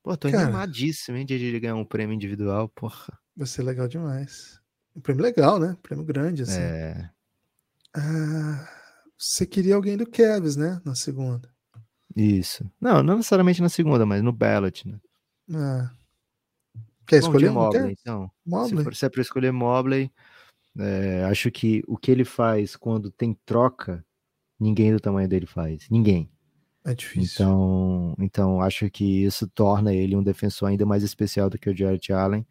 Pô, 0.00 0.16
tô 0.16 0.30
Cara, 0.30 0.44
animadíssimo, 0.44 1.16
hein? 1.16 1.26
JJJ 1.26 1.58
ganhar 1.58 1.74
um 1.74 1.84
prêmio 1.84 2.14
individual, 2.14 2.68
porra. 2.68 3.18
Vai 3.36 3.46
ser 3.48 3.64
legal 3.64 3.88
demais. 3.88 4.60
Um 4.94 5.00
prêmio 5.00 5.22
legal, 5.22 5.58
né? 5.58 5.70
Um 5.72 5.82
prêmio 5.82 6.04
grande, 6.04 6.44
assim. 6.44 6.60
É. 6.60 7.10
Ah, 7.96 8.68
você 9.18 9.44
queria 9.44 9.74
alguém 9.74 9.96
do 9.96 10.06
Kevs, 10.06 10.54
né? 10.54 10.80
Na 10.84 10.94
segunda. 10.94 11.50
Isso. 12.14 12.70
Não, 12.80 13.02
não 13.02 13.16
necessariamente 13.16 13.60
na 13.60 13.68
segunda, 13.68 14.06
mas 14.06 14.22
no 14.22 14.32
ballot, 14.32 14.86
né? 14.86 15.00
Ah. 15.52 15.90
Quer 17.08 17.18
escolher 17.18 17.50
Mobley, 17.50 17.96
então? 17.98 18.30
Mobley? 18.44 18.78
Se, 18.78 18.84
for, 18.84 18.94
se 18.94 19.06
é 19.06 19.08
para 19.08 19.22
escolher 19.22 19.52
Mobley, 19.52 20.12
é, 20.78 21.24
acho 21.24 21.50
que 21.50 21.82
o 21.88 21.96
que 21.96 22.10
ele 22.10 22.24
faz 22.24 22.76
quando 22.76 23.10
tem 23.10 23.36
troca, 23.46 24.04
ninguém 24.60 24.92
do 24.92 25.00
tamanho 25.00 25.28
dele 25.28 25.46
faz. 25.46 25.88
Ninguém. 25.90 26.30
É 26.84 26.94
difícil. 26.94 27.44
Então, 27.44 28.14
então 28.18 28.60
acho 28.60 28.90
que 28.90 29.24
isso 29.24 29.48
torna 29.48 29.94
ele 29.94 30.14
um 30.14 30.22
defensor 30.22 30.68
ainda 30.68 30.84
mais 30.84 31.02
especial 31.02 31.48
do 31.48 31.58
que 31.58 31.68
o 31.68 31.76
Jarrett 31.76 32.12
Allen, 32.12 32.46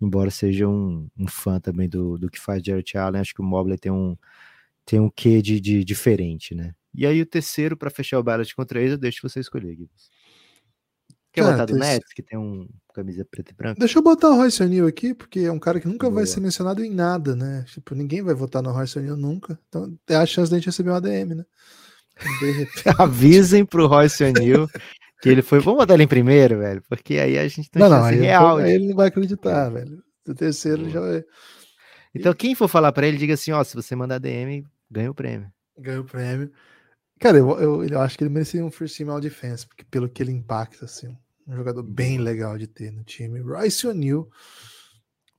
embora 0.00 0.30
seja 0.30 0.68
um, 0.68 1.08
um 1.16 1.26
fã 1.26 1.58
também 1.58 1.88
do, 1.88 2.18
do 2.18 2.30
que 2.30 2.38
faz 2.38 2.62
Jarrett 2.62 2.96
Allen, 2.98 3.20
acho 3.20 3.34
que 3.34 3.40
o 3.40 3.44
Mobley 3.44 3.78
tem 3.78 3.90
um 3.90 4.16
tem 4.84 4.98
um 4.98 5.08
quê 5.08 5.40
de, 5.40 5.60
de 5.60 5.84
diferente, 5.84 6.54
né? 6.54 6.74
E 6.94 7.06
aí 7.06 7.22
o 7.22 7.26
terceiro 7.26 7.76
para 7.76 7.88
fechar 7.88 8.18
o 8.18 8.22
ballot 8.22 8.54
com 8.54 8.64
três, 8.64 8.90
eu 8.90 8.98
deixo 8.98 9.26
você 9.26 9.40
escolher, 9.40 9.76
Gibbs. 9.76 10.10
Quer 11.32 11.44
botar 11.44 11.64
do 11.64 11.76
Nets, 11.76 12.12
que 12.12 12.22
tem 12.22 12.38
um 12.38 12.68
camisa 12.94 13.24
preta 13.24 13.52
e 13.52 13.54
branca? 13.54 13.78
Deixa 13.78 13.98
eu 13.98 14.02
botar 14.02 14.28
o 14.28 14.36
Royce 14.36 14.62
O'Neal 14.62 14.86
aqui, 14.86 15.14
porque 15.14 15.40
é 15.40 15.52
um 15.52 15.58
cara 15.58 15.80
que 15.80 15.88
nunca 15.88 16.06
Boa. 16.06 16.16
vai 16.16 16.26
ser 16.26 16.40
mencionado 16.40 16.84
em 16.84 16.90
nada, 16.90 17.34
né? 17.34 17.64
Tipo, 17.68 17.94
ninguém 17.94 18.22
vai 18.22 18.34
votar 18.34 18.62
no 18.62 18.70
Royce 18.70 18.98
O'Neal 18.98 19.16
nunca. 19.16 19.58
Então 19.68 19.96
é 20.08 20.16
a 20.16 20.26
chance 20.26 20.50
da 20.50 20.58
gente 20.58 20.66
receber 20.66 20.90
uma 20.90 20.98
ADM, 20.98 21.34
né? 21.36 21.44
Avisem 22.98 23.64
pro 23.64 23.86
Royce 23.86 24.22
O'Neal 24.22 24.68
Que 25.22 25.28
ele 25.28 25.40
foi, 25.40 25.60
vamos 25.60 25.78
botar 25.78 25.94
ele 25.94 26.02
em 26.02 26.08
primeiro, 26.08 26.58
velho, 26.58 26.82
porque 26.88 27.14
aí 27.14 27.38
a 27.38 27.48
gente 27.48 27.70
tem 27.70 27.80
não, 27.80 27.88
não, 27.88 28.04
aí 28.04 28.16
real. 28.16 28.58
Aí 28.58 28.72
ele 28.74 28.88
não 28.88 28.96
vai 28.96 29.08
acreditar, 29.08 29.70
velho. 29.70 30.02
O 30.28 30.34
terceiro 30.34 30.90
já 30.90 31.00
vai. 31.00 31.24
Então, 32.14 32.34
quem 32.34 32.54
for 32.54 32.68
falar 32.68 32.92
para 32.92 33.06
ele, 33.06 33.16
diga 33.16 33.34
assim: 33.34 33.52
ó, 33.52 33.62
se 33.64 33.74
você 33.74 33.96
mandar 33.96 34.18
DM, 34.18 34.66
ganha 34.90 35.10
o 35.10 35.14
prêmio. 35.14 35.48
Ganha 35.78 36.00
o 36.00 36.04
prêmio. 36.04 36.50
Cara, 37.22 37.38
eu, 37.38 37.50
eu, 37.60 37.84
eu 37.84 38.00
acho 38.00 38.18
que 38.18 38.24
ele 38.24 38.32
merecia 38.32 38.64
um 38.64 38.70
first 38.70 38.96
team 38.96 39.08
all 39.08 39.20
defense, 39.20 39.64
porque 39.64 39.84
pelo 39.84 40.08
que 40.08 40.20
ele 40.20 40.32
impacta, 40.32 40.86
assim, 40.86 41.16
um 41.46 41.54
jogador 41.54 41.84
bem 41.84 42.18
legal 42.18 42.58
de 42.58 42.66
ter 42.66 42.90
no 42.90 43.04
time. 43.04 43.38
Royce 43.38 43.86
O'Neal, 43.86 44.28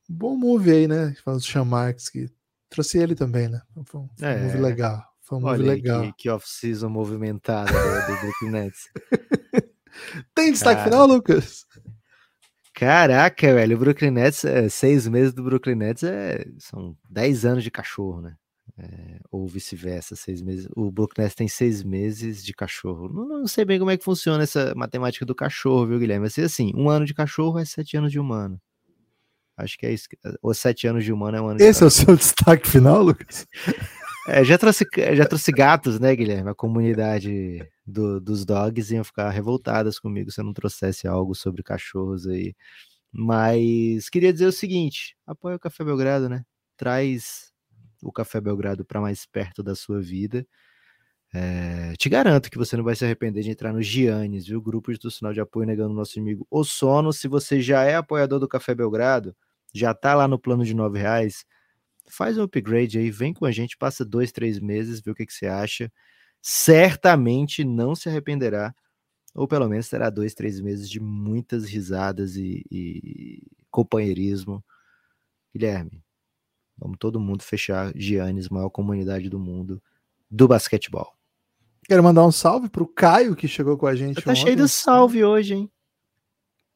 bom 0.08 0.38
move 0.38 0.72
aí, 0.72 0.88
né? 0.88 1.14
Fala 1.26 1.36
do 1.36 1.44
Sean 1.44 1.66
Marks, 1.66 2.08
que 2.08 2.30
trouxe 2.70 3.00
ele 3.00 3.16
também, 3.16 3.50
né? 3.50 3.62
Foi 3.86 4.00
um, 4.00 4.10
é. 4.22 4.44
move 4.44 4.60
legal. 4.60 5.04
Foi 5.24 5.38
um 5.38 5.42
move 5.42 5.54
Olha 5.56 5.66
legal. 5.74 6.02
Que, 6.04 6.14
que 6.14 6.30
off-season 6.30 6.88
movimentada 6.88 7.70
do, 7.70 8.14
do 8.14 8.22
Brooklyn 8.22 8.52
Nets. 8.52 8.88
Tem 10.34 10.54
destaque 10.54 10.78
Cara... 10.78 10.90
final, 10.90 11.06
Lucas? 11.06 11.66
Caraca, 12.74 13.54
velho, 13.54 13.76
o 13.76 13.80
Brooklyn 13.80 14.12
Nets, 14.12 14.46
é, 14.46 14.70
seis 14.70 15.06
meses 15.06 15.34
do 15.34 15.44
Brooklyn 15.44 15.76
Nets 15.76 16.04
é, 16.04 16.46
são 16.60 16.96
dez 17.10 17.44
anos 17.44 17.62
de 17.62 17.70
cachorro, 17.70 18.22
né? 18.22 18.38
É, 18.78 19.20
ou 19.32 19.48
vice-versa, 19.48 20.16
seis 20.16 20.42
meses. 20.42 20.68
O 20.76 20.92
Brooklyn 20.92 21.24
Nets 21.24 21.36
tem 21.36 21.48
seis 21.48 21.84
meses 21.84 22.44
de 22.44 22.54
cachorro. 22.54 23.08
Não, 23.08 23.28
não, 23.28 23.48
sei 23.48 23.64
bem 23.64 23.78
como 23.78 23.92
é 23.92 23.98
que 23.98 24.04
funciona 24.04 24.44
essa 24.44 24.74
matemática 24.76 25.26
do 25.26 25.36
cachorro, 25.36 25.86
viu, 25.86 26.00
Guilherme? 26.00 26.24
Mas 26.24 26.40
assim, 26.40 26.72
um 26.76 26.90
ano 26.90 27.06
de 27.06 27.14
cachorro 27.14 27.60
é 27.60 27.66
sete 27.66 27.98
anos 27.98 28.12
de 28.12 28.20
humano. 28.20 28.60
Acho 29.56 29.78
que 29.78 29.86
é 29.86 29.94
isso. 29.94 30.08
Ou 30.42 30.54
sete 30.56 30.88
anos 30.88 31.04
de 31.06 31.14
humano 31.14 31.38
é 31.38 31.42
um 31.42 31.48
ano 31.50 31.62
Esse 31.62 31.84
é 31.84 31.86
o 31.86 31.92
seu 31.92 32.16
destaque 32.16 32.68
final, 32.68 33.04
Lucas? 33.04 33.46
É, 34.26 34.42
já, 34.42 34.58
trouxe, 34.58 34.86
já 35.16 35.26
trouxe 35.26 35.52
gatos, 35.52 36.00
né, 36.00 36.16
Guilherme? 36.16 36.50
A 36.50 36.56
comunidade 36.56 37.70
do, 37.86 38.22
dos 38.22 38.46
dogs 38.46 38.94
iam 38.94 39.04
ficar 39.04 39.30
revoltadas 39.30 40.00
comigo 40.00 40.32
se 40.32 40.40
eu 40.40 40.46
não 40.46 40.54
trouxesse 40.54 41.06
algo 41.06 41.36
sobre 41.36 41.62
cachorros 41.62 42.26
aí. 42.26 42.56
Mas 43.12 44.10
queria 44.10 44.32
dizer 44.32 44.46
o 44.46 44.52
seguinte: 44.52 45.18
apoia 45.28 45.58
o 45.58 45.60
Café 45.60 45.84
Belgrado, 45.84 46.30
né? 46.30 46.46
Traz 46.78 47.53
o 48.04 48.12
Café 48.12 48.42
Belgrado 48.42 48.86
para 48.86 49.02
mais 49.02 49.26
perto 49.26 49.64
da 49.64 49.76
sua 49.76 50.02
vida. 50.02 50.46
É, 51.34 51.94
te 51.98 52.10
garanto 52.10 52.52
que 52.52 52.58
você 52.58 52.78
não 52.78 52.84
vai 52.84 52.96
se 52.96 53.04
arrepender 53.04 53.44
de 53.44 53.50
entrar 53.50 53.74
no 53.74 53.82
Giannis, 53.82 54.46
viu? 54.46 54.62
Grupo 54.62 54.92
institucional 54.92 55.34
de 55.34 55.42
apoio 55.42 55.66
negando 55.66 55.94
nosso 55.94 56.20
amigo 56.20 56.46
o 56.50 56.64
sono. 56.64 57.12
Se 57.12 57.28
você 57.28 57.60
já 57.62 57.84
é 57.84 57.96
apoiador 57.96 58.40
do 58.40 58.48
Café 58.48 58.76
Belgrado, 58.76 59.36
já 59.74 59.94
tá 59.94 60.14
lá 60.14 60.28
no 60.28 60.40
plano 60.40 60.64
de 60.64 60.76
nove 60.76 61.00
reais, 61.00 61.46
faz 62.10 62.38
um 62.38 62.44
upgrade 62.44 63.00
aí, 63.00 63.12
vem 63.12 63.34
com 63.34 63.46
a 63.46 63.52
gente, 63.52 63.78
passa 63.78 64.06
dois, 64.06 64.32
três 64.32 64.60
meses, 64.60 65.02
vê 65.02 65.12
o 65.12 65.16
que, 65.16 65.26
que 65.26 65.34
você 65.34 65.48
acha. 65.48 65.92
Certamente 66.42 67.64
não 67.64 67.96
se 67.96 68.10
arrependerá, 68.10 68.74
ou 69.36 69.48
pelo 69.48 69.70
menos 69.70 69.90
terá 69.90 70.10
dois, 70.10 70.34
três 70.36 70.62
meses 70.62 70.90
de 70.90 71.00
muitas 71.00 71.66
risadas 71.66 72.36
e, 72.38 72.64
e 72.72 73.44
companheirismo. 73.72 74.64
Guilherme, 75.54 76.04
vamos 76.78 76.98
todo 77.00 77.20
mundo 77.20 77.44
fechar 77.44 77.92
Giannis, 77.96 78.50
maior 78.50 78.70
comunidade 78.70 79.30
do 79.30 79.40
mundo 79.40 79.82
do 80.30 80.48
basquetebol. 80.48 81.14
Quero 81.86 82.04
mandar 82.04 82.26
um 82.26 82.32
salve 82.32 82.70
pro 82.70 82.88
Caio 82.88 83.36
que 83.36 83.48
chegou 83.48 83.78
com 83.78 83.88
a 83.88 83.96
gente. 83.96 84.22
Tá 84.22 84.32
ontem. 84.32 84.42
cheio 84.42 84.56
de 84.56 84.68
salve 84.70 85.24
hoje, 85.24 85.56
hein? 85.56 85.72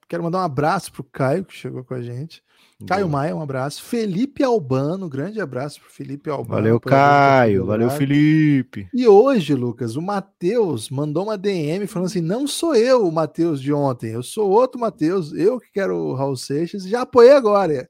Quero 0.08 0.24
mandar 0.24 0.40
um 0.40 0.44
abraço 0.44 0.92
pro 0.92 1.04
Caio 1.04 1.46
que 1.46 1.54
chegou 1.54 1.84
com 1.84 1.94
a 1.94 2.02
gente. 2.02 2.42
Caio 2.86 3.10
Maia, 3.10 3.36
um 3.36 3.42
abraço. 3.42 3.82
Felipe 3.82 4.44
Albano, 4.44 5.10
grande 5.10 5.42
abraço 5.42 5.82
pro 5.82 5.90
Felipe 5.90 6.30
Albano. 6.30 6.62
Valeu, 6.62 6.80
Caio. 6.80 7.66
Valeu, 7.66 7.90
Felipe. 7.90 8.88
E 8.94 9.08
hoje, 9.08 9.56
Lucas, 9.56 9.96
o 9.96 10.02
Matheus 10.02 10.90
mandou 10.90 11.24
uma 11.24 11.38
DM 11.38 11.88
falando 11.88 12.08
assim: 12.08 12.22
não 12.22 12.46
sou 12.46 12.76
eu 12.76 13.08
o 13.08 13.12
Matheus 13.12 13.60
de 13.60 13.74
ontem, 13.74 14.12
eu 14.12 14.22
sou 14.22 14.52
outro 14.52 14.80
Matheus, 14.80 15.34
eu 15.34 15.60
que 15.60 15.72
quero 15.72 15.96
o 15.98 16.14
Raul 16.14 16.36
Seixas, 16.36 16.84
já 16.84 17.02
apoiei 17.02 17.32
agora. 17.32 17.90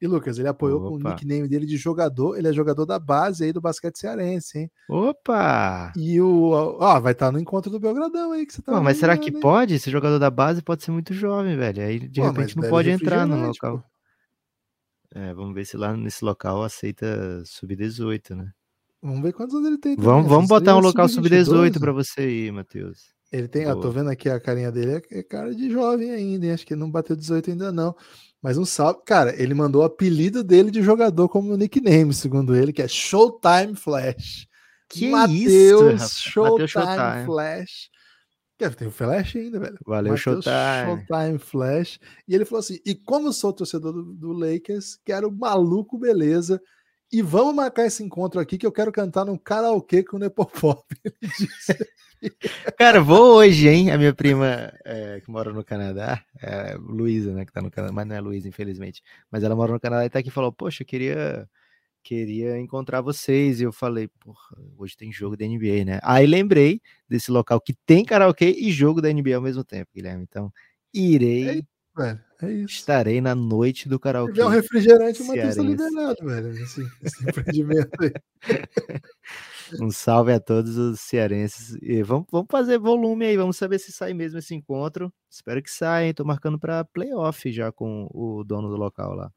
E 0.00 0.06
Lucas, 0.06 0.38
ele 0.38 0.48
apoiou 0.48 0.78
Opa. 0.78 0.88
com 0.88 0.94
o 0.94 1.10
nickname 1.10 1.48
dele 1.48 1.64
de 1.64 1.76
jogador, 1.78 2.36
ele 2.36 2.48
é 2.48 2.52
jogador 2.52 2.84
da 2.84 2.98
base 2.98 3.44
aí 3.44 3.52
do 3.52 3.62
basquete 3.62 3.98
cearense, 3.98 4.58
hein? 4.58 4.70
Opa! 4.88 5.92
E 5.96 6.20
o. 6.20 6.50
Ó, 6.50 7.00
vai 7.00 7.12
estar 7.12 7.26
tá 7.26 7.32
no 7.32 7.38
encontro 7.38 7.70
do 7.70 7.80
Belgradão 7.80 8.32
aí 8.32 8.44
que 8.44 8.52
você 8.52 8.60
tá. 8.60 8.72
Pô, 8.72 8.80
mas 8.82 8.98
será 8.98 9.16
que 9.16 9.30
hein? 9.30 9.40
pode? 9.40 9.74
Esse 9.74 9.90
jogador 9.90 10.18
da 10.18 10.30
base 10.30 10.60
pode 10.60 10.84
ser 10.84 10.90
muito 10.90 11.14
jovem, 11.14 11.56
velho. 11.56 11.82
Aí 11.82 11.98
de 11.98 12.20
Pô, 12.20 12.26
repente 12.26 12.56
não 12.58 12.68
pode 12.68 12.90
entrar 12.90 13.26
no 13.26 13.46
local. 13.46 13.78
Pô. 13.78 13.96
É, 15.18 15.32
vamos 15.32 15.54
ver 15.54 15.64
se 15.64 15.78
lá 15.78 15.96
nesse 15.96 16.22
local 16.22 16.62
aceita 16.62 17.42
sub-18, 17.46 18.34
né? 18.36 18.52
Vamos 19.00 19.22
ver 19.22 19.32
quantos 19.32 19.54
anos 19.54 19.68
ele 19.68 19.78
tem. 19.78 19.96
Também. 19.96 20.10
Vamos, 20.10 20.28
vamos 20.28 20.48
botar 20.48 20.76
um 20.76 20.80
local 20.80 21.08
sub-18 21.08 21.80
para 21.80 21.92
você 21.92 22.20
aí, 22.20 22.50
Matheus. 22.50 23.16
Ele 23.32 23.48
tem, 23.48 23.66
ó, 23.66 23.74
tô 23.74 23.90
vendo 23.90 24.10
aqui 24.10 24.28
a 24.28 24.38
carinha 24.38 24.70
dele, 24.70 25.02
é, 25.10 25.18
é 25.18 25.22
cara 25.22 25.54
de 25.54 25.70
jovem 25.70 26.10
ainda, 26.10 26.46
hein? 26.46 26.52
acho 26.52 26.66
que 26.66 26.76
não 26.76 26.90
bateu 26.90 27.16
18 27.16 27.50
ainda 27.50 27.72
não. 27.72 27.94
Mas 28.46 28.56
um 28.56 28.64
salve, 28.64 29.00
cara, 29.04 29.34
ele 29.42 29.54
mandou 29.54 29.82
o 29.82 29.84
apelido 29.84 30.44
dele 30.44 30.70
de 30.70 30.80
jogador 30.80 31.28
como 31.28 31.56
nickname, 31.56 32.14
segundo 32.14 32.54
ele, 32.54 32.72
que 32.72 32.80
é 32.80 32.86
Showtime 32.86 33.74
Flash. 33.74 34.46
Que 34.88 35.10
Mateus 35.10 36.20
Showtime, 36.20 36.68
Showtime 36.68 37.24
Flash. 37.26 37.90
Tem 38.56 38.86
o 38.86 38.90
Flash 38.92 39.34
ainda, 39.34 39.58
velho. 39.58 39.76
Valeu, 39.84 40.12
Mateus 40.12 40.44
Showtime. 40.44 41.04
Showtime 41.08 41.38
Flash. 41.40 41.98
E 42.28 42.36
ele 42.36 42.44
falou 42.44 42.60
assim: 42.60 42.78
e 42.86 42.94
como 42.94 43.26
eu 43.26 43.32
sou 43.32 43.52
torcedor 43.52 43.92
do, 43.92 44.14
do 44.14 44.30
Lakers, 44.30 44.96
quero 45.04 45.28
maluco, 45.32 45.98
beleza. 45.98 46.62
E 47.12 47.22
vamos 47.22 47.54
marcar 47.54 47.86
esse 47.86 48.02
encontro 48.02 48.40
aqui 48.40 48.58
que 48.58 48.66
eu 48.66 48.72
quero 48.72 48.90
cantar 48.90 49.24
num 49.24 49.38
karaokê 49.38 50.02
com 50.02 50.16
o 50.16 50.20
Nepopop. 50.20 50.82
Cara, 52.76 53.00
vou 53.00 53.36
hoje, 53.36 53.68
hein? 53.68 53.90
A 53.90 53.98
minha 53.98 54.12
prima 54.12 54.72
é, 54.84 55.20
que 55.20 55.30
mora 55.30 55.52
no 55.52 55.64
Canadá, 55.64 56.24
é 56.42 56.74
Luísa, 56.74 57.32
né? 57.32 57.44
Que 57.44 57.52
tá 57.52 57.62
no 57.62 57.70
Canadá, 57.70 57.92
mas 57.92 58.06
não 58.06 58.16
é 58.16 58.20
Luísa, 58.20 58.48
infelizmente. 58.48 59.02
Mas 59.30 59.44
ela 59.44 59.54
mora 59.54 59.72
no 59.72 59.80
Canadá 59.80 60.04
e 60.04 60.10
tá 60.10 60.18
aqui 60.18 60.28
e 60.28 60.32
falou: 60.32 60.52
Poxa, 60.52 60.82
eu 60.82 60.86
queria 60.86 61.48
queria 62.06 62.58
encontrar 62.60 63.00
vocês. 63.00 63.60
E 63.60 63.64
eu 63.64 63.72
falei, 63.72 64.08
porra, 64.20 64.56
hoje 64.78 64.96
tem 64.96 65.12
jogo 65.12 65.36
da 65.36 65.44
NBA, 65.44 65.84
né? 65.84 65.98
Aí 66.04 66.24
lembrei 66.24 66.80
desse 67.08 67.32
local 67.32 67.60
que 67.60 67.74
tem 67.84 68.04
karaokê 68.04 68.54
e 68.56 68.70
jogo 68.70 69.02
da 69.02 69.12
NBA 69.12 69.34
ao 69.34 69.42
mesmo 69.42 69.64
tempo, 69.64 69.90
Guilherme. 69.92 70.22
Então, 70.22 70.52
irei. 70.94 71.64
Velho, 71.96 72.20
é 72.42 72.52
isso. 72.52 72.74
Estarei 72.74 73.20
na 73.20 73.34
noite 73.34 73.88
do 73.88 73.98
karaokê. 73.98 74.34
Se 74.34 74.42
um 74.42 74.48
refrigerante, 74.48 75.22
o 75.22 75.26
Matheus 75.26 75.56
tá 75.56 75.62
liberado, 75.62 76.16
velho. 76.24 76.50
Esse, 76.50 76.86
esse 77.02 77.22
empreendimento 77.22 77.90
aí. 78.00 78.12
um 79.80 79.90
salve 79.90 80.32
a 80.32 80.40
todos 80.40 80.76
os 80.76 81.00
cearenses. 81.00 81.76
E 81.82 82.02
vamos, 82.02 82.26
vamos 82.30 82.48
fazer 82.50 82.78
volume 82.78 83.26
aí, 83.26 83.36
vamos 83.36 83.56
saber 83.56 83.78
se 83.78 83.92
sai 83.92 84.12
mesmo 84.12 84.38
esse 84.38 84.54
encontro. 84.54 85.12
Espero 85.30 85.62
que 85.62 85.70
saia, 85.70 86.06
hein? 86.06 86.14
Tô 86.14 86.24
marcando 86.24 86.58
para 86.58 86.84
playoff 86.84 87.50
já 87.50 87.72
com 87.72 88.08
o 88.12 88.44
dono 88.44 88.68
do 88.68 88.76
local 88.76 89.14
lá. 89.14 89.30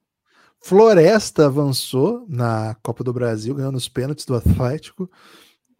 Floresta 0.61 1.45
avançou 1.45 2.25
na 2.27 2.75
Copa 2.83 3.03
do 3.03 3.13
Brasil, 3.13 3.55
ganhando 3.55 3.77
os 3.77 3.87
pênaltis 3.87 4.25
do 4.25 4.35
Atlético. 4.35 5.09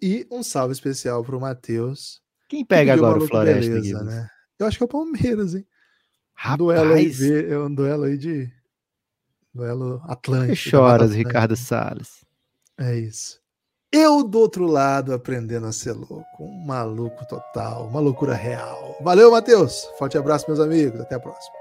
E 0.02 0.26
um 0.32 0.42
salve 0.42 0.72
especial 0.72 1.24
para 1.24 1.36
o 1.36 1.42
Matheus. 1.42 2.22
Quem 2.48 2.64
pega 2.64 2.94
que 2.94 3.00
agora 3.00 3.20
o 3.20 3.28
Floresta? 3.28 3.70
Beleza, 3.70 4.04
né? 4.04 4.28
Eu 4.58 4.66
acho 4.66 4.78
que 4.78 4.84
é 4.84 4.86
o 4.86 4.90
Palmeiras, 4.90 5.54
hein? 5.56 5.66
Rapaz. 6.42 6.54
Um 6.54 6.58
duelo 6.58 6.94
aí, 6.94 7.52
é 7.52 7.60
um 7.60 7.74
duelo 7.74 8.04
aí 8.06 8.18
de. 8.18 8.50
Duelo 9.54 10.02
Atlântico. 10.06 10.54
Que 10.54 10.56
choras, 10.56 11.14
Ricardo 11.14 11.54
Salles. 11.58 12.24
É 12.80 12.96
isso. 12.96 13.42
Eu 13.92 14.24
do 14.24 14.40
outro 14.40 14.66
lado 14.66 15.14
aprendendo 15.14 15.68
a 15.68 15.74
ser 15.74 15.92
louco. 15.92 16.26
Um 16.40 16.66
maluco 16.66 17.28
total, 17.28 17.88
uma 17.88 18.00
loucura 18.00 18.36
real. 18.36 18.96
Valeu, 19.02 19.32
Matheus. 19.32 19.84
Forte 19.98 20.18
abraço, 20.18 20.46
meus 20.48 20.62
amigos. 20.62 21.02
Até 21.02 21.16
a 21.16 21.20
próxima. 21.20 21.59